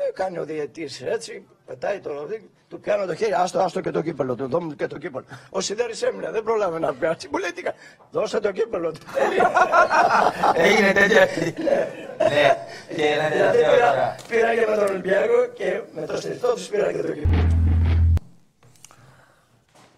ε, 0.07 0.11
κάνει 0.13 0.37
ο 0.39 0.43
διαιτής 0.45 1.01
έτσι, 1.01 1.45
πετάει 1.65 1.99
το 1.99 2.13
ροδί, 2.13 2.49
του 2.67 2.79
πιάνω 2.79 3.05
το 3.05 3.15
χέρι, 3.15 3.33
άστο, 3.33 3.59
άστο 3.59 3.81
και 3.81 3.91
το 3.91 4.01
κύπελο, 4.01 4.35
του 4.35 4.47
δώμου 4.47 4.75
και 4.75 4.87
το 4.87 4.97
κύπελο. 4.97 5.25
Ο 5.49 5.61
Σιδέρης 5.61 6.01
έμεινε, 6.01 6.31
δεν 6.31 6.43
πρόλαβε 6.43 6.79
να 6.79 6.93
πιάσει, 6.93 7.27
μου 7.31 7.37
λέει 7.37 7.51
τι 7.51 7.61
κα- 7.61 7.73
δώσε 8.11 8.39
το 8.39 8.51
κύπελο 8.51 8.91
του. 8.91 8.99
Έγινε 10.65 10.91
τέτοια. 10.91 11.25
Ναι, 12.17 12.57
και 12.95 13.05
ένα 13.05 13.29
Δηλαδή 13.29 13.57
τελευταίο 13.57 13.73
πήρα, 13.73 13.89
τώρα. 13.89 14.15
πήρα 14.27 14.53
και 14.55 14.65
με 14.69 14.75
τον 14.75 14.87
Ολυμπιακό 14.87 15.45
και 15.53 15.81
με 15.93 16.05
το 16.05 16.17
στριφτό 16.17 16.53
τους 16.53 16.67
πήρα 16.67 16.91
και 16.91 17.01
το 17.01 17.11
κύπελο. 17.11 17.47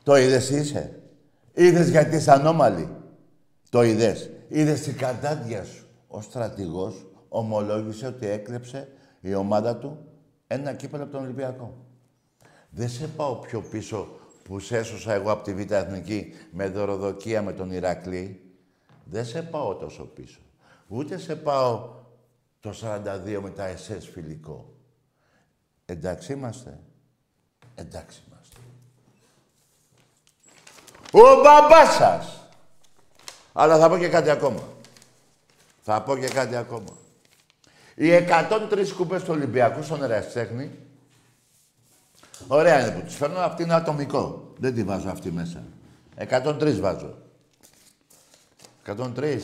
Το 0.03 0.15
είδες 0.17 0.49
είσαι; 0.49 0.99
Είδες 1.53 1.89
γιατί 1.89 2.15
είσαι 2.15 2.31
ανώμαλη; 2.31 2.89
Το 3.69 3.83
είδες. 3.83 4.29
Είδες 4.47 4.81
την 4.81 4.97
κατάδια 4.97 5.63
σου. 5.63 5.85
Ο 6.07 6.21
στρατηγός 6.21 7.05
ομολόγησε 7.29 8.07
ότι 8.07 8.27
έκλεψε 8.27 8.87
η 9.21 9.33
ομάδα 9.33 9.77
του 9.77 10.05
ένα 10.47 10.73
κύπελο 10.73 11.03
από 11.03 11.11
τον 11.11 11.23
Ολυμπιακό. 11.23 11.85
Δεν 12.69 12.89
σε 12.89 13.07
πάω 13.07 13.35
πιο 13.35 13.61
πίσω 13.61 14.07
που 14.43 14.59
σε 14.59 14.77
έσωσα 14.77 15.13
εγώ 15.13 15.31
από 15.31 15.43
τη 15.43 15.53
Β' 15.53 15.71
Εθνική 15.71 16.33
με 16.51 16.67
δωροδοκία 16.67 17.41
με 17.41 17.53
τον 17.53 17.71
Ηρακλή. 17.71 18.55
Δεν 19.03 19.25
σε 19.25 19.41
πάω 19.41 19.75
τόσο 19.75 20.03
πίσω. 20.03 20.39
Ούτε 20.87 21.17
σε 21.17 21.35
πάω 21.35 21.89
το 22.59 22.73
42 22.81 23.39
με 23.41 23.49
τα 23.49 23.73
SS 23.73 24.03
φιλικό. 24.13 24.73
Εντάξει 25.85 26.33
είμαστε. 26.33 26.79
Εντάξει 27.75 28.21
είμαστε. 28.27 28.57
Ο 31.11 31.41
μπαμπάς 31.41 31.93
σας. 31.93 32.49
Αλλά 33.53 33.77
θα 33.77 33.89
πω 33.89 33.97
και 33.97 34.09
κάτι 34.09 34.29
ακόμα. 34.29 34.61
Θα 35.81 36.01
πω 36.01 36.17
και 36.17 36.27
κάτι 36.27 36.55
ακόμα. 36.55 37.00
Οι 38.01 38.09
103 38.71 38.91
κούπες 38.97 39.23
του 39.23 39.31
Ολυμπιακού 39.33 39.83
στον 39.83 40.03
Ερασιτέχνη, 40.03 40.71
ωραία 42.47 42.81
είναι 42.87 42.99
που 42.99 43.05
τους 43.05 43.15
φέρνω, 43.15 43.39
αυτή 43.39 43.63
είναι 43.63 43.73
ατομικό. 43.73 44.53
Δεν 44.57 44.73
τη 44.75 44.83
βάζω 44.83 45.09
αυτή 45.09 45.31
μέσα. 45.31 45.63
103 46.17 46.79
βάζω. 46.79 47.17
103. 48.85 49.39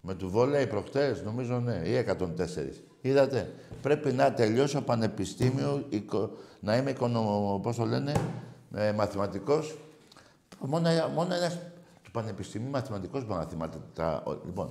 Με 0.00 0.14
του 0.14 0.30
βόλεϊ 0.30 0.66
προχτές, 0.66 1.22
νομίζω 1.22 1.60
ναι, 1.60 1.74
ή 1.74 2.04
104. 2.18 2.82
Είδατε, 3.00 3.54
πρέπει 3.82 4.12
να 4.12 4.32
τελειώσω 4.32 4.80
πανεπιστήμιο, 4.80 5.86
οικο- 5.88 6.30
να 6.60 6.76
είμαι 6.76 6.90
οικονομο, 6.90 7.60
πώς 7.62 7.76
το 7.76 7.84
λένε, 7.84 8.12
ε, 8.74 8.92
μαθηματικός. 8.92 9.76
Μόνο, 10.58 10.88
μόνο 11.14 11.34
ένας 11.34 11.58
του 12.02 12.10
πανεπιστημίου 12.10 12.70
μαθηματικός 12.70 13.24
μπορεί 13.26 13.38
να 13.40 13.46
θυμάται 13.46 13.78
τα... 13.94 14.22
ο- 14.26 14.32
Λοιπόν, 14.44 14.70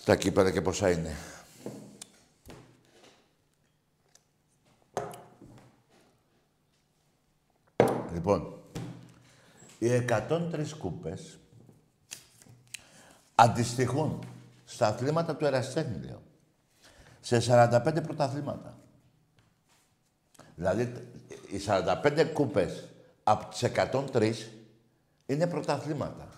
στα 0.00 0.16
κύπερα 0.16 0.50
και 0.50 0.60
πόσα 0.60 0.90
είναι. 0.90 1.10
Λοιπόν, 8.14 8.54
οι 9.82 10.04
103 10.08 10.66
κούπες 10.78 11.38
αντιστοιχούν 13.34 14.18
στα 14.64 14.86
αθλήματα 14.86 15.36
του 15.36 15.44
Ερασιτέχνη, 15.44 16.04
λέω. 16.04 16.22
Σε 17.20 17.40
45 17.40 18.02
πρωταθλήματα. 18.02 18.78
Δηλαδή, 20.54 20.92
οι 21.50 21.58
45 21.58 22.30
κούπες 22.32 22.88
από 23.22 23.46
τις 23.50 23.62
103 23.62 24.34
είναι 25.26 25.46
πρωταθλήματα. 25.46 26.28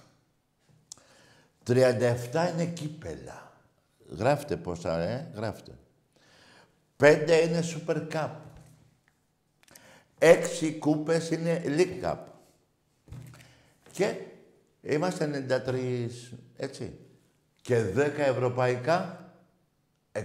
37 1.67 2.51
είναι 2.53 2.67
κύπελα. 2.67 3.53
Γράφτε 4.09 4.57
πόσα, 4.57 4.99
ε, 4.99 5.31
γράφτε. 5.35 5.79
5 6.97 7.41
είναι 7.45 7.63
Super 7.63 8.09
Cup. 8.13 8.31
6 10.19 10.73
κούπες 10.79 11.31
είναι 11.31 11.63
League 11.65 12.05
Cup. 12.05 12.19
Και 13.95 14.15
είμαστε 14.81 15.47
93, 15.67 16.09
έτσι. 16.57 16.99
Και 17.63 17.83
10 17.97 18.19
ευρωπαϊκά, 18.19 19.31
103. 20.13 20.23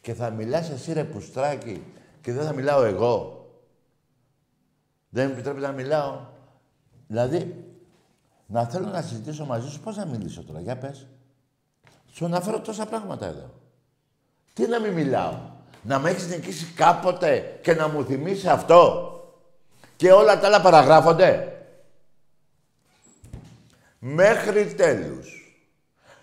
Και 0.00 0.14
θα 0.14 0.30
μιλάς 0.30 0.70
εσύ 0.70 0.92
ρε 0.92 1.04
πουστράκι 1.04 1.82
και 2.20 2.32
δεν 2.32 2.44
θα 2.44 2.52
μιλάω 2.52 2.82
εγώ. 2.82 3.46
Δεν 5.08 5.26
μου 5.26 5.32
επιτρέπει 5.32 5.60
να 5.60 5.72
μιλάω. 5.72 6.20
Δηλαδή, 7.06 7.64
να 8.46 8.64
θέλω 8.64 8.86
να 8.86 9.02
συζητήσω 9.02 9.44
μαζί 9.44 9.68
σου, 9.68 9.80
πώς 9.80 9.96
να 9.96 10.06
μιλήσω 10.06 10.42
τώρα, 10.42 10.60
για 10.60 10.76
πες. 10.76 11.06
Σου 12.12 12.24
αναφέρω 12.24 12.60
τόσα 12.60 12.86
πράγματα 12.86 13.26
εδώ. 13.26 13.54
Τι 14.52 14.66
να 14.66 14.80
μην 14.80 14.92
μιλάω; 14.92 15.34
Να 15.82 15.98
με 15.98 16.10
έχεις 16.10 16.28
νικήσει 16.28 16.72
κάποτε 16.72 17.58
και 17.62 17.74
να 17.74 17.88
μου 17.88 18.04
θυμίσεις 18.04 18.46
αυτό; 18.46 19.10
Και 19.96 20.12
όλα 20.12 20.40
τα 20.40 20.46
άλλα 20.46 20.60
παραγράφονται; 20.60 21.50
Μέχρι 23.98 24.74
τέλους. 24.74 25.58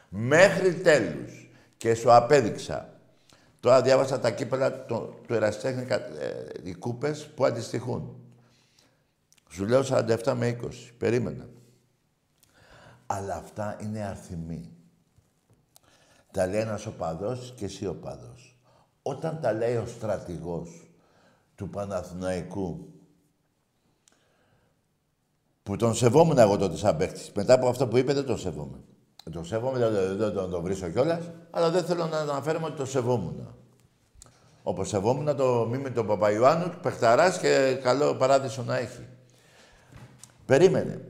Μέχρι 0.10 0.74
τέλους. 0.74 1.50
Και 1.78 1.94
σου 1.94 2.14
απέδειξα. 2.14 3.00
Τώρα 3.60 3.82
διάβασα 3.82 4.20
τα 4.20 4.32
κύπελα 4.32 4.86
του, 4.86 5.20
του 5.28 5.34
Εραστέχνη, 5.34 5.88
ε, 5.90 6.00
οι 6.64 6.74
κούπες 6.74 7.28
που 7.36 7.46
αντιστοιχούν. 7.46 8.18
Σου 9.50 9.66
λέω 9.66 9.84
47 9.84 10.34
με 10.34 10.48
20. 10.48 10.94
Περίμενα. 10.98 11.50
Αλλά 13.06 13.36
αυτά 13.36 13.78
είναι 13.82 14.00
αρθιμοί. 14.04 14.72
Τα 16.32 16.48
λέει 16.48 16.62
ένας 16.62 16.86
οπαδός 16.86 17.54
και 17.58 17.66
εσύ 17.66 17.88
οπαδός. 17.88 18.58
Όταν 19.02 19.40
τα 19.42 19.54
λέει 19.54 19.76
ο 19.76 19.86
στρατηγός 19.86 20.90
του 21.56 21.70
Παναθηναϊκού, 21.70 22.93
που 25.64 25.76
τον 25.76 25.95
σεβόμουν 25.95 26.38
εγώ 26.38 26.57
τότε 26.57 26.78
σαν 26.78 26.97
παίχτης. 26.97 27.32
Μετά 27.36 27.53
από 27.53 27.68
αυτό 27.68 27.88
που 27.88 27.97
είπε 27.97 28.14
δεν 28.14 28.26
τον 28.26 28.38
σεβόμαι. 28.38 28.78
Το 29.32 29.43
σέβομαι, 29.43 29.80
δεν 29.80 29.91
δεν- 29.93 30.18
δεν 30.18 30.34
τον 30.34 30.51
το 30.51 30.61
βρίσκω 30.61 30.89
κιόλας, 30.89 31.30
αλλά 31.51 31.70
δεν 31.70 31.84
θέλω 31.84 32.05
να 32.05 32.18
αναφέρουμε 32.18 32.66
ότι 32.66 32.76
το 32.76 32.86
σεβόμουν. 32.86 33.55
Όπως 34.64 34.88
σεβόμουν 34.89 35.36
το 35.36 35.68
μήμη 35.70 35.91
του 35.91 36.05
Παπαϊωάννου, 36.05 36.72
παιχταράς 36.82 37.38
και 37.38 37.80
καλό 37.84 38.16
παράδεισο 38.16 38.64
να 38.64 38.78
έχει. 38.78 39.07
Περίμενε. 40.45 41.01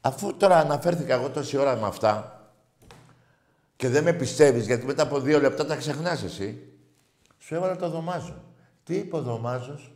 Αφού 0.00 0.36
τώρα 0.36 0.56
αναφέρθηκα 0.58 1.14
εγώ 1.14 1.28
τόση 1.30 1.56
ώρα 1.56 1.76
με 1.76 1.86
αυτά 1.86 2.42
και 3.76 3.88
δεν 3.88 4.04
με 4.04 4.12
πιστεύεις, 4.12 4.66
γιατί 4.66 4.86
μετά 4.86 5.02
από 5.02 5.20
δύο 5.20 5.40
λεπτά 5.40 5.66
τα 5.66 5.76
ξεχνάς 5.76 6.22
εσύ, 6.22 6.62
σου 7.38 7.54
έβαλα 7.54 7.76
το 7.76 7.88
δωμάζο. 7.90 8.42
Τι 8.84 8.96
είπε 8.96 9.16
ο 9.16 9.22
δωμάζος, 9.22 9.92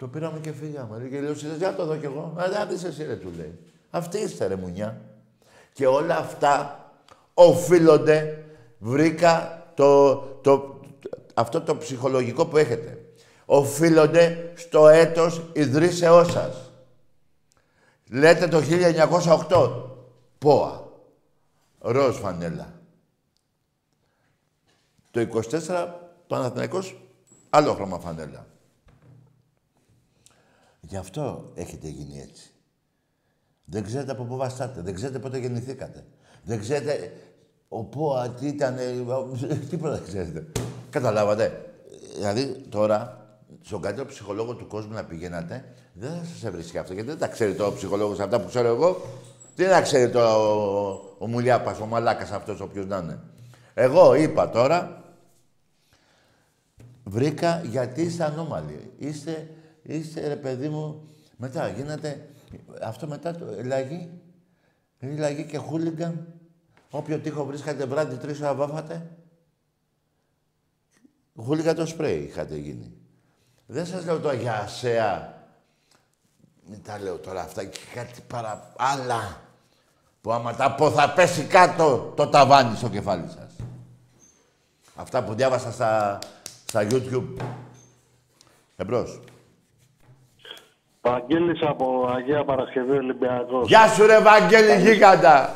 το 0.00 0.08
πήραμε 0.08 0.38
και 0.38 0.52
φύγαμε. 0.52 0.98
Λέει 0.98 1.08
και 1.08 1.20
λέω, 1.20 1.34
«Συλλες, 1.34 1.56
για 1.56 1.74
το 1.74 1.84
δω 1.84 1.96
κι 1.96 2.04
εγώ. 2.04 2.34
Α, 2.36 2.48
δεν 2.50 2.68
δεις 2.68 2.84
εσύ 2.84 3.04
ρε, 3.04 3.16
του 3.16 3.32
λέει. 3.36 3.58
Αυτή 3.90 4.18
είστε 4.18 4.46
ρε 4.46 4.56
μουνιά. 4.56 5.00
Και 5.72 5.86
όλα 5.86 6.16
αυτά 6.16 6.84
οφείλονται, 7.34 8.44
βρήκα 8.78 9.64
το, 9.74 10.16
το, 10.16 10.80
αυτό 11.34 11.60
το 11.60 11.76
ψυχολογικό 11.76 12.46
που 12.46 12.56
έχετε. 12.56 13.04
Οφείλονται 13.44 14.52
στο 14.54 14.88
έτος 14.88 15.42
ιδρύσεώς 15.52 16.30
σας. 16.30 16.70
Λέτε 18.10 18.48
το 18.48 18.60
1908. 19.48 19.82
ΠΟΑ. 20.38 20.88
Ροζ 21.78 22.16
φανέλα. 22.16 22.72
Το 25.10 25.28
24 25.66 25.86
Παναθηναϊκός 26.26 27.00
άλλο 27.50 27.74
χρώμα 27.74 27.98
φανέλα. 27.98 28.49
Γι' 30.90 30.96
αυτό 30.96 31.50
έχετε 31.54 31.88
γίνει 31.88 32.20
έτσι. 32.20 32.50
Δεν 33.64 33.84
ξέρετε 33.84 34.12
από 34.12 34.24
πού 34.24 34.36
βαστάτε. 34.36 34.80
Δεν 34.80 34.94
ξέρετε 34.94 35.18
πότε 35.18 35.38
γεννηθήκατε. 35.38 36.04
Δεν 36.44 36.60
ξέρετε 36.60 37.12
ο 37.68 37.84
ΠΟΑ 37.84 38.30
τι 38.40 38.46
ήταν. 38.46 38.76
Τίποτα 39.70 39.94
δεν 39.94 40.04
ξέρετε. 40.06 40.46
Καταλάβατε. 40.90 41.72
Δηλαδή 42.14 42.64
τώρα, 42.68 43.26
στον 43.60 43.80
καλύτερο 43.80 44.08
ψυχολόγο 44.08 44.54
του 44.54 44.66
κόσμου 44.66 44.92
να 44.92 45.04
πηγαίνατε, 45.04 45.64
δεν 45.92 46.10
θα 46.10 46.24
σας 46.24 46.44
έβρισκε 46.44 46.78
αυτό. 46.78 46.92
Γιατί 46.92 47.08
δεν 47.08 47.18
τα 47.18 47.28
ξέρει 47.28 47.54
το 47.54 47.72
ψυχολόγος 47.72 48.20
αυτά 48.20 48.40
που 48.40 48.48
ξέρω 48.48 48.68
εγώ. 48.68 49.00
Τι 49.54 49.64
να 49.64 49.80
ξέρει 49.82 50.10
το 50.10 50.20
ο, 50.20 51.16
ο 51.18 51.26
Μουλιάπας, 51.26 51.80
ο 51.80 51.86
Μαλάκας 51.86 52.30
αυτός, 52.30 52.60
όποιος 52.60 52.86
να 52.86 52.96
είναι. 52.96 53.20
Εγώ 53.74 54.14
είπα 54.14 54.50
τώρα, 54.50 55.04
βρήκα 57.04 57.62
γιατί 57.64 58.02
είστε 58.02 58.24
ανώμαλοι. 58.24 58.92
Είστε, 58.98 59.50
είστε 59.82 60.28
ρε 60.28 60.36
παιδί 60.36 60.68
μου, 60.68 61.08
μετά 61.36 61.68
γίνατε, 61.68 62.28
αυτό 62.82 63.06
μετά 63.06 63.34
το 63.34 63.46
λαγί, 63.64 64.10
λαγί 65.00 65.44
και 65.44 65.58
χούλιγκαν. 65.58 66.34
Όποιο 66.90 67.18
τείχο 67.18 67.44
βρίσκατε 67.44 67.84
βράδυ 67.84 68.16
τρεις 68.16 68.40
ώρα 68.40 68.54
βάφατε. 68.54 69.10
Χούλιγκαν 71.36 71.74
το 71.74 71.86
σπρέι 71.86 72.22
είχατε 72.22 72.56
γίνει. 72.56 72.92
Δεν 73.66 73.86
σας 73.86 74.04
λέω 74.04 74.20
τώρα 74.20 74.34
για 74.34 74.60
ασέα. 74.60 75.38
Μην 76.66 76.82
τα 76.82 76.98
λέω 76.98 77.16
τώρα 77.16 77.40
αυτά 77.40 77.64
και 77.64 77.78
κάτι 77.94 78.20
παρά 78.26 78.72
άλλα. 78.76 79.40
Που 80.20 80.32
άμα 80.32 80.54
τα 80.54 80.74
πω 80.74 80.90
θα 80.90 81.12
πέσει 81.12 81.44
κάτω 81.44 82.12
το 82.16 82.28
ταβάνι 82.28 82.76
στο 82.76 82.88
κεφάλι 82.88 83.28
σας. 83.28 83.56
Αυτά 84.94 85.24
που 85.24 85.34
διάβασα 85.34 85.72
στα, 85.72 86.18
στα 86.66 86.86
YouTube. 86.90 87.36
Εμπρός. 88.76 89.20
Βαγγέλης 91.02 91.60
από 91.62 92.10
Αγία 92.16 92.44
Παρασκευή 92.44 92.92
Ολυμπιακός. 92.96 93.68
Γεια 93.68 93.86
σου 93.88 94.06
ρε 94.06 94.18
Βαγγέλη 94.20 94.80
γίγαντα. 94.80 95.54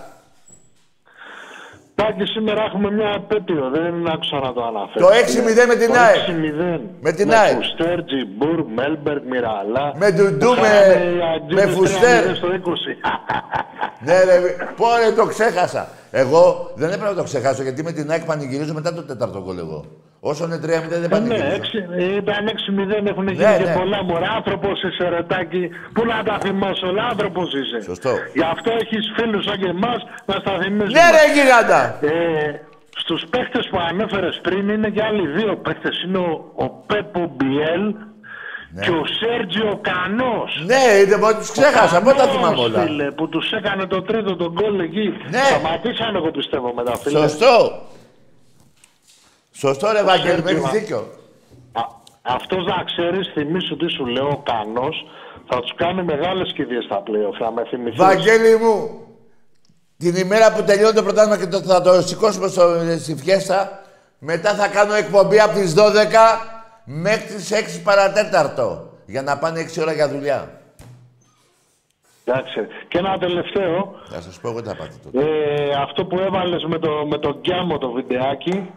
Τάκης, 1.95 2.31
σήμερα 2.31 2.63
έχουμε 2.63 2.91
μια 2.91 3.13
επέτειο, 3.15 3.71
δεν 3.73 4.09
άκουσα 4.09 4.39
να 4.39 4.53
το 4.53 4.65
αναφέρω. 4.65 5.07
Το 5.07 5.13
6-0 5.13 5.67
με 5.67 5.75
την 5.75 5.89
Το 5.93 5.99
ΑΕΚ. 6.01 6.17
6-0. 6.17 6.81
Με 7.01 7.13
την 7.13 7.29
με 7.29 7.35
ΑΕΚ. 7.37 7.55
Φουστέρ, 7.57 8.05
Τζεμπούρ, 8.05 8.65
Μέλμπεργκ, 8.75 9.23
Μιραλάς. 9.29 9.93
Με 9.97 10.11
Ντουντού, 10.11 10.47
Που 10.47 10.61
με- 10.61 10.67
χάνανε 10.67 10.95
οι 11.17 11.21
Αγγλίδες 11.35 11.65
με 11.67 11.71
Φουστέρ. 11.73 12.23
3-0 12.25 12.35
Στο 12.37 12.53
20. 12.53 12.97
Ναι 14.01 14.23
ρε, 14.25 14.41
πόρε 14.77 15.13
το 15.17 15.27
ξέχασα. 15.27 15.89
Εγώ 16.23 16.71
δεν 16.75 16.89
έπρεπε 16.89 17.11
να 17.11 17.15
το 17.21 17.23
ξεχάσω 17.23 17.63
γιατί 17.63 17.83
με 17.83 17.93
την 17.93 18.11
ΑΕΚ 18.11 18.25
πανηγυρίζω 18.25 18.73
μετά 18.75 18.95
το 18.95 19.03
τέταρτο 19.03 19.39
γκολ 19.45 19.59
εγώ. 19.59 19.85
Όσο 20.21 20.45
είναι 20.45 20.57
3-0 20.57 20.89
δεν 20.89 20.93
Ε, 20.93 20.99
ναι, 20.99 21.09
πανηγυρίζω. 21.09 21.55
έξι- 21.59 21.87
ήταν 22.21 22.47
6-0, 22.49 23.07
έχουν 23.13 23.27
γίνει 23.29 23.45
Ναι, 23.45 23.57
και 23.59 23.65
ναι. 23.65 23.77
πολλά 23.81 24.03
μωρά. 24.05 24.31
Άνθρωπος 24.39 24.83
είσαι, 24.83 25.09
ρε 25.09 25.23
Τάκη. 25.23 25.65
Πού 25.95 26.03
να 26.05 26.23
τα 26.29 26.39
θυμάσαι, 26.45 26.85
όλα 26.87 27.05
άνθρωπος 27.13 27.47
είσαι. 27.61 27.79
Σωστό. 27.91 28.11
Γι' 28.35 28.49
αυτό 28.55 28.71
έχεις 28.83 29.05
φίλους 29.17 29.45
σαν 29.45 29.57
και 29.63 29.69
εμάς 29.77 29.99
να 30.29 30.35
στα 30.43 30.53
θυμίζουμε. 30.63 30.99
Ναι 30.99 31.07
ρε 31.17 31.25
γίγαντα. 31.35 31.81
Ε, 32.01 32.15
στους 33.03 33.23
παίχτες 33.33 33.65
που 33.71 33.79
ανέφερες 33.91 34.35
πριν 34.47 34.69
είναι 34.69 34.89
και 34.95 35.03
άλλοι 35.09 35.25
δύο 35.37 35.53
παίχτες. 35.65 35.95
Είναι 36.05 36.19
ο, 36.19 36.31
ο 36.65 36.67
Πέπο 36.89 37.23
Μπιέλ 37.37 37.85
και 38.81 38.91
ο 38.91 39.05
Σέργιο 39.21 39.79
Κανός. 39.83 40.65
Ναι, 40.67 40.99
είδε 41.01 41.17
πως 41.19 41.35
τους 41.35 41.51
ξέχασα. 41.51 42.03
Πότε 42.03 42.17
τα 42.17 42.27
θυμάμαι 42.27 42.55
Κανός, 42.55 42.65
όλα. 42.65 42.81
Φίλε, 42.81 43.11
που 43.11 43.29
τους 43.29 43.53
έκανε 43.53 43.87
το 43.87 44.03
τρίτο 44.03 44.37
τον 44.37 44.53
γκολ 44.53 44.81
εκεί. 44.81 45.15
Ναι. 45.31 45.39
Σταματήσαν 45.39 46.17
εγώ 46.17 46.31
πιστεύω 46.31 46.73
με 46.75 46.85
τα 46.85 46.97
φίλε. 46.97 47.19
Σωστό. 47.19 47.83
Σωστό 49.53 49.93
ρε 49.93 50.03
Βαγγέλη, 50.03 50.43
με 50.43 50.49
Σέργιο. 50.51 50.67
έχεις 50.67 50.81
δίκιο. 50.81 50.99
Α, 51.73 51.83
αυτός 52.23 52.65
να 52.65 52.85
ξέρεις, 52.85 53.31
θυμίσου 53.35 53.77
τι 53.77 53.91
σου 53.91 54.07
λέω, 54.07 54.29
ο 54.29 54.43
Κανός 54.53 55.07
θα 55.49 55.61
τους 55.61 55.75
κάνει 55.75 56.03
μεγάλες 56.03 56.53
κηδείες 56.53 56.85
στα 56.85 56.97
πλέον. 56.97 57.35
Θα 57.39 57.53
με 57.53 57.65
θυμηθείς. 57.71 57.99
Βαγγέλη 57.99 58.57
μου, 58.57 59.07
την 59.99 60.17
ημέρα 60.17 60.53
που 60.53 60.63
τελειώνει 60.63 60.95
το 60.95 61.03
πρωτάθλημα 61.03 61.39
και 61.39 61.47
το, 61.47 61.61
θα 61.63 61.81
το 61.81 62.03
σηκώσουμε 62.03 62.49
στο, 62.49 62.63
στη 62.99 63.17
φιέστα, 63.17 63.83
μετά 64.19 64.55
θα 64.55 64.69
κάνω 64.69 64.95
εκπομπή 64.95 65.41
από 65.41 65.55
τις 65.55 65.75
12 65.77 65.81
μέχρι 66.85 67.35
τις 67.35 67.51
6 67.53 67.81
παρατέταρτο. 67.85 68.89
Για 69.07 69.23
να 69.23 69.39
πάνε 69.39 69.61
6 69.61 69.81
ώρα 69.83 69.93
για 69.93 70.09
δουλειά. 70.09 70.61
Εντάξει. 72.25 72.67
Και 72.89 72.99
ένα 72.99 73.19
τελευταίο. 73.19 73.95
Θα 74.11 74.21
σας 74.21 74.39
πω 74.41 74.49
εγώ 74.49 74.63
τι 74.63 74.69
θα 74.69 74.75
πάτε 74.77 74.93
τότε. 75.05 75.19
Ε, 75.27 75.75
αυτό 75.83 76.05
που 76.05 76.19
έβαλες 76.19 76.65
με 76.65 76.79
το, 76.79 76.91
με 77.07 77.19
το 77.19 77.39
γκιάμο 77.41 77.79
το 77.79 77.91
βιντεάκι, 77.91 78.71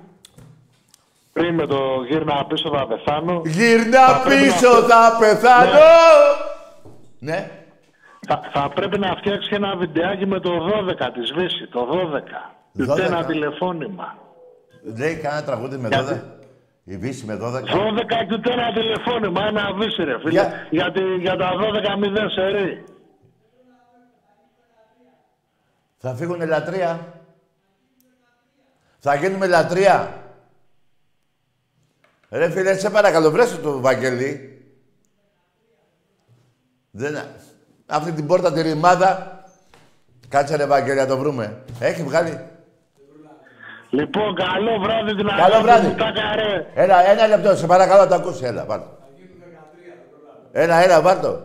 πριν 1.33 1.53
με 1.55 1.65
το 1.67 1.77
γύρνα 2.09 2.45
πίσω 2.45 2.69
θα 2.77 2.87
πεθάνω. 2.87 3.41
Γυρνά 3.45 4.05
Θα 4.07 4.21
πρέπει 4.21 4.43
πίσω, 4.43 4.71
να- 4.81 4.87
θα 4.87 5.17
πεθάνω! 5.19 5.79
Ναι. 7.19 7.51
Θα, 8.27 8.41
θα 8.53 8.69
πρέπει 8.75 8.99
να 8.99 9.15
φτιάξει 9.15 9.49
και 9.49 9.55
ένα 9.55 9.75
βιντεάκι 9.75 10.25
με 10.25 10.39
το 10.39 10.49
12 10.51 11.11
τη 11.13 11.39
Βύση, 11.41 11.67
το 11.67 11.87
12. 11.91 12.55
12. 12.77 12.89
Ούτε 12.91 13.05
ένα 13.05 13.25
τηλεφώνημα. 13.25 14.17
Λέει 14.97 15.15
κανένα 15.15 15.43
τραγούδι 15.43 15.77
με 15.77 15.89
12. 15.91 16.21
Η 16.89 16.97
Βύση 16.97 17.25
με 17.25 17.33
12. 17.35 17.39
12 17.39 17.61
και 18.27 18.33
ούτε 18.33 18.51
ένα 18.53 18.73
τηλεφώνημα, 18.73 19.41
ένα 19.47 19.73
Βύση 19.73 20.03
ρε 20.03 20.17
φίλε. 20.19 20.29
Για- 20.29 20.67
Γιατί 20.69 21.01
για 21.19 21.35
τα 21.35 21.51
12 21.57 21.95
0 21.97 22.29
σερί. 22.35 22.83
Θα 25.97 26.15
φύγουνε 26.15 26.45
λατρεία. 26.45 27.13
Θα 28.99 29.15
γίνουμε 29.15 29.47
λατρεία. 29.47 30.23
Ρε 32.29 32.49
φίλε, 32.49 32.77
σε 32.77 32.89
παρακαλώ, 32.89 33.31
βρέσου 33.31 33.61
το 33.61 33.79
Βαγγελί. 33.79 34.61
Δεν... 36.91 37.17
Αυτή 37.85 38.11
την 38.11 38.27
πόρτα 38.27 38.53
τη 38.53 38.61
ρημάδα. 38.61 39.41
Κάτσε 40.29 40.55
ρε 40.55 40.65
Βαγγέλη, 40.65 40.99
να 40.99 41.07
το 41.07 41.17
βρούμε. 41.17 41.63
Έχει 41.79 42.03
βγάλει. 42.03 42.39
Λοιπόν, 43.89 44.35
καλό 44.35 44.79
βράδυ 44.79 45.15
την 45.15 45.27
Καλό 45.27 45.41
αγάπη 45.43 45.63
βράδυ. 45.63 45.87
μου, 45.87 45.95
τάκα, 45.95 46.35
ρε. 46.35 46.65
Έλα, 46.83 47.09
ένα 47.09 47.27
λεπτό, 47.27 47.55
σε 47.55 47.65
παρακαλώ 47.65 48.01
να 48.01 48.07
το 48.07 48.15
ακούσει. 48.15 48.45
Έλα, 48.45 48.63
πάρ' 48.63 48.79
το. 48.79 48.85
Έλα, 50.51 50.83
έλα, 50.83 51.01
πάρ' 51.01 51.19
το. 51.19 51.39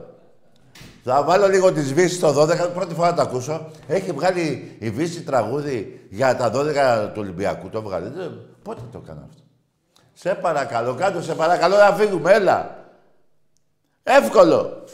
Θα 1.05 1.22
βάλω 1.22 1.49
λίγο 1.49 1.72
τη 1.72 1.80
Βύση 1.80 2.14
στο 2.14 2.32
12, 2.32 2.70
πρώτη 2.74 2.95
φορά 2.95 3.14
το 3.14 3.22
ακούσω. 3.22 3.70
Έχει 3.86 4.12
βγάλει 4.12 4.76
η 4.78 4.90
Βύση 4.90 5.22
τραγούδι 5.22 6.07
για 6.11 6.36
τα 6.36 6.51
12 6.51 7.07
του 7.14 7.20
Ολυμπιακού. 7.20 7.68
Το 7.68 7.82
βγάλει. 7.82 8.09
Δεν- 8.09 8.38
Πότε 8.62 8.80
το 8.93 9.01
έκανα 9.05 9.20
αυτό; 9.28 9.43
Σε 10.12 10.34
παρακαλώ, 10.34 10.95
κάτω, 10.95 11.22
σε 11.22 11.34
παρακαλώ 11.34 11.76
να 11.76 11.93
φύγουμε, 11.93 12.32
έλα. 12.32 12.76
Εύκολο. 14.03 14.84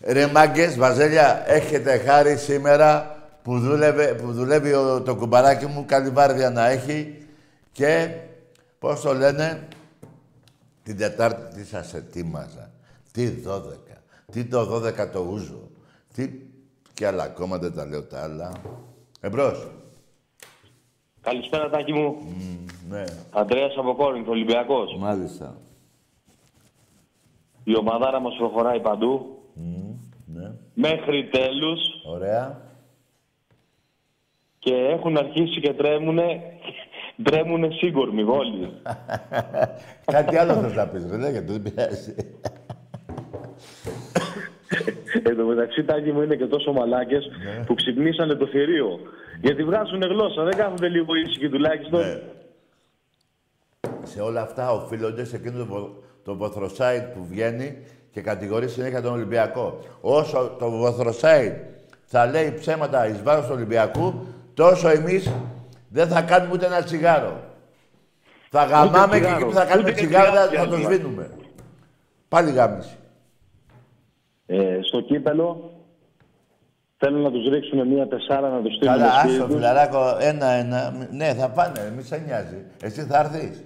Ρε 0.00 0.26
μάγκες, 0.26 0.76
Βαζέλια, 0.78 1.42
έχετε 1.46 1.98
χάρη 1.98 2.36
σήμερα 2.36 3.11
που, 3.42 3.58
δούλευε, 3.58 4.14
που 4.14 4.32
δουλεύει 4.32 4.72
ο, 4.72 5.02
το 5.02 5.16
κουμπαράκι 5.16 5.66
μου, 5.66 5.84
καλή 5.86 6.10
βάρδια 6.10 6.50
να 6.50 6.68
έχει 6.68 7.26
και, 7.72 8.14
πώς 8.78 9.00
το 9.00 9.12
λένε, 9.12 9.68
την 10.82 10.96
Τετάρτη 10.96 11.54
τι 11.54 11.66
σας 11.66 11.94
ετοίμαζα. 11.94 12.70
Τι 13.12 13.34
12, 13.46 13.60
τι 14.32 14.44
το 14.44 14.74
12 14.76 15.10
το 15.12 15.20
ούζο, 15.30 15.68
τι 16.14 16.30
και 16.94 17.06
άλλα 17.06 17.22
ακόμα 17.22 17.58
δεν 17.58 17.74
τα 17.74 17.86
λέω 17.86 18.02
τα 18.02 18.22
άλλα. 18.22 18.52
Εμπρός. 19.20 19.66
Καλησπέρα, 21.20 21.70
Τάκη 21.70 21.92
μου. 21.92 22.16
Ναι, 22.88 23.04
Αντρέας 23.30 23.74
από 23.76 23.94
Κόρινθο, 23.94 24.30
Ολυμπιακός. 24.30 24.96
μάλιστα. 24.98 25.56
Η 27.64 27.76
ομαδάρα 27.76 28.20
μας 28.20 28.34
προχωράει 28.38 28.80
παντού. 28.80 29.38
Ναι, 30.26 30.50
Μέχρι 30.74 31.28
τέλους. 31.32 31.80
ωραία. 32.04 32.60
Και 34.64 34.74
έχουν 34.74 35.16
αρχίσει 35.16 35.60
και 35.60 35.72
τρέμουνε, 35.72 36.40
τρέμουνε 37.22 37.68
σύγκορμοι 37.70 38.22
όλοι. 38.22 38.70
Κάτι 40.12 40.36
άλλο 40.36 40.54
θες 40.54 40.74
να 40.74 40.86
πεις, 40.88 41.06
ρε, 41.10 41.30
γιατί 41.30 41.52
δεν 41.52 41.62
πειράζει. 41.62 42.14
Εν 45.28 45.36
τω 45.36 45.44
μεταξύ, 45.44 45.84
Τάκη 45.84 46.12
μου 46.12 46.22
είναι 46.22 46.36
και 46.36 46.46
τόσο 46.46 46.72
μαλάκες 46.72 47.24
Ναι. 47.26 47.64
που 47.64 47.74
ξυπνήσανε 47.74 48.34
το 48.34 48.46
θηρίο. 48.46 49.00
Γιατί 49.40 49.64
βράζουν 49.64 50.00
γλώσσα, 50.02 50.42
δεν 50.42 50.56
κάθονται 50.56 50.88
λίγο 50.88 51.14
ήσυχοι 51.14 51.48
τουλάχιστον. 51.48 52.00
Ναι. 52.00 52.20
Σε 54.02 54.20
όλα 54.20 54.40
αυτά 54.40 54.72
οφείλονται 54.72 55.24
σε 55.24 55.36
εκείνο 55.36 55.58
το, 55.58 55.66
βο- 55.66 56.02
το 56.24 56.36
βοθροσάιτ 56.36 57.02
που 57.14 57.26
βγαίνει 57.30 57.76
και 58.10 58.20
κατηγορεί 58.20 58.68
συνέχεια 58.68 59.02
τον 59.02 59.12
Ολυμπιακό. 59.12 59.78
Όσο 60.00 60.56
το 60.58 60.70
βοθροσάιτ 60.70 61.54
θα 62.04 62.26
λέει 62.26 62.54
ψέματα 62.58 63.06
εις 63.08 63.22
βάρος 63.22 63.44
του 63.46 63.52
Ολυμπιακού, 63.54 64.26
τόσο 64.54 64.88
εμείς 64.88 65.32
δεν 65.88 66.08
θα 66.08 66.22
κάνουμε 66.22 66.52
ούτε 66.52 66.66
ένα 66.66 66.82
τσιγάρο. 66.82 67.40
Θα 68.50 68.64
γαμάμε 68.64 69.18
και 69.18 69.24
τσιγάρο. 69.24 69.34
εκεί 69.36 69.44
που 69.44 69.52
θα 69.52 69.64
κάνουμε 69.64 69.88
Ούτε 69.90 70.00
και 70.00 70.06
τσιγάρο 70.06 70.32
θα, 70.32 70.46
τσιγάρο 70.46 70.64
θα 70.64 70.70
το 70.70 70.76
πιάνουμε. 70.76 70.94
σβήνουμε. 70.94 71.30
Πάλι 72.28 72.50
γάμιση. 72.50 72.96
Ε, 74.46 74.78
στο 74.82 75.00
κύπελο 75.00 75.70
θέλουν 76.96 77.20
να 77.22 77.30
τους 77.30 77.48
ρίξουν 77.48 77.86
μία 77.88 78.08
τεσσάρα 78.08 78.48
να 78.48 78.60
τους 78.62 78.74
στείλουν 78.74 78.94
Καλά, 78.98 79.12
σπίτι 79.18 79.34
άστο 79.34 79.44
τους. 79.46 79.54
φιλαράκο, 79.54 80.16
ένα-ένα. 80.20 81.06
Ναι, 81.10 81.34
θα 81.34 81.48
πάνε, 81.50 81.92
μη 81.96 82.02
σε 82.02 82.22
νοιάζει. 82.26 82.64
Εσύ 82.82 83.02
θα 83.02 83.18
έρθεις. 83.18 83.64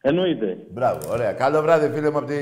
Εννοείται. 0.00 0.56
Μπράβο, 0.70 0.98
ωραία. 1.12 1.32
Καλό 1.32 1.62
βράδυ, 1.62 1.88
φίλε 1.94 2.10
μου 2.10 2.18
από 2.18 2.26
τη 2.26 2.34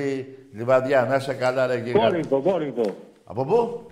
Λιβαδιά. 0.52 1.04
Να 1.08 1.14
είσαι 1.14 1.34
καλά, 1.34 1.66
ρε 1.66 1.76
γίγαντα. 1.78 2.06
Κόρινθο, 2.08 2.40
Κόρινθο. 2.40 2.94
Από 3.24 3.44
πού; 3.44 3.86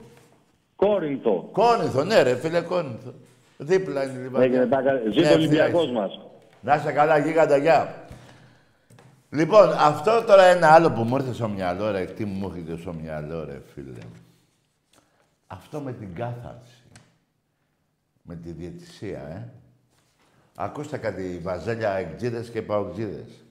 Κόρινθο. 0.76 1.48
Κόνηθο, 1.52 2.04
ναι 2.04 2.22
ρε, 2.22 2.36
φίλε 2.36 2.60
Κόνηθο. 2.60 3.14
Δίπλα 3.58 4.04
είναι 4.04 4.18
η 4.18 4.22
Λιβαδιά. 4.22 4.46
Έγινε 4.46 4.66
τα 4.66 4.82
κα- 4.82 4.96
Ζήτω 5.12 5.20
Ναι, 5.20 5.28
ο 5.28 5.32
Ολυμπιακός 5.34 5.82
ευθεία 5.82 6.00
μας. 6.00 6.10
είσαι. 6.12 6.20
Να 6.60 6.74
είσαι 6.74 6.92
καλά, 6.92 7.18
γίγαντα, 7.18 7.56
γεια. 7.56 8.06
Λοιπόν, 9.30 9.72
αυτό 9.72 10.24
τώρα 10.26 10.42
ένα 10.44 10.68
άλλο 10.72 10.90
που 10.90 11.02
μου 11.02 11.16
ήρθε 11.16 11.32
στο 11.32 11.48
μυαλό, 11.48 11.90
ρε. 11.90 12.04
Τι 12.04 12.24
μου 12.24 12.46
έρχεται 12.54 12.80
στο 12.80 12.92
μυαλό, 12.92 13.44
ρε, 13.44 13.60
φίλε. 13.74 13.98
Αυτό 15.46 15.80
με 15.80 15.92
την 15.92 16.14
κάθαρση. 16.14 16.82
Με 18.22 18.34
τη 18.36 18.50
διαιτησία, 18.50 19.18
ε. 19.18 19.48
Ακούστε 20.56 20.96
κάτι 20.98 21.40
βαζέλια 21.42 21.90
εκτζίδες 21.90 22.50
και 22.50 22.62
παοκτζίδες. 22.62 23.44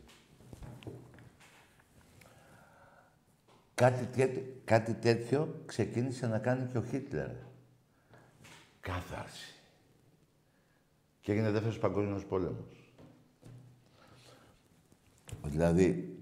Κάτι, 3.75 4.05
τέτοιο- 4.15 4.52
κάτι 4.63 4.93
τέτοιο 4.93 5.61
ξεκίνησε 5.65 6.27
να 6.27 6.39
κάνει 6.39 6.71
και 6.71 6.77
ο 6.77 6.83
Χίτλερ. 6.83 7.29
Κάθαρση. 8.79 9.53
Και 11.21 11.31
έγινε 11.31 11.51
δεύτερος 11.51 11.77
παγκόσμιος 11.79 12.25
πόλεμος. 12.25 12.93
Δηλαδή, 15.45 16.17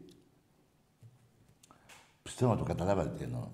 πιστεύω 2.24 2.52
να 2.52 2.58
το 2.58 2.64
καταλάβατε 2.64 3.18
τι 3.18 3.24
εννοώ. 3.24 3.48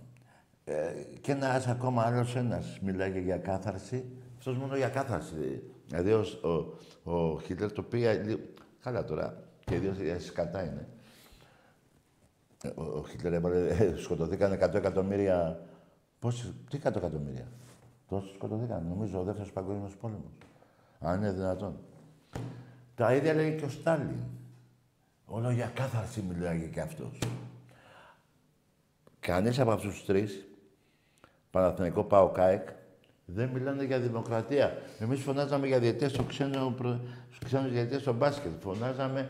Ε, 0.66 0.94
και 1.22 1.32
ένας 1.32 1.68
ακόμα 1.68 2.04
άλλος 2.04 2.36
ένας 2.36 2.80
μιλάει 2.82 3.22
για 3.22 3.38
κάθαρση. 3.38 4.06
Αυτός 4.38 4.58
μόνο 4.58 4.76
για 4.76 4.90
κάθαρση. 4.90 5.64
Δηλαδή, 5.88 6.12
ο, 6.12 6.26
ο, 7.04 7.12
ο 7.12 7.40
Χίτλερ 7.42 7.72
το 7.72 7.84
πήγε... 7.84 8.14
λίγο- 8.14 8.40
Καλά 8.82 9.04
τώρα, 9.04 9.44
και 9.66 9.76
οι 9.76 9.78
δύο 9.78 9.96
ε, 10.12 10.20
σκατά 10.20 10.64
είναι. 10.64 10.88
Ε, 12.68 12.82
Ο, 12.82 12.98
ο 12.98 13.06
Χίτλερ 13.10 13.34
έβαλε, 13.34 13.68
ε, 13.68 13.96
σκοτωθήκαν 13.98 14.52
100 14.54 14.74
εκατομμύρια... 14.74 15.60
Πόσοι, 16.20 16.54
τι 16.70 16.80
100 16.84 16.96
εκατομμύρια; 16.96 17.48
Τόσοι 18.08 18.34
σκοτωθήκαν, 18.34 18.86
νομίζω, 18.90 19.20
ο 19.20 19.24
δεύτερος 19.24 19.52
παγκόσμιος 19.52 19.96
πόλεμος. 19.96 20.32
Αν 21.00 21.18
είναι 21.18 21.32
δυνατόν. 21.32 21.80
Τα 22.96 23.16
ίδια 23.16 23.34
λέει 23.34 23.56
και 23.56 23.66
ο 23.66 23.70
Στάλιν. 23.70 24.16
Όλο 25.26 25.52
για 25.52 25.72
κάθαρση 25.74 26.22
μιλάει 26.30 26.70
και 26.74 26.82
αυτός. 26.82 27.20
Κανείς 29.20 29.60
από 29.60 29.72
αυτούς 29.72 29.94
τους 29.94 30.06
τρεις, 30.06 30.46
Παναθηναϊκό, 31.52 32.04
ΠΑΟ, 32.04 32.30
ΚΑΕΚ, 32.30 32.68
δεν 33.26 33.50
μιλάνε 33.50 33.84
για 33.84 34.00
δημοκρατία. 34.00 34.78
Εμείς 35.00 35.22
φωνάζαμε 35.22 35.68
για 35.68 35.80
διαιτές 35.80 36.12
στο 36.12 36.24
ξένο, 36.24 36.74
προ... 36.78 37.00
στους 37.28 37.40
ξένους 37.46 37.72
διαιτές 37.72 38.02
στο 38.02 38.14
μπάσκετ. 38.14 38.52
Φωνάζαμε 38.60 39.30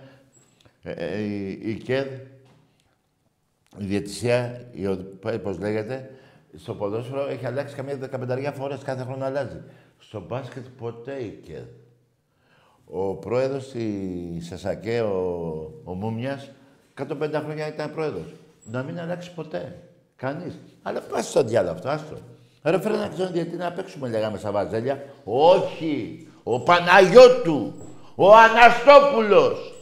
ε, 0.84 0.92
ε, 0.92 1.22
η, 1.22 1.50
η 1.52 1.76
ΚΕΔ, 1.76 2.08
η 3.78 3.84
διαιτησία, 3.86 4.62
η, 4.72 4.88
ο- 4.88 5.06
πώς 5.44 5.60
λέγεται, 5.60 6.10
στο 6.56 6.74
ποδόσφαιρο 6.74 7.28
έχει 7.28 7.46
αλλάξει 7.46 7.76
καμία 7.76 7.96
δεκαπενταριά 7.98 8.52
φορές, 8.52 8.80
κάθε 8.82 9.04
χρόνο 9.04 9.26
αλλάζει. 9.26 9.62
Στο 10.00 10.24
μπάσκετ 10.28 10.66
ποτέ 10.78 11.14
η 11.14 11.40
ΚΕΔ. 11.46 11.64
Ο 12.86 13.16
πρόεδρος 13.16 13.64
στη 13.64 14.38
Σασακέ, 14.42 15.02
ο, 15.02 15.16
ο 15.84 15.94
Μούμιας, 15.94 16.52
150 16.98 17.06
χρόνια 17.44 17.68
ήταν 17.68 17.92
πρόεδρος. 17.94 18.34
Να 18.72 18.84
μην 18.84 19.00
αλλάξει 19.00 19.34
ποτέ. 19.34 19.80
Κανείς. 20.16 20.60
Αλλά 20.82 21.00
πας 21.02 21.28
στο 21.30 21.44
διάλογο 21.44 21.74
αυτό, 21.74 21.90
άστο. 21.90 22.16
Ρε 22.64 22.82
φέρε 22.82 22.98
να 22.98 23.08
ξέρω 23.08 23.30
γιατί 23.34 23.56
να 23.56 23.72
παίξουμε, 23.72 24.10
λέγαμε 24.10 24.38
στα 24.38 24.52
βαζέλια. 24.52 25.04
Όχι. 25.24 26.28
Ο 26.44 26.60
Παναγιώτου. 26.60 27.74
Ο 28.16 28.36
Αναστόπουλος. 28.36 29.74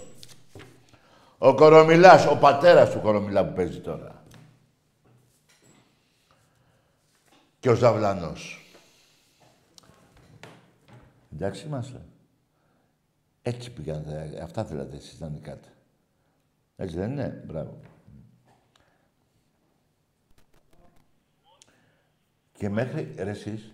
Ο 1.38 1.56
Κορομιλάς, 1.56 2.26
ο 2.28 2.38
πατέρας 2.38 2.92
του 2.92 3.00
Κορομιλά 3.02 3.46
που 3.48 3.54
παίζει 3.54 3.80
τώρα. 3.80 4.24
Και 7.60 7.70
ο 7.70 7.76
Ζαβλανός. 7.76 8.60
Εντάξει 11.34 11.66
είμαστε. 11.66 12.02
Έτσι 13.42 13.72
πήγαν. 13.72 14.04
τα- 14.04 14.44
Αυτά 14.44 14.66
θέλατε 14.66 14.96
εσείς 14.96 15.20
να 15.20 15.30
νικάτε. 15.30 15.68
Έτσι 16.76 16.96
δεν 16.96 17.12
είναι; 17.12 17.44
Μπράβο. 17.48 17.80
Και 22.58 22.70
μέχρι 22.70 23.14
ρε 23.18 23.30
εσείς 23.30 23.74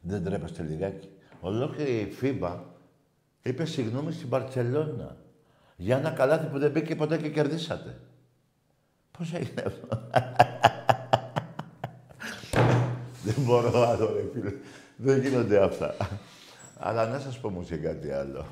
δεν 0.00 0.24
τρέπεστε 0.24 0.62
λιγάκι. 0.62 1.08
Ολόκληρη 1.40 1.96
η 2.00 2.16
FIBA 2.20 2.60
είπε 3.42 3.64
συγγνώμη 3.64 4.12
στην 4.12 4.28
Μπαρτσελώνα 4.28 5.16
για 5.76 5.96
ένα 5.96 6.10
καλάθι 6.10 6.46
που 6.46 6.58
δεν 6.58 6.70
μπήκε 6.70 6.96
ποτέ 6.96 7.16
και 7.16 7.28
κερδίσατε. 7.30 7.98
Πώς 9.18 9.32
έγινε 9.32 9.62
αυτό; 9.66 10.08
δεν 13.24 13.34
μπορώ 13.38 13.88
άλλο 13.88 14.12
ρε 14.14 14.24
φίλε. 14.32 14.52
Δεν 14.96 15.20
γίνονται 15.20 15.62
αυτά. 15.62 15.94
Αλλά 16.78 17.06
να 17.06 17.18
σας 17.18 17.38
πω 17.38 17.48
όμως 17.48 17.66
και 17.66 17.76
κάτι 17.76 18.10
άλλο. 18.10 18.46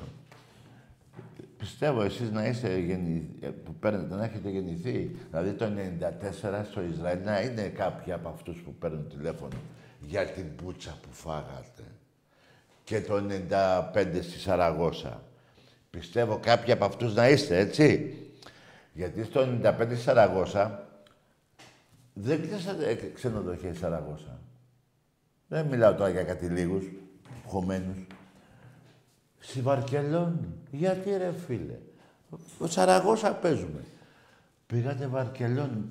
Πιστεύω 1.57 2.01
εσείς 2.01 2.31
να 2.31 2.47
είστε 2.47 2.77
γεννη... 2.77 3.29
ε, 3.41 3.47
που 3.47 3.73
παίρνετε, 3.73 4.15
να 4.15 4.23
έχετε 4.23 4.49
γεννηθεί. 4.49 5.15
Δηλαδή 5.29 5.51
το 5.51 5.65
94 5.65 6.65
στο 6.71 6.81
Ισραήλ 6.81 7.19
να 7.23 7.41
είναι 7.41 7.67
κάποιοι 7.67 8.13
από 8.13 8.29
αυτούς 8.29 8.57
που 8.57 8.73
παίρνουν 8.73 9.09
τηλέφωνο 9.09 9.55
για 9.99 10.25
την 10.25 10.55
πούτσα 10.55 10.97
που 11.01 11.07
φάγατε. 11.11 11.83
Και 12.83 13.01
το 13.01 13.23
95 13.49 14.19
στη 14.21 14.39
Σαραγώσα. 14.39 15.21
Πιστεύω 15.99 16.39
κάποιοι 16.41 16.71
από 16.71 16.85
αυτούς 16.85 17.15
να 17.15 17.29
είστε, 17.29 17.57
έτσι. 17.57 18.15
Γιατί 18.93 19.23
στο 19.23 19.47
95 19.63 19.73
στη 19.85 19.95
Σαραγώσα 19.95 20.87
δεν 22.13 22.41
κλείσατε 22.41 22.89
ε, 22.89 22.95
ξενοδοχεία 22.95 23.69
στη 23.69 23.79
Σαραγώσα. 23.79 24.39
Δεν 25.47 25.65
μιλάω 25.65 25.93
τώρα 25.93 26.09
για 26.09 26.23
κάτι 26.23 26.45
λίγους, 26.45 26.85
χωμένους. 27.45 27.97
Στη 29.39 29.61
Βαρκελόνη. 29.61 30.47
Γιατί 30.71 31.17
ρε 31.17 31.33
φίλε; 31.47 31.77
Ο 32.57 32.67
Σαραγώσα 32.67 33.33
παίζουμε. 33.33 33.83
Πήγατε 34.67 35.07
Βαρκελόνη. 35.07 35.85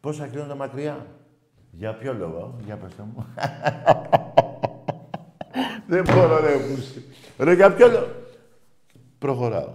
Πόσα 0.00 0.26
χιλιόμετρα 0.26 0.56
μακριά; 0.56 1.06
Για 1.70 1.94
ποιο 1.94 2.12
λόγο, 2.12 2.58
για 2.64 2.76
πέστε 2.76 3.02
μου. 3.02 3.26
Δεν 5.90 6.04
μπορώ 6.04 6.40
ρε 6.40 6.56
πούστη. 6.58 7.04
Ρε 7.38 7.54
για 7.54 7.72
ποιο 7.72 7.88
λόγο; 7.88 8.26
Προχωράω. 9.18 9.72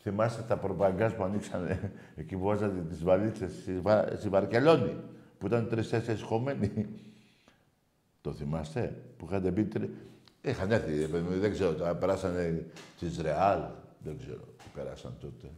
Θυμάστε 0.00 0.42
τα 0.42 0.56
προπαγκάς 0.56 1.14
που 1.14 1.22
ανοίξανε 1.22 1.92
εκεί 2.16 2.36
που 2.36 2.44
βάζατε 2.44 2.80
τις 2.88 3.02
βαλίτσες 3.02 3.52
στη, 3.52 3.80
Βα... 3.80 4.16
στη 4.16 4.28
Βαρκελόνη. 4.28 4.96
Που 5.38 5.46
ήταν 5.46 5.68
τρεις-τέσσερις 5.68 6.22
χωμένοι; 6.22 6.88
Το 8.20 8.32
θυμάστε 8.32 9.02
που 9.16 9.26
είχατε 9.28 9.50
μπει 9.50 9.64
τρει... 9.64 9.94
Είχαν 10.42 10.70
έρθει, 10.70 10.98
ρε 11.00 11.06
παιδί 11.06 11.28
μου, 11.28 11.38
δεν 11.38 11.52
ξέρω, 11.52 11.74
τώρα 11.74 11.94
περάσανε 11.94 12.66
της 12.98 13.20
Ρεάλ, 13.20 13.62
δεν 13.98 14.18
ξέρω 14.18 14.40
τι 14.40 14.64
περάσαν 14.74 15.16
τότε. 15.20 15.50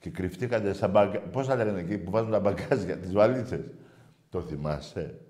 και 0.00 0.10
κρυφτήκατε 0.10 0.72
στα 0.72 0.88
μπαγκα... 0.88 1.18
Πώς 1.20 1.46
θα 1.46 1.54
λέγανε 1.54 1.80
εκεί 1.80 1.98
που 1.98 2.10
βάζουν 2.10 2.30
τα 2.30 2.40
μπαγκάζια, 2.40 2.96
τις 2.96 3.12
βαλίτσες; 3.12 3.60
Το 4.30 4.40
θυμάστε. 4.40 5.20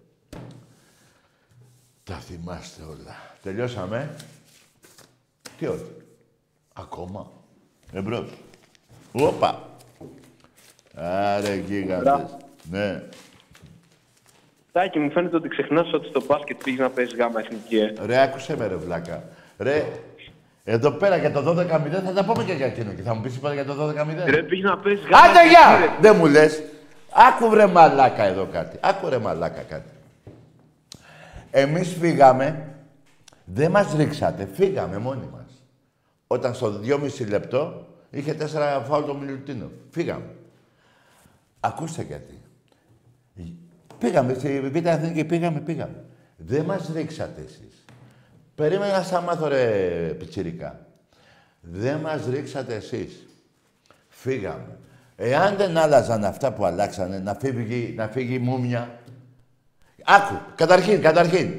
Τα 2.05 2.15
θυμάστε 2.15 2.83
όλα. 2.83 3.15
Τελειώσαμε. 3.43 4.15
Τι 5.59 5.67
όχι. 5.67 5.93
Ακόμα. 6.81 7.31
Εμπρός. 7.93 8.31
Όπα. 9.13 9.69
Άρε 10.95 11.55
γίγαντες. 11.55 12.37
Ναι. 12.71 13.03
Τάκη, 14.73 14.99
μου 14.99 15.11
φαίνεται 15.11 15.37
ότι 15.37 15.49
ξεχνάς 15.49 15.93
ότι 15.93 16.09
στο 16.09 16.23
μπάσκετ 16.27 16.63
πήγε 16.65 16.83
να 16.83 16.91
παίζεις 16.91 17.15
γάμα 17.15 17.41
εθνική. 17.41 17.77
Ε. 17.79 17.93
Ρε, 18.07 18.23
άκουσε 18.23 18.57
με 18.57 18.67
ρε 18.67 18.77
βλάκα. 18.77 19.25
Ρε, 19.59 19.87
εδώ 20.65 20.91
πέρα 20.91 21.17
για 21.17 21.33
το 21.33 21.51
12-0 21.51 21.67
θα 22.05 22.13
τα 22.13 22.25
πούμε 22.25 22.45
και 22.45 22.53
για 22.53 22.67
εκείνο. 22.67 22.93
Και 22.93 23.03
θα 23.03 23.15
μου 23.15 23.21
πεις 23.21 23.37
είπα 23.37 23.53
για 23.55 23.65
το 23.65 23.89
12-0. 23.89 23.95
Ρε, 24.25 24.43
πήγε 24.43 24.63
να 24.63 24.79
παίζεις 24.79 25.05
γάμα 25.05 25.19
Άντε 25.19 25.39
εθνική, 25.39 25.49
γεια! 25.49 25.79
ρε. 25.79 25.93
Δεν 26.01 26.17
μου 26.17 26.27
λες. 26.27 26.63
Άκου 27.13 27.49
βρε 27.51 27.67
μαλάκα 27.67 28.25
εδώ 28.25 28.47
κάτι. 28.53 28.79
Άκου 28.81 29.09
ρε 29.09 29.19
μαλάκα 29.19 29.63
κάτι. 29.63 29.91
Εμείς 31.51 31.97
φύγαμε, 32.01 32.75
δεν 33.45 33.71
μας 33.71 33.95
ρίξατε, 33.97 34.49
φύγαμε 34.55 34.99
μόνοι 34.99 35.29
μας. 35.33 35.40
Όταν 36.33 36.55
στο 36.55 36.81
2,5 36.85 37.29
λεπτό 37.29 37.87
είχε 38.11 38.37
4 38.41 38.83
φάουλ 38.87 39.05
το 39.05 39.15
Μιλουτίνο. 39.15 39.71
Φύγαμε. 39.91 40.35
Ακούστε 41.61 42.03
γιατί. 42.03 42.41
Πήγαμε 43.99 44.35
στη 44.35 44.61
Β' 44.61 44.87
Εθνική, 44.87 45.25
πήγαμε, 45.25 45.61
πήγαμε. 45.61 46.05
Δεν 46.37 46.65
μας 46.65 46.91
ρίξατε 46.95 47.41
εσείς. 47.41 47.85
Περίμενα 48.55 48.97
να 48.97 49.03
στα 49.03 49.21
μάθω 49.21 49.49
ρε 49.49 50.15
πιτσιρικά. 50.19 50.87
Δεν 51.61 51.99
μας 51.99 52.27
ρίξατε 52.27 52.75
εσείς. 52.75 53.27
Φύγαμε. 54.09 54.79
Εάν 55.17 55.57
δεν 55.57 55.77
άλλαζαν 55.77 56.25
αυτά 56.25 56.53
που 56.53 56.65
αλλάξανε, 56.65 57.19
να 57.19 57.35
φύγει, 57.35 57.95
να 57.97 58.09
φύγει 58.09 58.35
η 58.35 58.39
μούμια. 58.39 59.01
Άκου, 60.05 60.41
καταρχήν, 60.55 61.01
καταρχήν. 61.01 61.55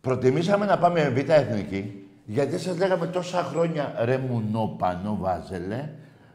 Προτιμήσαμε 0.00 0.66
να 0.66 0.78
πάμε 0.78 1.08
Β' 1.08 1.30
Εθνική, 1.30 2.03
γιατί 2.24 2.58
σας 2.58 2.76
λέγαμε 2.76 3.06
τόσα 3.06 3.42
χρόνια 3.42 3.94
ρε 3.98 4.18
μουνό 4.18 4.76
πανό 4.78 5.16
βάζελε, 5.20 5.90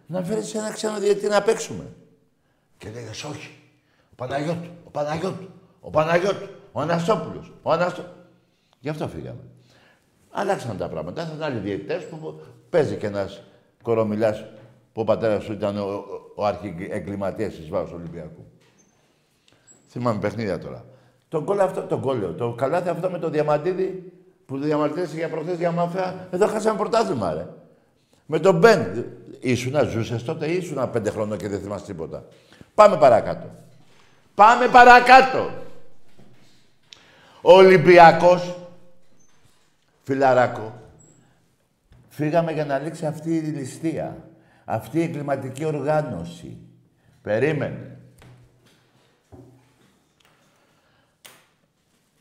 να 0.08 0.24
φέρεις 0.24 0.56
ένα 0.56 0.72
ξένο 0.72 1.00
διετή 1.00 1.28
να 1.28 1.42
παίξουμε. 1.42 1.84
Και 2.78 2.90
λέγες 2.90 3.24
όχι. 3.24 3.58
Ο 4.12 4.16
Παναγιώτου, 4.16 4.70
ο 4.84 4.90
Παναγιώτου, 4.90 5.50
ο 5.80 5.90
Παναγιώτου, 5.90 6.48
ο 6.72 6.82
Αναστόπουλος, 6.82 7.54
ο 7.62 7.72
Αναστό... 7.72 8.04
Γι' 8.80 8.90
αυτό 8.90 9.08
φύγαμε. 9.08 9.42
Αλλάξαν 10.32 10.78
τα 10.78 10.90
πράγματα. 10.90 11.26
Θα 11.26 11.46
άλλοι 11.46 11.60
διαιτητές 11.60 12.06
που 12.06 12.42
παίζει 12.70 12.96
και 12.96 13.08
ένας 13.08 13.44
κορομιλάς 13.82 14.46
που 14.94 15.02
ο 15.02 15.04
πατέρας 15.04 15.44
σου 15.44 15.52
ήταν 15.52 15.78
ο, 15.78 15.82
ο, 15.82 16.04
ο 16.36 16.46
αρχιεγκληματίας 16.46 17.54
της 17.54 17.70
βάρος 17.70 17.92
Ολυμπιακού. 17.92 18.46
Θυμάμαι 19.88 20.20
παιχνίδια 20.20 20.60
τώρα. 20.60 20.86
Το 21.30 21.44
γκολ 21.44 21.60
αυτό, 21.60 21.82
το 21.82 22.00
γκολ 22.00 22.20
λέω, 22.20 22.34
το 22.34 22.54
καλάθι 22.54 22.90
αυτό 22.90 23.10
με 23.10 23.20
το 23.20 23.30
διαμαντίδι 23.30 24.14
που 24.50 24.58
διαμαρτύρεσαι 24.58 25.16
για 25.16 25.30
προχθές 25.30 25.58
για 25.58 25.72
μάφια, 25.72 26.28
εδώ 26.32 26.48
χάσαμε 26.48 26.78
πρωτάθλημα, 26.78 27.34
ρε. 27.34 27.46
Με 28.26 28.40
τον 28.40 28.58
Μπεν. 28.58 29.06
Ήσουνα, 29.40 29.84
ζούσες 29.84 30.24
τότε 30.24 30.48
ή 30.48 30.56
ήσουνα 30.58 30.88
πέντε 30.88 31.10
χρονών 31.10 31.38
και 31.38 31.48
δεν 31.48 31.60
θυμάσαι 31.60 31.86
τίποτα. 31.86 32.26
Πάμε 32.74 32.98
παρακάτω. 32.98 33.50
Πάμε 34.36 34.68
παρακάτω. 34.68 35.50
Ο 37.42 37.52
Ολυμπιακός, 37.52 38.58
φιλαράκο, 40.04 40.82
φύγαμε 42.10 42.52
για 42.52 42.66
να 42.66 42.80
λήξει 42.80 43.06
αυτή 43.06 43.36
η 43.36 43.40
ληστεία. 43.40 44.18
Αυτή 44.66 45.00
η 45.00 45.04
εγκληματική 45.04 45.66
οργάνωση. 45.66 46.58
Περίμενε. 47.22 47.98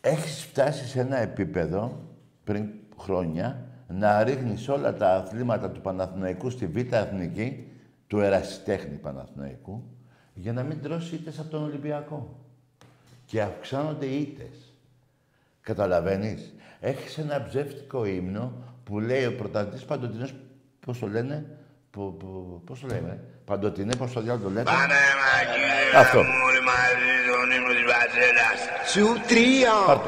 Έχεις 0.00 0.44
φτάσει 0.44 0.86
σε 0.86 1.00
ένα 1.00 1.16
επίπεδο, 1.16 2.07
πριν 2.48 2.68
χρόνια, 2.98 3.66
να 3.88 4.22
ρίχνεις 4.22 4.68
όλα 4.68 4.94
τα 4.94 5.14
αθλήματα 5.14 5.70
του 5.70 5.80
Παναθηναϊκού 5.80 6.50
στη 6.50 6.66
Β' 6.66 6.92
Εθνική, 6.92 7.66
του 8.06 8.20
ερασιτέχνη 8.20 8.96
Παναθηναϊκού, 8.96 9.84
για 10.34 10.52
να 10.52 10.62
μην 10.62 10.82
τρώσει 10.82 11.14
ήττες 11.14 11.38
από 11.38 11.50
τον 11.50 11.62
Ολυμπιακό. 11.62 12.36
Και 13.26 13.42
αυξάνονται 13.42 14.06
οι 14.06 14.20
ήττες. 14.20 14.74
Καταλαβαίνεις; 15.60 16.54
Έχεις 16.80 17.18
ένα 17.18 17.42
ψεύτικο 17.48 18.04
ύμνο 18.04 18.52
που 18.84 19.00
λέει 19.00 19.24
ο 19.24 19.34
πρωταθλητής 19.34 19.84
Παντοτινός, 19.84 20.34
πώς 20.80 20.98
το 20.98 21.06
λένε, 21.06 21.46
που, 21.90 22.16
που, 22.18 22.60
πώς 22.64 22.80
το 22.80 22.86
λέμε, 22.86 23.24
Παντοτινέ, 23.44 23.96
πώς 23.96 24.12
το 24.12 24.20
διάλογο 24.20 24.44
το 24.44 24.50
λέτε; 24.50 24.70
Αυτό. 25.96 26.22
Σου 28.86 29.06
τρία. 29.26 30.00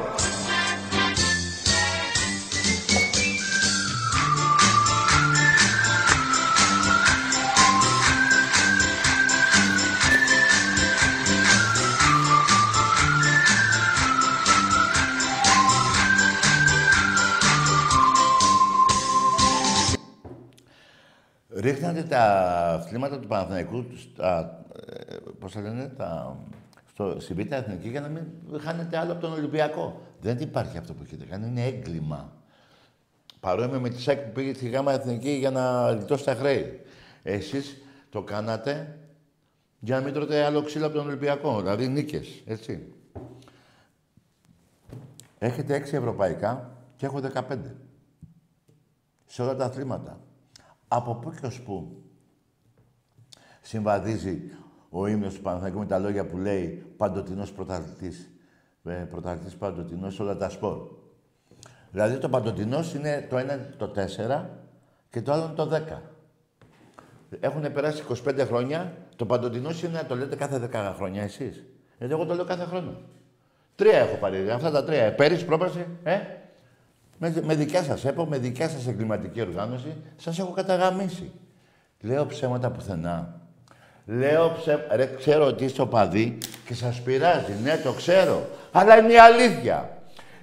Πάρ' 21.93 22.03
το. 22.03 22.09
Ρίχνατε 22.09 22.15
τα 22.15 22.23
αθλήματα 22.73 23.19
του 23.19 23.27
Παναθηναϊκού, 23.27 23.85
τα, 24.15 24.63
ε, 24.85 25.15
πώς 25.39 25.51
τα 25.51 25.61
λένε, 25.61 25.87
τα, 25.87 26.37
στο, 26.89 27.19
στη 27.19 27.33
Β' 27.33 27.51
Εθνική 27.51 27.89
για 27.89 28.01
να 28.01 28.07
μην 28.07 28.23
χάνετε 28.61 28.97
άλλο 28.97 29.11
από 29.11 29.21
τον 29.21 29.31
Ολυμπιακό. 29.31 30.01
Δεν 30.21 30.37
υπάρχει 30.39 30.77
αυτό 30.77 30.93
που 30.93 31.03
έχετε 31.03 31.25
κάνει, 31.25 31.47
είναι 31.47 31.65
έγκλημα. 31.65 32.33
Παρόμοιο 33.39 33.79
με 33.79 33.89
τη 33.89 34.01
ΣΑΚ 34.01 34.19
που 34.19 34.31
πήγε 34.31 34.53
στη 34.53 34.69
ΓΑΜΑ 34.69 34.91
Εθνική 34.91 35.31
για 35.31 35.51
να 35.51 35.91
γλιτώσει 35.91 36.23
τα 36.23 36.35
χρέη. 36.35 36.81
Εσείς 37.23 37.77
το 38.09 38.21
κάνατε 38.21 38.97
για 39.79 39.95
να 39.95 40.03
μην 40.03 40.13
τρώτε 40.13 40.43
άλλο 40.43 40.63
ξύλο 40.63 40.85
από 40.85 40.95
τον 40.95 41.07
Ολυμπιακό, 41.07 41.59
δηλαδή 41.59 41.87
νίκες, 41.87 42.43
έτσι. 42.45 42.93
Έχετε 45.37 45.73
έξι 45.73 45.95
ευρωπαϊκά 45.95 46.77
και 46.95 47.05
έχω 47.05 47.21
15. 47.33 47.57
Σε 49.25 49.41
όλα 49.41 49.55
τα 49.55 49.65
αθλήματα. 49.65 50.19
Από 50.93 51.15
πού 51.15 51.31
και 51.39 51.45
ως 51.45 51.61
πού 51.61 52.03
συμβαδίζει 53.61 54.41
ο 54.89 55.07
ύμνος 55.07 55.33
του 55.33 55.41
Παναθηναϊκού 55.41 55.79
με 55.79 55.85
τα 55.85 55.99
λόγια 55.99 56.25
που 56.25 56.37
λέει 56.37 56.85
παντοτινός 56.97 57.51
πρωταθλητής, 57.51 58.29
ε, 58.83 58.91
πρωταθλητής 58.91 59.55
παντοτινός 59.55 60.13
σε 60.13 60.21
όλα 60.21 60.37
τα 60.37 60.49
σπορ. 60.49 60.77
Δηλαδή 61.91 62.17
το 62.17 62.29
παντοτινός 62.29 62.93
είναι 62.93 63.27
το 63.29 63.37
ένα 63.37 63.69
το 63.77 63.87
4 63.87 64.49
και 65.09 65.21
το 65.21 65.31
άλλο 65.31 65.43
είναι 65.43 65.53
το 65.53 65.65
10. 65.65 66.01
Έχουν 67.39 67.73
περάσει 67.73 68.03
25 68.25 68.45
χρόνια, 68.45 68.93
το 69.15 69.25
παντοτινός 69.25 69.83
είναι 69.83 69.93
να 69.93 70.05
το 70.05 70.15
λέτε 70.15 70.35
κάθε 70.35 70.69
10 70.73 70.93
χρόνια 70.95 71.23
εσείς. 71.23 71.63
Γιατί 71.97 72.13
εγώ 72.13 72.25
το 72.25 72.35
λέω 72.35 72.45
κάθε 72.45 72.63
χρόνο. 72.63 73.01
Τρία 73.75 73.97
έχω 73.97 74.15
πάρει, 74.15 74.49
αυτά 74.49 74.71
τα 74.71 74.83
τρία. 74.83 75.15
Πέρυσι, 75.15 75.45
πρόπερσι, 75.45 75.85
ε, 76.03 76.19
με, 77.21 77.33
με 77.45 77.55
δικιά 77.55 77.83
σας 77.83 78.05
ΕΠΟ, 78.05 78.25
με 78.25 78.37
δικιά 78.37 78.69
σας 78.69 78.87
εγκληματική 78.87 79.41
οργάνωση, 79.41 79.95
σας 80.15 80.39
έχω 80.39 80.51
καταγαμίσει. 80.51 81.31
Λέω 82.01 82.25
ψέματα 82.25 82.69
πουθενά. 82.69 83.41
Λέω 84.05 84.51
ψέματα. 84.57 84.95
Ρε, 84.95 85.05
ξέρω 85.17 85.45
ότι 85.45 85.63
είστε 85.63 85.81
οπαδοί 85.81 86.37
και 86.65 86.73
σας 86.73 87.01
πειράζει. 87.01 87.53
Ναι, 87.63 87.77
το 87.83 87.91
ξέρω. 87.91 88.47
Αλλά 88.71 88.97
είναι 88.97 89.13
η 89.13 89.17
αλήθεια. 89.17 89.97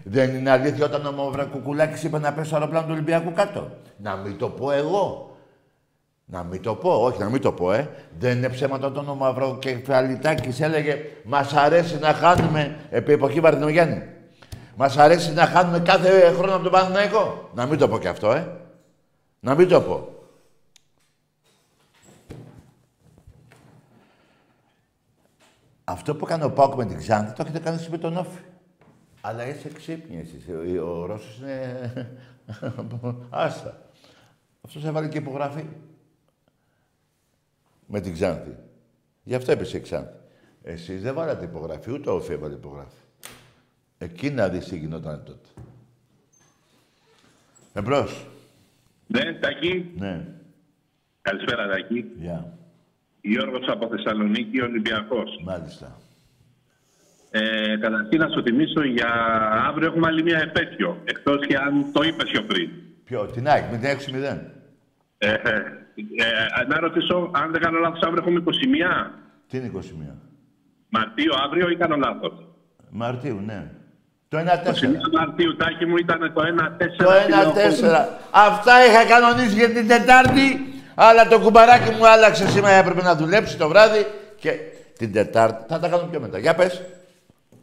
Δεν 0.04 0.34
είναι 0.34 0.50
αλήθεια 0.50 0.84
όταν 0.84 1.06
ο 1.06 1.12
Μαυρακουκουλάκης 1.12 2.02
είπε 2.02 2.18
να 2.18 2.32
πέσει 2.32 2.46
στο 2.46 2.56
αεροπλάνο 2.56 2.86
του 2.86 2.92
Ολυμπιακού 2.92 3.32
κάτω. 3.32 3.70
Να 3.96 4.16
μην 4.16 4.38
το 4.38 4.48
πω 4.48 4.70
εγώ. 4.70 5.36
Να 6.24 6.42
μην 6.42 6.62
το 6.62 6.74
πω, 6.74 6.90
όχι 6.90 7.18
να 7.18 7.28
μην 7.28 7.40
το 7.40 7.52
πω, 7.52 7.72
ε. 7.72 7.88
Δεν 8.18 8.36
είναι 8.36 8.48
ψέματα 8.48 8.86
όταν 8.86 9.08
ο 9.08 9.14
Μαυροκεφαλιτάκης 9.14 10.60
έλεγε 10.60 10.98
«Μας 11.24 11.52
αρέσει 11.52 11.98
να 11.98 12.12
χάνουμε 12.12 12.76
επί 12.90 13.12
εποχή 13.12 13.40
Βαρδινογιάννη». 13.40 14.02
Μας 14.80 14.96
αρέσει 14.96 15.32
να 15.32 15.46
χάνουμε 15.46 15.80
κάθε 15.80 16.32
χρόνο 16.32 16.54
από 16.54 16.62
τον 16.62 16.72
Παναθηναϊκό; 16.72 17.50
Να 17.54 17.66
μην 17.66 17.78
το 17.78 17.88
πω 17.88 17.98
κι 17.98 18.08
αυτό, 18.08 18.32
ε. 18.32 18.60
Να 19.40 19.54
μην 19.54 19.68
το 19.68 19.80
πω. 19.80 20.08
Αυτό 25.84 26.14
που 26.16 26.24
έκανε 26.24 26.44
ο 26.44 26.50
Πάουκ 26.50 26.74
με 26.74 26.86
την 26.86 26.98
Ξάνθη 26.98 27.32
το 27.34 27.42
έχετε 27.42 27.58
κάνει 27.58 27.76
εσείς 27.76 27.88
με 27.88 27.98
τον 27.98 28.16
Όφη. 28.16 28.40
Αλλά 29.20 29.46
είσαι 29.46 29.68
ξύπνη 29.68 30.18
εσείς. 30.18 30.48
Ο, 30.48 30.90
ο 30.90 31.06
Ρώσος 31.06 31.38
είναι... 31.38 32.16
Άστα. 33.30 33.82
Αυτός 34.60 34.84
έβαλε 34.84 35.08
και 35.08 35.18
υπογραφή. 35.18 35.66
Με 37.86 38.00
την 38.00 38.12
Ξάνθη. 38.12 38.56
Γι' 39.22 39.34
αυτό 39.34 39.52
έπεσε 39.52 39.76
η 39.76 39.80
Ξάνθη. 39.80 40.16
Εσείς 40.62 41.02
δεν 41.02 41.14
βάλατε 41.14 41.44
υπογραφή, 41.44 41.92
ούτε 41.92 42.10
ο 42.10 42.14
Όφη 42.14 42.32
έβαλε 42.32 42.54
υπογραφή. 42.54 43.07
Εκεί 43.98 44.30
να 44.30 44.48
δεις 44.48 44.64
τι 44.64 44.78
γινόταν 44.78 45.22
τότε. 45.24 45.48
Εμπρός. 47.72 48.26
Ναι, 49.06 49.32
Τάκη. 49.32 49.90
Ναι. 49.96 50.26
Καλησπέρα, 51.22 51.68
Τάκη. 51.68 52.04
Γεια. 52.18 52.52
Γιώργος 53.20 53.68
από 53.68 53.88
Θεσσαλονίκη, 53.88 54.60
Ολυμπιακός. 54.60 55.40
Μάλιστα. 55.44 56.00
Ε, 57.30 57.76
καταρχήν 57.76 58.18
να 58.18 58.28
σου 58.28 58.42
θυμίσω 58.42 58.84
για 58.84 59.10
αύριο 59.68 59.86
έχουμε 59.86 60.06
άλλη 60.06 60.22
μια 60.22 60.38
επέτειο. 60.38 61.02
Εκτός 61.04 61.46
και 61.46 61.56
αν 61.56 61.92
το 61.92 62.02
είπες 62.02 62.30
πιο 62.30 62.42
πριν. 62.42 62.70
Ποιο, 63.04 63.26
την 63.26 63.48
ΑΕΚ, 63.48 63.70
με 63.70 63.78
την 63.78 63.88
6-0. 63.88 64.40
Ε, 65.18 65.32
ε, 65.32 65.52
ε, 66.60 66.64
να 66.68 66.78
ρωτήσω, 66.78 67.30
αν 67.34 67.50
δεν 67.52 67.60
κάνω 67.60 67.78
λάθος, 67.78 68.00
αύριο 68.00 68.22
έχουμε 68.22 68.38
21. 68.38 69.10
Τι 69.48 69.56
είναι 69.56 69.66
21. 69.66 70.14
Μαρτίου 70.88 71.32
αύριο 71.44 71.68
ή 71.68 71.76
κάνω 71.76 71.96
λάθος; 71.96 72.46
Μαρτίου, 72.90 73.40
ναι. 73.40 73.70
Το 74.30 74.36
Το 74.36 74.70
1-4. 74.70 74.74
σημείο 74.74 75.00
του 75.00 75.10
Μαρτίου 75.12 75.56
τάκι 75.56 75.86
μου 75.86 75.96
ήταν 75.96 76.32
το 76.34 76.42
1-4. 76.42 77.04
Το 77.04 77.10
1-4. 77.10 78.08
Αυτά 78.30 78.72
είχα 78.86 79.04
κανονίσει 79.04 79.54
για 79.54 79.68
την 79.70 79.88
Τετάρτη, 79.88 80.66
αλλά 80.94 81.26
το 81.28 81.40
κουμπαράκι 81.40 81.90
μου 81.90 82.08
άλλαξε 82.08 82.48
σήμερα. 82.48 82.74
Έπρεπε 82.74 83.02
να 83.02 83.14
δουλέψει 83.16 83.56
το 83.56 83.68
βράδυ 83.68 84.06
και 84.40 84.50
την 84.98 85.12
Τετάρτη. 85.12 85.64
Θα 85.68 85.78
τα 85.78 85.88
κάνω 85.88 86.08
πιο 86.10 86.20
μετά. 86.20 86.38
Για 86.38 86.54
πες. 86.54 86.82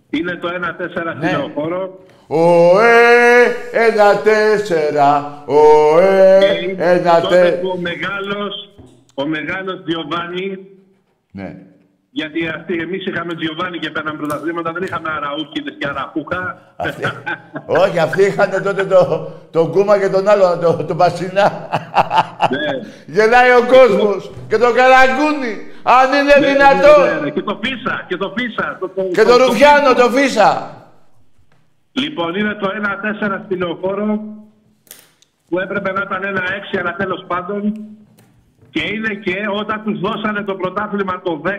Είναι 0.09 0.35
το 0.35 0.47
1-4 0.47 1.15
Ναι. 1.19 1.27
στη 1.27 1.35
λεωφόρο. 1.37 1.99
Ωε, 2.27 3.43
ένα 3.71 4.17
τέσσερα. 4.17 5.41
Ωε, 5.45 6.37
ένα 6.77 7.21
Τότε 7.21 7.35
τέσσερα. 7.35 7.59
που 7.61 7.69
ο 7.69 7.77
μεγάλος, 7.79 8.69
ο 9.13 9.25
μεγάλος 9.27 9.83
Διοβάνι, 9.83 10.57
Ναι. 11.31 11.55
Γιατί 12.19 12.47
αυτοί 12.47 12.73
εμείς 12.85 13.05
είχαμε 13.05 13.33
Διοβάνι 13.33 13.77
και 13.79 13.89
παίρναμε 13.89 14.17
πρωταθλήματα, 14.17 14.71
δεν 14.71 14.83
είχαμε 14.83 15.09
αραούκιδες 15.17 15.75
και 15.79 15.87
αραπούχα. 15.87 16.41
Όχι, 17.65 17.99
αυτοί 17.99 18.23
είχαν 18.23 18.49
τότε 18.63 18.83
το, 18.85 19.31
το 19.51 19.67
κούμα 19.67 19.99
και 19.99 20.09
τον 20.09 20.27
άλλο, 20.27 20.57
το, 20.57 20.83
το 20.83 20.95
Πασινά. 20.95 21.47
Ναι. 22.53 22.67
Γελάει 23.15 23.51
ο 23.51 23.63
κόσμος 23.75 24.31
και 24.47 24.57
το 24.57 24.69
καραγκούνι. 24.73 25.53
Αν 25.83 26.07
είναι 26.19 26.35
Ναι, 26.39 26.47
δυνατό. 26.47 26.93
ναι, 27.05 27.19
ναι, 27.23 27.29
Και 27.29 27.41
το 27.41 27.59
Φίσα, 27.63 28.05
και 28.07 28.17
το 28.17 28.33
Φίσα. 28.37 28.77
Το, 28.79 28.87
το, 28.95 29.01
Και 29.13 29.23
το 29.23 29.35
Ρουφιάνο, 29.37 29.93
το 29.93 30.09
Φίσα. 30.09 30.51
Λοιπόν, 31.91 32.35
είναι 32.35 32.53
το 32.53 32.67
1-4 33.27 33.41
στη 33.45 33.55
λεωφόρο 33.57 34.19
που 35.49 35.59
έπρεπε 35.59 35.91
να 35.91 36.01
ήταν 36.01 36.23
ένα 36.23 36.41
6, 36.73 36.77
αλλά 36.79 36.95
τέλος 36.95 37.23
πάντων. 37.27 37.73
Και 38.75 38.83
είναι 38.93 39.13
και 39.25 39.35
όταν 39.61 39.83
τους 39.83 39.99
δώσανε 39.99 40.41
το 40.43 40.55
πρωτάθλημα 40.55 41.21
το 41.21 41.41
10, 41.45 41.49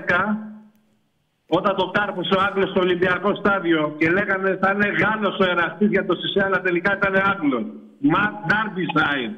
όταν 1.47 1.77
το 1.77 1.91
κάρπωσε 1.91 2.35
ο 2.35 2.41
Άγγλος 2.49 2.71
στο 2.71 2.81
Ολυμπιακό 2.81 3.35
στάδιο 3.35 3.95
και 3.99 4.11
λέγανε 4.11 4.59
θα 4.63 4.71
είναι 4.75 4.89
Γάλλος 5.01 5.39
ο 5.39 5.45
εραστής 5.45 5.89
για 5.89 6.07
το 6.07 6.15
Σισε, 6.15 6.45
αλλά 6.45 6.61
τελικά 6.61 6.91
ήταν 6.97 7.15
Άγγλος. 7.31 7.65
Ματ 8.13 8.33
Ντάρμπισάιν. 8.47 9.33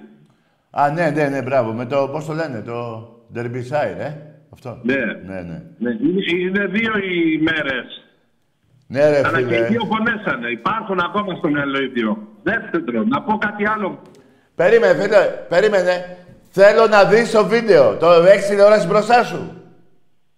Α, 0.70 0.90
ναι, 0.90 1.10
ναι, 1.10 1.28
ναι, 1.28 1.42
μπράβο. 1.42 1.72
Με 1.72 1.86
το, 1.86 2.08
πώς 2.12 2.24
το 2.26 2.32
λένε, 2.32 2.62
το 2.62 2.76
Derbyshire, 3.34 3.98
ε. 4.08 4.10
Αυτό. 4.52 4.80
Ναι. 4.82 4.94
Ναι, 5.30 5.40
ναι. 5.48 5.62
Ναι, 5.78 5.90
είναι, 5.90 6.22
είναι 6.38 6.66
δύο 6.66 6.92
οι 6.98 7.42
μέρες. 7.42 7.86
Ναι, 8.86 9.10
ρε, 9.10 9.20
Αλλά 9.26 9.42
και 9.42 9.54
οι 9.54 9.56
φίλε. 9.56 9.66
δύο 9.66 9.82
πονέσανε. 9.92 10.48
Υπάρχουν 10.50 10.98
ακόμα 11.00 11.34
στο 11.34 11.48
μυαλό 11.48 11.78
οι 11.82 11.86
δύο. 11.86 12.18
Δεύτερο, 12.42 13.04
να 13.04 13.22
πω 13.22 13.38
κάτι 13.38 13.68
άλλο. 13.68 14.02
Περίμενε, 14.54 14.94
φίλε, 15.02 15.22
περίμενε. 15.48 16.16
Θέλω 16.50 16.86
να 16.86 17.04
δεις 17.04 17.30
το 17.30 17.46
βίντεο. 17.46 17.96
Το 17.96 18.10
έχεις 18.10 18.46
τηλεόραση 18.46 18.86
μπροστά 18.86 19.24
σου. 19.24 19.62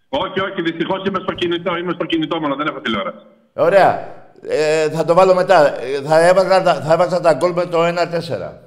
Όχι, 0.08 0.40
όχι, 0.40 0.62
δυστυχώς 0.62 1.06
είμαι 1.06 1.18
στο 1.22 1.32
κινητό. 1.34 1.76
Είμαι 1.76 1.92
στο 1.92 2.04
κινητό 2.04 2.40
μόνο, 2.40 2.54
δεν 2.56 2.66
έχω 2.66 2.80
τηλεόραση. 2.80 3.24
Ωραία. 3.54 4.18
Ε, 4.48 4.88
θα 4.90 5.04
το 5.04 5.14
βάλω 5.14 5.34
μετά. 5.34 5.80
Ε, 5.80 6.02
θα, 6.08 6.26
έβαζα, 6.28 6.62
τα- 6.62 6.74
θα 6.74 6.92
έβαζα 6.92 7.20
τα 7.20 7.32
γκολ 7.34 7.52
με 7.52 7.66
το 7.66 7.84
1-4. 7.84 8.60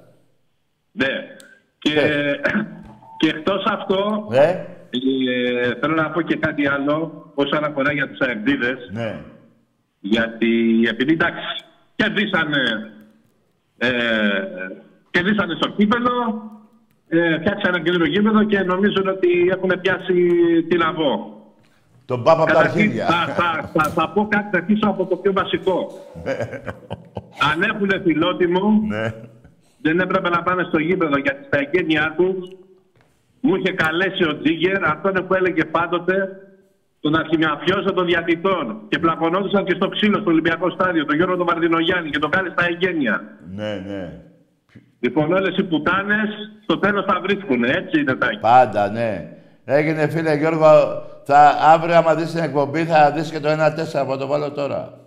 Ναι. 0.91 1.07
Και, 1.79 1.91
και 3.19 3.27
εκτός 3.29 3.63
αυτό, 3.65 4.27
Ναι. 4.29 4.65
ε, 4.89 5.75
θέλω 5.79 5.93
να 5.95 6.09
πω 6.11 6.21
και 6.21 6.35
κάτι 6.35 6.67
άλλο 6.67 7.31
όσον 7.35 7.63
αφορά 7.63 7.91
για 7.93 8.07
τους 8.09 8.19
αερδίδες. 8.27 8.89
Ναι. 8.91 9.19
Γιατί 9.99 10.81
επειδή 10.89 11.11
εντάξει, 11.13 11.45
κερδίσανε, 11.95 12.91
ε, 13.77 13.89
κερδίσανε 15.11 15.55
στο 15.55 15.69
κύπελο, 15.69 16.41
ε, 17.17 17.37
φτιάξανε 17.39 17.75
ένα 17.75 17.79
καινούριο 17.79 18.05
γήπεδο 18.13 18.43
και 18.43 18.59
νομίζουν 18.59 19.07
ότι 19.07 19.29
έχουν 19.55 19.71
πιάσει 19.81 20.15
τι 20.69 20.77
να 20.77 20.93
πω. 20.93 21.37
Τον 22.05 22.23
πάπα 22.23 22.41
από 22.43 22.51
τα 22.51 22.57
Καταρχήν, 22.57 22.81
αρχίδια. 22.81 23.05
θα, 23.05 23.33
θα, 23.33 23.69
θα, 23.73 23.83
θα 23.89 24.09
πω 24.09 24.27
κάτι 24.27 24.47
θα 24.51 24.57
αρχίσω 24.57 24.87
από 24.89 25.05
το 25.05 25.15
πιο 25.15 25.33
βασικό. 25.33 25.87
Αν 27.53 27.61
έχουν 27.61 27.89
φιλότιμο, 28.03 28.81
Ναι. 28.87 29.13
δεν 29.81 29.99
έπρεπε 29.99 30.29
να 30.29 30.43
πάνε 30.43 30.63
στο 30.63 30.79
γήπεδο 30.79 31.17
γιατί 31.17 31.45
στα 31.45 31.57
εγγένειά 31.63 32.13
τους 32.17 32.49
μου 33.41 33.55
είχε 33.55 33.71
καλέσει 33.71 34.23
ο 34.29 34.37
Τζίγκερ, 34.41 34.83
αυτόν 34.85 35.27
που 35.27 35.33
έλεγε 35.33 35.65
πάντοτε 35.65 36.15
τον 36.99 37.15
αρχιμιαφιόζο 37.15 37.93
των 37.93 38.05
διατητών. 38.05 38.81
Και 38.87 38.99
πλακωνόντουσαν 38.99 39.65
και 39.65 39.75
στο 39.75 39.89
ξύλο 39.89 40.19
στο 40.19 40.29
Ολυμπιακό 40.31 40.69
στάδιο, 40.69 41.05
τον 41.05 41.15
Γιώργο 41.15 41.35
τον 41.37 41.45
Μαρδινογιάννη 41.49 42.09
και 42.09 42.19
τον 42.19 42.29
κάνει 42.31 42.49
στα 42.49 42.65
εγγένεια. 42.67 43.21
Ναι, 43.55 43.83
ναι. 43.87 44.21
Λοιπόν, 45.03 45.33
όλες 45.33 45.57
οι 45.57 45.63
πουτάνες 45.63 46.29
στο 46.63 46.79
τέλος 46.79 47.05
θα 47.05 47.19
βρίσκουν. 47.21 47.63
Έτσι 47.63 47.99
είναι 47.99 48.15
τα 48.15 48.29
Πάντα, 48.41 48.89
ναι. 48.89 49.37
Έγινε, 49.65 50.07
φίλε 50.07 50.35
Γιώργο, 50.35 51.03
θα, 51.23 51.49
αύριο 51.49 51.95
άμα 51.95 52.15
δεις 52.15 52.31
την 52.31 52.43
εκπομπή 52.43 52.85
θα 52.85 53.11
δεις 53.11 53.31
και 53.31 53.39
το 53.39 53.49
1-4 53.49 54.05
που 54.07 54.17
το 54.17 54.27
βάλω 54.27 54.51
τώρα. 54.51 54.99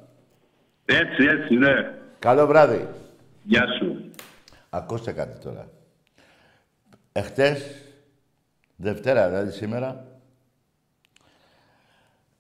Έτσι, 0.84 1.24
έτσι, 1.24 1.55
ναι. 1.55 1.72
Καλό 2.18 2.47
βράδυ. 2.47 2.88
Γεια 3.42 3.66
σου. 3.78 4.11
Ακούστε 4.70 5.12
κάτι 5.12 5.38
τώρα. 5.44 5.68
Εχθές, 7.12 7.82
Δευτέρα 8.76 9.28
δηλαδή 9.28 9.51
σήμερα, 9.51 10.05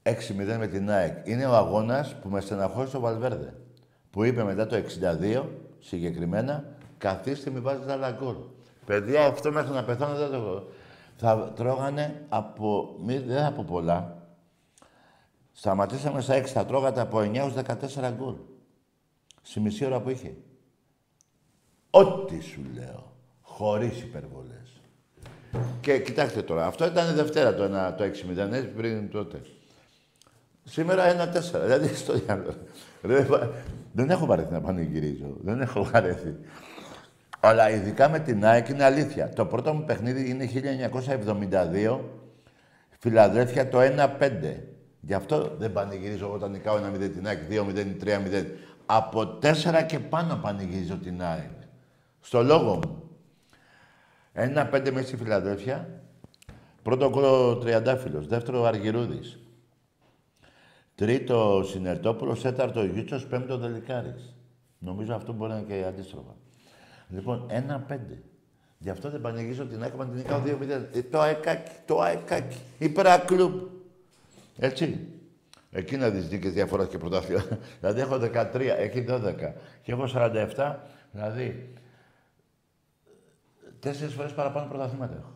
6-0 0.02 0.12
με 0.58 0.66
την 0.66 0.90
ΑΕΚ. 0.90 1.16
Είναι 1.24 1.46
ο 1.46 1.54
αγώνας 1.54 2.14
που 2.22 2.28
με 2.28 2.40
στεναχώρησε 2.40 2.96
ο 2.96 3.00
Βαλβέρδε. 3.00 3.54
Που 4.10 4.24
είπε 4.24 4.44
μετά 4.44 4.66
το 4.66 4.76
62, 4.76 5.42
συγκεκριμένα, 5.78 6.64
καθίστε 6.98 7.50
μη 7.50 7.60
βάζετε 7.60 7.92
άλλα 7.92 8.10
γκολ. 8.10 8.34
Παιδιά, 8.86 9.26
αυτό 9.26 9.52
μέχρι 9.52 9.72
να 9.72 9.84
πεθάνω 9.84 10.16
δεν 10.16 10.30
το... 10.30 10.68
Θα 11.16 11.52
τρώγανε 11.56 12.24
από... 12.28 12.96
Μη, 13.04 13.18
δεν 13.18 13.44
από 13.44 13.62
πολλά. 13.62 14.26
Σταματήσαμε 15.52 16.20
στα 16.20 16.38
6, 16.40 16.44
θα 16.44 16.64
τρώγατε 16.66 17.00
από 17.00 17.18
9 17.18 17.40
ως 17.44 17.52
14 17.98 18.12
γκολ. 18.16 18.34
Στη 19.42 19.60
μισή 19.60 19.84
ώρα 19.84 20.00
που 20.00 20.10
είχε. 20.10 20.36
Ό,τι 21.90 22.40
σου 22.40 22.60
λέω. 22.74 23.12
Χωρίς 23.40 24.00
υπερβολές. 24.02 24.80
Και 25.80 25.98
κοιτάξτε 26.00 26.42
τώρα, 26.42 26.66
αυτό 26.66 26.86
ήταν 26.86 27.10
η 27.10 27.14
Δευτέρα 27.14 27.54
το, 27.54 27.62
ένα, 27.62 27.94
το 27.94 28.04
6-0, 28.04 28.36
έτσι 28.36 28.68
πριν 28.68 29.10
τότε. 29.10 29.40
Σήμερα 30.64 31.32
1-4, 31.32 31.60
δηλαδή 31.64 31.94
στο 31.94 32.12
διάλογο. 32.12 32.54
Ρε, 33.02 33.22
βα- 33.22 33.50
δεν 33.92 34.10
έχω 34.10 34.26
βαρεθεί 34.26 34.52
να 34.52 34.60
πανηγυρίζω, 34.60 35.36
δεν 35.40 35.60
έχω 35.60 35.84
βαρεθεί. 35.84 36.34
Αλλά 37.40 37.70
ειδικά 37.70 38.08
με 38.08 38.18
την 38.18 38.44
ΑΕΚ 38.44 38.68
είναι 38.68 38.84
αλήθεια. 38.84 39.28
Το 39.28 39.46
πρώτο 39.46 39.74
μου 39.74 39.84
παιχνίδι 39.84 40.30
είναι 40.30 40.48
1972, 41.86 42.00
Φιλαδέλφια 42.98 43.68
το 43.68 43.78
1-5. 43.80 44.54
Γι' 45.00 45.14
αυτό 45.14 45.56
δεν 45.58 45.72
πανηγυρίζω 45.72 46.32
όταν 46.32 46.50
νικάω 46.50 46.76
1-0 46.76 47.10
την 47.12 47.26
ΑΕΚ, 47.26 47.38
2-0, 47.50 47.96
3-0. 48.00 48.44
Από 48.86 49.38
4 49.42 49.86
και 49.86 49.98
πάνω 49.98 50.36
πανηγυρίζω 50.36 50.96
την 50.96 51.22
ΑΕΚ. 51.22 51.50
Στο 52.20 52.42
λόγο 52.42 52.74
μου. 52.74 53.02
1-5 54.32 54.90
μέσα 54.92 55.06
στη 55.06 55.16
Φιλαδέλφια. 55.16 55.88
Πρώτο 56.82 57.10
γκολ 57.10 57.24
ο 57.24 57.56
Τριαντάφυλλος. 57.56 58.26
Δεύτερο 58.26 58.60
ο 58.60 58.66
Αργυρούδης. 58.66 59.38
Τρίτο 60.94 61.56
ο 61.56 61.62
Συνερτόπουλος. 61.62 62.42
Τέταρτο 62.42 62.80
ο 62.80 62.84
Γιούτσος. 62.84 63.26
Πέμπτο 63.26 63.54
ο 63.54 63.58
Δελικάρης. 63.58 64.34
Νομίζω 64.78 65.14
αυτό 65.14 65.32
μπορεί 65.32 65.52
να 65.52 65.58
είναι 65.58 65.66
και 65.66 65.84
αντίστροφα. 65.86 66.34
Λοιπόν, 67.08 67.46
1-5. 67.88 67.96
Γι' 68.78 68.90
αυτό 68.90 69.10
δεν 69.10 69.20
πανηγυρίζω 69.20 69.66
την 69.66 69.82
ΑΕΚ, 69.82 69.94
μα 69.94 70.04
την 70.04 70.14
νικάω 70.16 70.42
2-0. 70.44 70.86
Ε, 70.92 71.02
το 71.02 71.20
αεκάκι, 71.20 71.70
το 71.86 72.00
αεκάκι. 72.00 72.60
Υπέρα 72.78 73.18
κλουμπ. 73.18 73.60
Έτσι. 74.58 75.08
Εκεί 75.70 75.96
να 75.96 76.10
δεις 76.10 76.28
δίκες 76.28 76.52
διαφοράς 76.52 76.88
και 76.88 76.98
πρωτάθλημα. 76.98 77.44
δηλαδή 77.80 78.00
έχω 78.00 78.16
13, 78.16 78.54
έχει 78.54 79.04
12 79.08 79.34
και 79.82 79.92
έχω 79.92 80.08
47. 80.14 80.74
Δηλαδή, 81.12 81.72
τέσσερις 83.80 84.14
φορές 84.14 84.32
παραπάνω 84.32 84.68
πρωταθλήματα 84.68 85.16
έχω. 85.16 85.32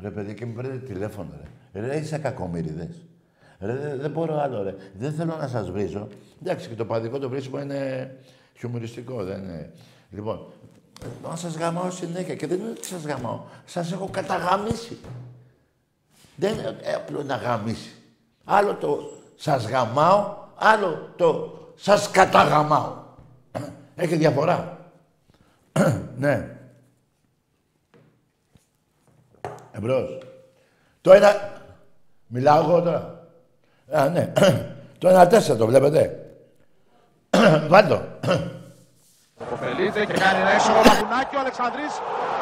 Ρε 0.00 0.10
παιδί 0.10 0.34
και 0.34 0.46
μου 0.46 0.52
παίρνετε 0.52 0.78
τηλέφωνο 0.78 1.30
ρε. 1.72 1.80
Ρε 1.80 1.96
είστε 1.96 2.18
κακομοίρηδες. 2.18 3.06
Ρε 3.60 3.76
δεν, 3.76 4.00
δεν 4.00 4.10
μπορώ 4.10 4.40
άλλο 4.40 4.62
ρε. 4.62 4.74
Δεν 4.98 5.12
θέλω 5.12 5.36
να 5.36 5.48
σας 5.48 5.70
βρίζω. 5.70 6.08
Εντάξει 6.42 6.68
και 6.68 6.74
το 6.74 6.84
παδικό 6.84 7.18
το 7.18 7.28
βρίσιμο 7.28 7.60
είναι 7.60 8.10
χιουμοριστικό, 8.58 9.24
δεν 9.24 9.42
είναι. 9.42 9.72
Λοιπόν, 10.10 10.46
να 11.22 11.36
σας 11.36 11.56
γαμάω 11.56 11.90
συνέχεια 11.90 12.34
και 12.34 12.46
δεν 12.46 12.58
είναι 12.58 12.70
ότι 12.70 12.86
σας 12.86 13.04
γαμάω. 13.04 13.40
Σας 13.64 13.92
έχω 13.92 14.08
καταγαμίσει. 14.10 14.98
Δεν 16.36 16.52
είναι 16.52 16.76
ε, 16.82 16.92
απλό 16.92 17.22
να 17.22 17.36
γαμίσει. 17.36 17.92
Άλλο 18.44 18.74
το 18.74 19.10
σας 19.36 19.68
γαμάω, 19.68 20.36
άλλο 20.54 21.12
το 21.16 21.58
σας 21.76 22.10
καταγαμάω. 22.10 22.96
Έχει 23.96 24.16
διαφορά. 24.16 24.78
ναι. 26.18 26.56
Εμπρός. 29.72 30.18
Το 31.00 31.12
ένα... 31.12 31.56
Μιλάω 32.26 32.62
εγώ 32.62 32.82
τώρα. 32.82 33.28
Α, 33.92 34.08
ναι. 34.08 34.32
το 34.98 35.08
ένα 35.08 35.26
τέσσερα 35.26 35.58
το 35.58 35.66
βλέπετε. 35.66 36.30
Βάλτο. 37.70 38.02
Κοφελίδε 39.50 40.02
και 40.08 40.16
κάνει 40.24 40.38
ένα 40.44 40.52
έξω 40.56 40.70
λαπουνάκι 40.88 41.34
ο 41.38 41.40
Αλεξανδρής. 41.44 41.92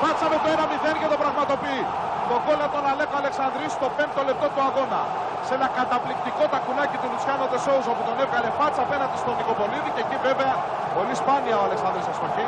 Πάτσα 0.02 0.26
με 0.32 0.38
το 0.42 0.48
1-0 0.56 1.00
και 1.00 1.08
το 1.12 1.16
πραγματοποιεί. 1.24 1.84
Το 2.28 2.36
γκολ 2.42 2.60
από 2.66 2.74
τον 2.76 2.84
Αλέκο 2.92 3.14
Αλεξανδρής 3.22 3.70
στο 3.78 3.86
5ο 3.98 4.22
λεπτό 4.28 4.46
του 4.52 4.62
αγώνα. 4.68 5.02
Σε 5.46 5.52
ένα 5.58 5.68
καταπληκτικό 5.78 6.44
τακουνάκι 6.52 6.96
του 7.00 7.08
Λουτσιάνο 7.12 7.46
Τεσόουζο 7.52 7.92
που 7.96 8.04
τον 8.08 8.16
έβγαλε 8.24 8.48
φάτσα 8.58 8.80
απέναντι 8.86 9.16
στον 9.22 9.34
Νικοπολίδη 9.38 9.90
και 9.94 10.02
εκεί 10.06 10.16
βέβαια 10.28 10.54
πολύ 10.96 11.14
σπάνια 11.22 11.56
ο 11.60 11.62
Αλεξανδρής 11.68 12.06
αστοχή. 12.12 12.46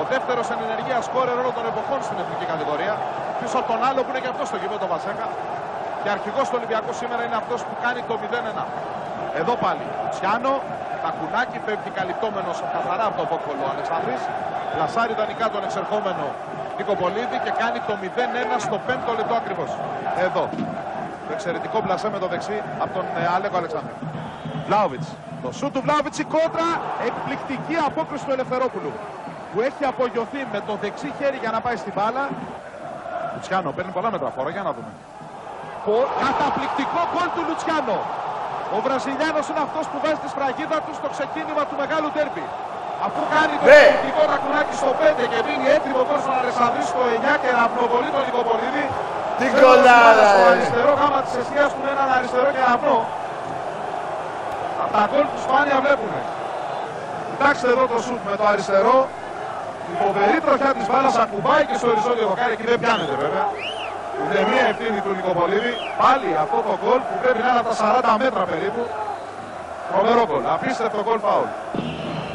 Ο 0.00 0.02
δεύτερος 0.12 0.46
εν 0.52 0.58
ενεργεία 0.66 0.98
σκόρερ 1.08 1.36
όλων 1.42 1.54
των 1.58 1.64
εποχών 1.72 2.00
στην 2.06 2.16
εθνική 2.22 2.46
κατηγορία. 2.52 2.94
Πίσω 3.40 3.56
από 3.60 3.68
τον 3.72 3.80
άλλο 3.88 4.00
που 4.04 4.10
είναι 4.12 4.22
και 4.24 4.30
αυτός 4.34 4.46
στο 4.50 4.58
γήπεδο 4.62 4.86
Βασέκα. 4.94 5.26
Και 6.02 6.08
αρχηγός 6.16 6.46
του 6.50 6.56
Ολυμπιακού 6.60 6.92
σήμερα 7.00 7.22
είναι 7.26 7.38
αυτός 7.42 7.60
που 7.66 7.74
κάνει 7.84 8.00
το 8.10 8.14
0-1. 8.22 8.64
Εδώ 9.40 9.54
πάλι. 9.64 9.84
Λουτσιάνο, 10.02 10.52
τακουνάκι 11.04 11.58
φεύγει 11.66 11.90
καλυπτόμενος 11.98 12.56
καθαρά 12.74 13.04
από 13.10 13.16
το 13.20 13.24
βόκολο 13.32 13.62
ο 13.66 13.68
Αλεξανδρής. 13.74 14.22
Λασάρι 14.78 15.12
ιδανικά 15.16 15.46
τον 15.54 15.62
εξερχόμενο 15.68 16.24
Νικοπολίδη 16.78 17.36
και 17.44 17.52
κάνει 17.62 17.78
το 17.88 17.94
0-1 18.02 18.04
στο 18.66 18.76
5ο 18.88 19.12
λεπτό 19.18 19.34
ακριβώς. 19.42 19.70
Εδώ. 20.26 20.44
Το 21.26 21.30
εξαιρετικό 21.36 21.78
πλασέ 21.86 22.08
με 22.14 22.18
το 22.22 22.26
δεξί 22.32 22.56
από 22.84 22.92
τον 22.98 23.04
ε, 23.20 23.22
Αλέκο 23.34 23.56
Αλεξάνδρου. 23.62 23.94
Βλάουβιτς. 24.66 25.08
Το 25.44 25.50
σου 25.58 25.66
του 25.74 25.80
Βλάουβιτς 25.84 26.18
η 26.24 26.26
κόντρα. 26.34 26.68
Εκπληκτική 27.08 27.76
απόκριση 27.88 28.24
του 28.26 28.32
Ελευθερόπουλου. 28.36 28.92
Που 29.52 29.58
έχει 29.68 29.82
απογειωθεί 29.92 30.40
με 30.52 30.60
το 30.68 30.72
δεξί 30.82 31.08
χέρι 31.18 31.36
για 31.44 31.50
να 31.54 31.60
πάει 31.64 31.76
στην 31.82 31.92
μπάλα. 31.96 32.24
Λουτσιάνο 33.34 33.70
παίρνει 33.76 33.92
πολλά 33.96 34.10
μέτρα 34.14 34.30
φόρα. 34.36 34.50
Για 34.56 34.62
να 34.68 34.72
δούμε. 34.76 34.90
Πο- 35.84 36.08
Καταπληκτικό 36.24 37.00
γκολ 37.12 37.28
του 37.34 37.42
Λουτσιάνο. 37.48 37.96
Ο 38.76 38.78
Βραζιλιάνος 38.86 39.44
είναι 39.50 39.62
αυτός 39.66 39.84
που 39.90 39.98
βάζει 40.04 40.20
τη 40.24 40.28
σφραγίδα 40.34 40.78
του 40.84 40.92
στο 41.00 41.08
ξεκίνημα 41.14 41.62
του 41.68 41.74
μεγάλου 41.82 42.08
τέρμπι. 42.16 42.44
Αφού 43.06 43.20
κάνει 43.34 43.54
το 43.60 43.64
Ναι. 43.70 43.80
εκπληκτικό 43.82 44.22
ρακουνάκι 44.32 44.74
στο 44.82 44.90
5 45.00 45.24
και 45.32 45.38
μείνει 45.46 45.66
έτοιμο 45.76 46.00
τώρα 46.08 46.20
στον 46.24 46.34
Αλεξανδρή 46.42 46.82
στο 46.92 47.02
9 47.16 47.32
και 47.42 47.50
να 47.58 47.64
προβολεί 47.74 48.08
τον 48.16 48.22
Νικοπολίδη. 48.26 48.84
Τι 49.38 49.44
Φέρνοντας 49.52 49.60
γκολάρα, 49.60 50.24
Στο 50.32 50.40
ρε. 50.44 50.50
αριστερό 50.54 50.92
γάμα 51.00 51.20
της 51.24 51.32
αιστείας 51.38 51.68
του 51.74 51.80
με 51.84 51.90
έναν 51.94 52.08
αριστερό 52.16 52.48
και 52.56 52.62
αυνό. 52.74 52.98
Από 54.82 54.90
τα 54.96 55.02
γκολ 55.10 55.24
του 55.32 55.40
σπάνια 55.46 55.76
βλέπουμε. 55.84 56.18
Κοιτάξτε 57.30 57.66
εδώ 57.74 57.84
το 57.92 57.98
σουτ 58.04 58.20
με 58.30 58.34
το 58.40 58.44
αριστερό. 58.52 58.96
Η 59.92 59.94
φοβερή 60.02 60.36
τροχιά 60.44 60.70
της 60.78 60.86
μπάλας 60.90 61.14
ακουμπάει 61.24 61.62
και 61.68 61.76
στο 61.80 61.86
οριζόντιο 61.92 62.26
δοκάρι 62.30 62.52
εκεί 62.56 62.66
δεν 62.72 62.78
πιάνεται 62.82 63.14
βέβαια. 63.24 63.44
Είναι 64.22 64.42
μία 64.50 64.64
ευθύνη 64.72 64.98
του 65.04 65.12
Νικοπολίδη. 65.18 65.72
Πάλι 66.02 66.28
αυτό 66.44 66.58
το 66.66 66.72
γκολ 66.80 67.00
που 67.08 67.14
πρέπει 67.22 67.40
να 67.44 67.48
είναι 67.50 67.62
από 67.64 67.70
τα 67.72 67.76
40 68.16 68.22
μέτρα 68.22 68.42
περίπου. 68.50 68.82
Τρομερό 69.88 70.22
γκολ. 70.28 70.42
Απίστευτο 70.54 71.00
γκολ 71.06 71.18
φάουλ. 71.26 71.48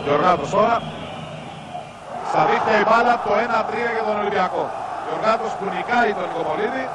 Γιωργάτος 0.04 0.50
τώρα. 0.56 0.76
Στα 2.30 2.42
δίχτυα 2.50 2.78
η 2.84 2.86
μπάλα 2.88 3.14
το 3.26 3.32
1-3 3.46 3.96
για 3.96 4.04
τον 4.08 4.16
Ολυμπιακό. 4.22 4.64
Γιωργάτος 5.06 5.52
που 5.58 5.64
νικάει 5.76 6.10
τον 6.18 6.26
Νικοπολίδη. 6.30 6.86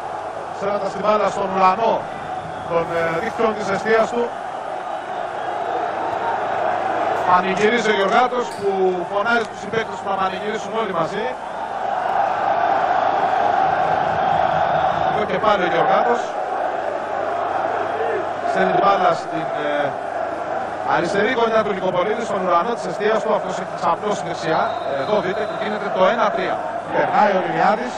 Σέρνοντας 0.58 0.90
την 0.94 1.02
μπάλα 1.04 1.26
στον 1.34 1.48
ουρανό 1.54 1.94
των 2.70 2.84
ε, 2.98 3.02
δίχτυων 3.22 3.50
της 3.56 3.66
αιστείας 3.72 4.08
του. 4.14 4.24
Πανηγυρίζει 7.28 7.90
ο 7.94 7.96
Γιωργάτος 7.98 8.44
που 8.56 8.68
φωνάζει 9.10 9.46
τους 9.50 9.60
συμπαίκτες 9.62 9.96
του 10.00 10.06
να 10.10 10.16
πανηγυρίσουν 10.20 10.72
όλοι 10.80 10.92
μαζί. 11.00 11.26
Εδώ 15.28 15.36
και 15.36 15.44
πάλι 15.46 15.62
ο 15.68 15.70
Γιωργάτος. 15.74 16.20
Στέλνει 18.50 18.72
την 18.76 18.82
μπάλα 18.84 19.10
στην 19.22 19.48
ε, 19.66 19.86
αριστερή 20.94 21.32
γωνιά 21.40 21.60
του 21.64 21.72
Νικοπολίδη, 21.76 22.22
στον 22.30 22.40
ουρανό 22.46 22.72
της 22.76 22.84
αιστείας 22.88 23.18
του. 23.24 23.30
Αυτός 23.38 23.54
έχει 23.62 23.74
ξαπλώσει 23.80 24.22
δεξιά. 24.28 24.62
Εδώ 25.00 25.14
δείτε 25.24 25.42
που 25.48 25.56
γίνεται 25.62 25.88
το 25.96 26.02
1-3. 26.14 26.56
Περνάει 26.94 27.32
ο 27.38 27.40
Λιμιάδης. 27.44 27.94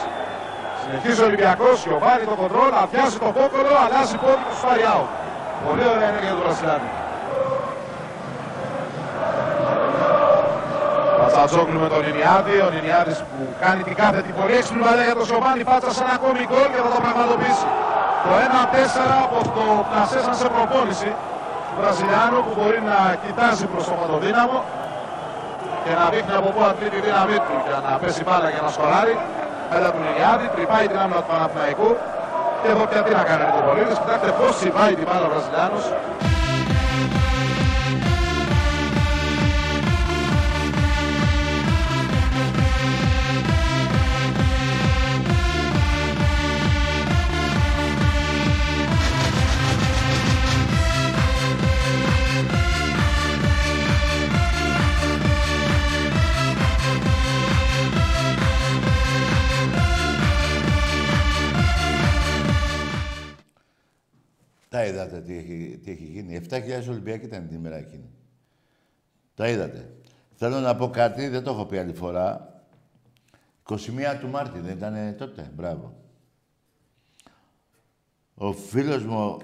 Συνεχίζει 0.81 1.19
ο 1.23 1.25
Ολυμπιακός, 1.29 1.75
Γιωβάρη 1.87 2.23
το 2.31 2.35
κοντρόλ, 2.41 2.71
αδειάζει 2.83 3.17
το 3.25 3.29
κόκκολο, 3.37 3.73
αλλάζει 3.85 4.15
πόδι 4.23 4.41
και 4.47 4.51
τους 4.53 4.61
πάρει 4.65 4.83
out. 4.93 5.09
Πολύ 5.65 5.83
ωραία 5.93 6.07
ενέργεια 6.11 6.33
του 6.35 6.41
Βρασιλάνη. 6.45 6.89
Πατσατζόγλου 11.31 11.79
με 11.85 11.89
τον 11.93 12.03
Ινιάδη, 12.11 12.55
ο 12.67 12.69
Ινιάδης 12.79 13.17
που 13.29 13.39
κάνει 13.63 13.81
την 13.87 13.95
κάθετη 14.01 14.29
πολύ 14.39 14.53
έξυπνη 14.59 14.81
παλιά 14.87 15.03
για 15.09 15.17
τον 15.19 15.27
Σοβάνι, 15.31 15.63
πάτσα 15.69 15.89
σε 15.95 16.01
ένα 16.05 16.13
ακόμη 16.19 16.41
γκολ 16.49 16.67
και 16.73 16.81
θα 16.85 16.89
το 16.95 16.99
πραγματοποιήσει. 17.05 17.67
Το 18.23 18.31
1-4 18.45 19.25
από 19.25 19.37
το 19.57 19.65
πλασές 19.89 20.21
σαν 20.25 20.35
σε 20.41 20.47
προπόνηση 20.55 21.09
του 21.67 21.73
Βραζιλιάνου 21.79 22.39
που 22.45 22.51
μπορεί 22.57 22.79
να 22.91 22.97
κοιτάζει 23.23 23.65
προς 23.71 23.83
το 23.89 23.93
παντοδύναμο 23.99 24.57
και 25.83 25.91
να 25.99 26.05
δείχνει 26.13 26.33
από 26.39 26.49
πού 26.53 26.61
αντλεί 26.69 26.87
τη 26.93 26.99
δύναμή 27.07 27.37
του 27.45 27.55
για 27.67 27.77
να 27.85 27.91
πέσει 28.01 28.21
μπάλα 28.25 28.49
για 28.53 28.61
να 28.65 28.69
σκοράρει. 28.75 29.15
Μετά 29.71 29.89
του 29.93 30.01
Ινιάδη, 30.11 30.45
τρυπάει 30.55 30.85
την 30.91 30.97
άμυνα 31.03 31.19
του 31.23 31.29
Παναθηναϊκού 31.31 31.89
και 32.61 32.67
εδώ 32.73 32.83
πια 32.89 33.01
τι 33.05 33.11
να 33.19 33.23
κάνει 33.29 33.41
ο 33.45 33.47
Νικοπολίδης. 33.49 33.97
Κοιτάξτε 34.01 34.31
πώς 34.39 34.51
συμβάει 34.63 34.93
την 34.99 35.05
μπάλα 35.07 35.25
ο 35.29 35.31
Βραζιλιάνος. 35.33 35.83
Τα 64.81 64.87
είδατε 64.87 65.21
τι 65.21 65.37
έχει, 65.37 65.79
τι 65.83 65.91
έχει 65.91 66.03
γίνει. 66.03 66.41
7.000 66.49 66.89
Ολυμπιακοί 66.89 67.25
ήταν 67.25 67.47
την 67.47 67.55
ημέρα 67.55 67.75
εκείνη. 67.75 68.09
Τα 69.35 69.49
είδατε. 69.49 69.93
Θέλω 70.35 70.59
να 70.59 70.75
πω 70.75 70.89
κάτι, 70.89 71.27
δεν 71.27 71.43
το 71.43 71.51
έχω 71.51 71.65
πει 71.65 71.77
άλλη 71.77 71.93
φορά. 71.93 72.61
21 73.63 73.77
του 74.19 74.27
Μάρτη 74.27 74.59
δεν 74.59 74.77
ήταν 74.77 75.15
τότε. 75.17 75.51
Μπράβο. 75.55 75.95
Ο 78.33 78.53
φίλος 78.53 79.05
μου, 79.05 79.37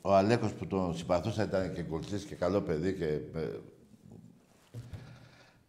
ο 0.00 0.14
Αλέκος 0.14 0.52
που 0.52 0.66
τον 0.66 0.96
συμπαθούσα, 0.96 1.42
ήταν 1.42 1.72
και 1.74 1.82
κολτσής 1.82 2.24
και 2.24 2.34
καλό 2.34 2.60
παιδί 2.60 2.94
και 2.94 3.06
ε, 3.06 3.60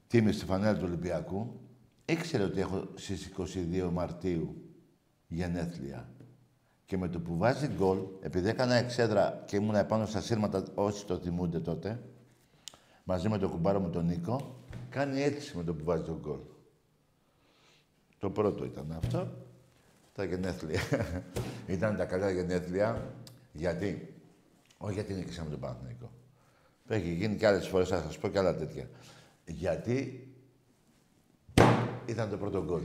τίμη 0.07 0.31
στη 0.31 0.45
φανέλα 0.45 0.77
του 0.77 0.85
Ολυμπιακού. 0.85 1.59
Ήξερε 2.05 2.43
ότι 2.43 2.59
έχω 2.59 2.87
στις 2.95 3.31
22 3.37 3.89
Μαρτίου 3.91 4.55
γενέθλια. 5.27 6.09
Και 6.85 6.97
με 6.97 7.07
το 7.07 7.19
που 7.19 7.37
βάζει 7.37 7.67
γκολ, 7.67 7.99
επειδή 8.21 8.49
έκανα 8.49 8.73
εξέδρα 8.73 9.43
και 9.45 9.55
ήμουν 9.55 9.75
επάνω 9.75 10.05
στα 10.05 10.21
σύρματα, 10.21 10.63
όσοι 10.75 11.05
το 11.05 11.17
θυμούνται 11.17 11.59
τότε, 11.59 11.99
μαζί 13.03 13.29
με 13.29 13.37
τον 13.37 13.49
κουμπάρο 13.51 13.79
μου 13.79 13.89
τον 13.89 14.05
Νίκο, 14.05 14.63
κάνει 14.89 15.21
έτσι 15.21 15.57
με 15.57 15.63
το 15.63 15.73
που 15.73 15.83
βάζει 15.83 16.03
τον 16.03 16.19
γκολ. 16.19 16.39
Το 18.17 18.29
πρώτο 18.29 18.65
ήταν 18.65 18.91
αυτό. 18.91 19.27
Τα 20.13 20.23
γενέθλια. 20.23 20.79
ήταν 21.67 21.95
τα 21.95 22.05
καλά 22.05 22.29
γενέθλια. 22.29 23.13
Γιατί. 23.51 24.13
Όχι 24.77 24.93
γιατί 24.93 25.13
νικήσαμε 25.13 25.49
τον 25.49 25.59
Παναθηναϊκό. 25.59 26.11
Έχει 26.87 27.13
γίνει 27.13 27.35
και 27.35 27.47
άλλες 27.47 27.67
φορές, 27.67 27.87
θα 27.87 28.01
σας 28.01 28.17
πω 28.17 28.27
και 28.27 28.39
άλλα 28.39 28.55
τέτοια. 28.55 28.89
Γιατί 29.45 30.27
ήταν 32.05 32.29
το 32.29 32.37
πρώτο 32.37 32.63
γκολ. 32.63 32.81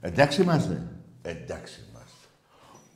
Εντάξει 0.00 0.42
είμαστε. 0.42 0.82
Εντάξει 1.22 1.80
είμαστε. 1.80 1.93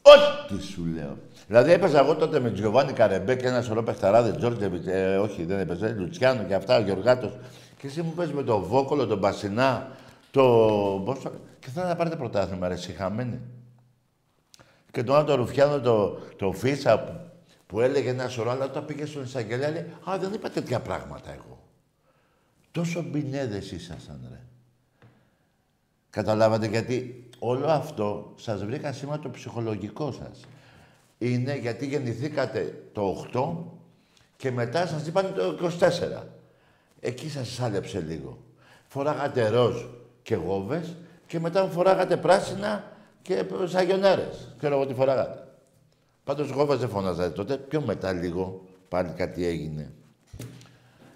Ό,τι 0.09 0.63
σου 0.63 0.85
λέω. 0.95 1.19
Δηλαδή 1.47 1.73
έπαιζα 1.73 1.99
εγώ 1.99 2.15
τότε 2.15 2.41
με 2.41 2.51
Τζιωβάνι 2.51 2.93
Καρεμπέ 2.93 3.37
και 3.37 3.47
ένα 3.47 3.63
σωρό 3.63 3.83
παιχταράδες, 3.83 4.37
Τζόρτζεβιτ, 4.37 4.87
ε, 4.87 5.17
όχι 5.17 5.45
δεν 5.45 5.59
έπαιζε, 5.59 5.95
Λουτσιάνο 5.99 6.43
και 6.43 6.55
αυτά, 6.55 6.77
ο 6.77 6.81
Γεωργάτος. 6.81 7.33
Και 7.79 7.87
εσύ 7.87 8.03
μου 8.03 8.13
παίζει 8.13 8.33
με 8.33 8.43
τον 8.43 8.63
Βόκολο, 8.63 9.07
τον 9.07 9.19
Μπασινά, 9.19 9.91
το. 10.31 10.43
Πώς 11.05 11.21
το... 11.21 11.33
Και 11.59 11.69
θέλω 11.71 11.87
να 11.87 11.97
πάρετε 11.97 12.17
πρωτάθλημα, 12.17 12.69
ρε, 12.69 12.77
συχαμένοι. 12.77 13.41
Και 14.91 15.03
τον 15.03 15.17
άλλο 15.17 15.25
τον 15.25 15.37
Ρουφιάνο, 15.37 15.81
το, 15.81 16.19
το 16.37 16.53
Φίσα 16.53 16.99
που, 16.99 17.13
που 17.67 17.81
έλεγε 17.81 18.11
ένα 18.11 18.29
σωρό, 18.29 18.51
αλλά 18.51 18.65
όταν 18.65 18.85
πήγε 18.85 19.07
στον 19.07 19.23
εισαγγελέα, 19.23 19.71
λέει 19.71 19.87
Α, 20.11 20.19
δεν 20.19 20.33
είπα 20.33 20.51
τέτοια 20.51 20.81
πράγματα 20.81 21.33
εγώ. 21.33 21.63
Τόσο 22.71 23.03
μπινέδες 23.03 23.71
ήσασταν, 23.71 24.21
ρε. 24.31 24.41
Καταλάβατε 26.11 26.67
γιατί 26.67 27.28
όλο 27.39 27.67
αυτό 27.67 28.33
σας 28.37 28.65
βρήκα 28.65 28.93
σήμερα 28.93 29.19
το 29.19 29.31
ψυχολογικό 29.31 30.13
σας. 30.13 30.41
Είναι 31.19 31.57
γιατί 31.57 31.87
γεννηθήκατε 31.87 32.83
το 32.93 33.27
8 33.33 33.55
και 34.37 34.51
μετά 34.51 34.87
σας 34.87 35.07
είπαν 35.07 35.35
το 35.35 35.71
24. 35.79 36.23
Εκεί 37.01 37.31
σας 37.31 37.49
σάλεψε 37.49 38.01
λίγο. 38.01 38.39
Φοράγατε 38.87 39.49
ροζ 39.49 39.77
και 40.23 40.35
γόβες 40.35 40.97
και 41.27 41.41
μετά 41.41 41.69
φοράγατε 41.69 42.17
πράσινα 42.17 42.85
και 43.23 43.45
σαγιονάρες. 43.65 44.55
Ξέρω 44.59 44.75
εγώ 44.75 44.87
τι 44.87 44.95
φοράγατε. 44.95 45.47
Πάντως 46.25 46.51
γόβες 46.51 46.79
δεν 46.79 46.89
φωνάζατε 46.89 47.31
τότε. 47.31 47.57
Πιο 47.57 47.81
μετά 47.81 48.13
λίγο 48.13 48.65
πάλι 48.89 49.13
κάτι 49.17 49.47
έγινε. 49.47 49.93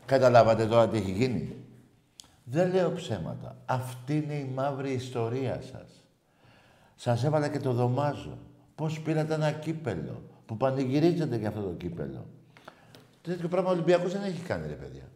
Καταλάβατε 0.06 0.66
τώρα 0.66 0.88
τι 0.88 0.96
έχει 0.96 1.10
γίνει. 1.10 1.56
Δεν 2.44 2.72
λέω 2.72 2.92
ψέματα. 2.92 3.56
Αυτή 3.66 4.16
είναι 4.16 4.34
η 4.34 4.50
μαύρη 4.54 4.92
ιστορία 4.92 5.60
σας. 5.72 6.01
Σας 6.96 7.24
έβαλα 7.24 7.48
και 7.48 7.58
το 7.58 7.72
δωμάζο. 7.72 8.38
Πώς 8.74 9.00
πήρατε 9.00 9.34
ένα 9.34 9.52
κύπελο 9.52 10.22
που 10.46 10.56
πανηγυρίζετε 10.56 11.36
για 11.36 11.48
αυτό 11.48 11.60
το 11.60 11.72
κύπελο. 11.72 12.26
Τέτοιο 13.22 13.48
πράγμα 13.48 13.68
ο 13.68 13.72
Ολυμπιακός 13.72 14.12
δεν 14.12 14.22
έχει 14.22 14.40
κάνει, 14.40 14.66
ρε 14.66 14.74
παιδιά. 14.74 15.08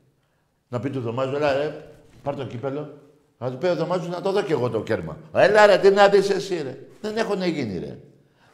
Να 0.68 0.80
πει 0.80 0.90
του 0.90 1.00
δωμάζο, 1.00 1.36
έλα 1.36 1.52
ρε, 1.52 1.84
πάρ 2.22 2.36
το 2.36 2.46
κύπελο. 2.46 2.98
Να 3.38 3.50
του 3.50 3.58
πει 3.58 3.66
ο 3.66 3.76
δωμάζος 3.76 4.08
να 4.08 4.20
το 4.20 4.32
δω 4.32 4.42
κι 4.42 4.52
εγώ 4.52 4.70
το 4.70 4.82
κέρμα. 4.82 5.18
Έλα 5.34 5.66
ρε, 5.66 5.78
τι 5.78 5.90
να 5.90 6.08
δεις 6.08 6.30
εσύ 6.30 6.62
ρε. 6.62 6.78
Δεν 7.00 7.16
έχουν 7.16 7.42
γίνει 7.42 7.78
ρε. 7.78 7.98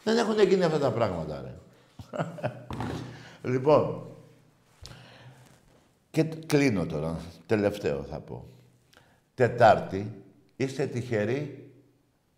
Δεν 0.04 0.18
έχουν 0.18 0.40
γίνει 0.40 0.64
αυτά 0.64 0.78
τα 0.78 0.90
πράγματα 0.90 1.42
ρε. 1.44 1.54
λοιπόν, 3.52 4.06
και 6.10 6.24
κλείνω 6.24 6.86
τώρα, 6.86 7.20
τελευταίο 7.46 8.02
θα 8.02 8.20
πω. 8.20 8.46
Τετάρτη, 9.34 10.22
είστε 10.56 10.86
τυχεροί 10.86 11.61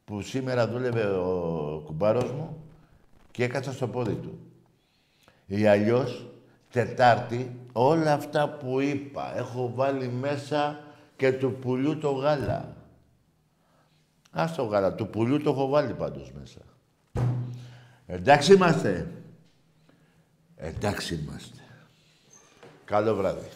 που 0.05 0.22
σήμερα 0.22 0.68
δούλευε 0.68 1.05
ο 1.05 1.82
κουμπάρος 1.85 2.31
μου 2.31 2.64
και 3.31 3.44
έκατσα 3.44 3.72
στο 3.72 3.89
πόδι 3.89 4.14
του. 4.14 4.39
Ή 5.47 5.66
αλλιώς, 5.66 6.26
Τετάρτη, 6.70 7.60
όλα 7.72 8.12
αυτά 8.12 8.48
που 8.48 8.81
είπα, 8.81 9.36
έχω 9.36 9.72
βάλει 9.74 10.09
μέσα 10.09 10.81
και 11.16 11.32
του 11.32 11.52
πουλιού 11.60 11.98
το 11.98 12.10
γάλα. 12.10 12.76
Ας 14.31 14.55
το 14.55 14.64
γάλα, 14.64 14.94
του 14.94 15.09
πουλιού 15.09 15.40
το 15.43 15.51
έχω 15.51 15.68
βάλει 15.68 15.94
πάντως 15.94 16.32
μέσα. 16.39 16.60
Εντάξει 18.06 18.52
είμαστε. 18.52 19.10
Εντάξει 20.56 21.14
είμαστε. 21.14 21.62
Καλό 22.85 23.14
βράδυ. 23.14 23.48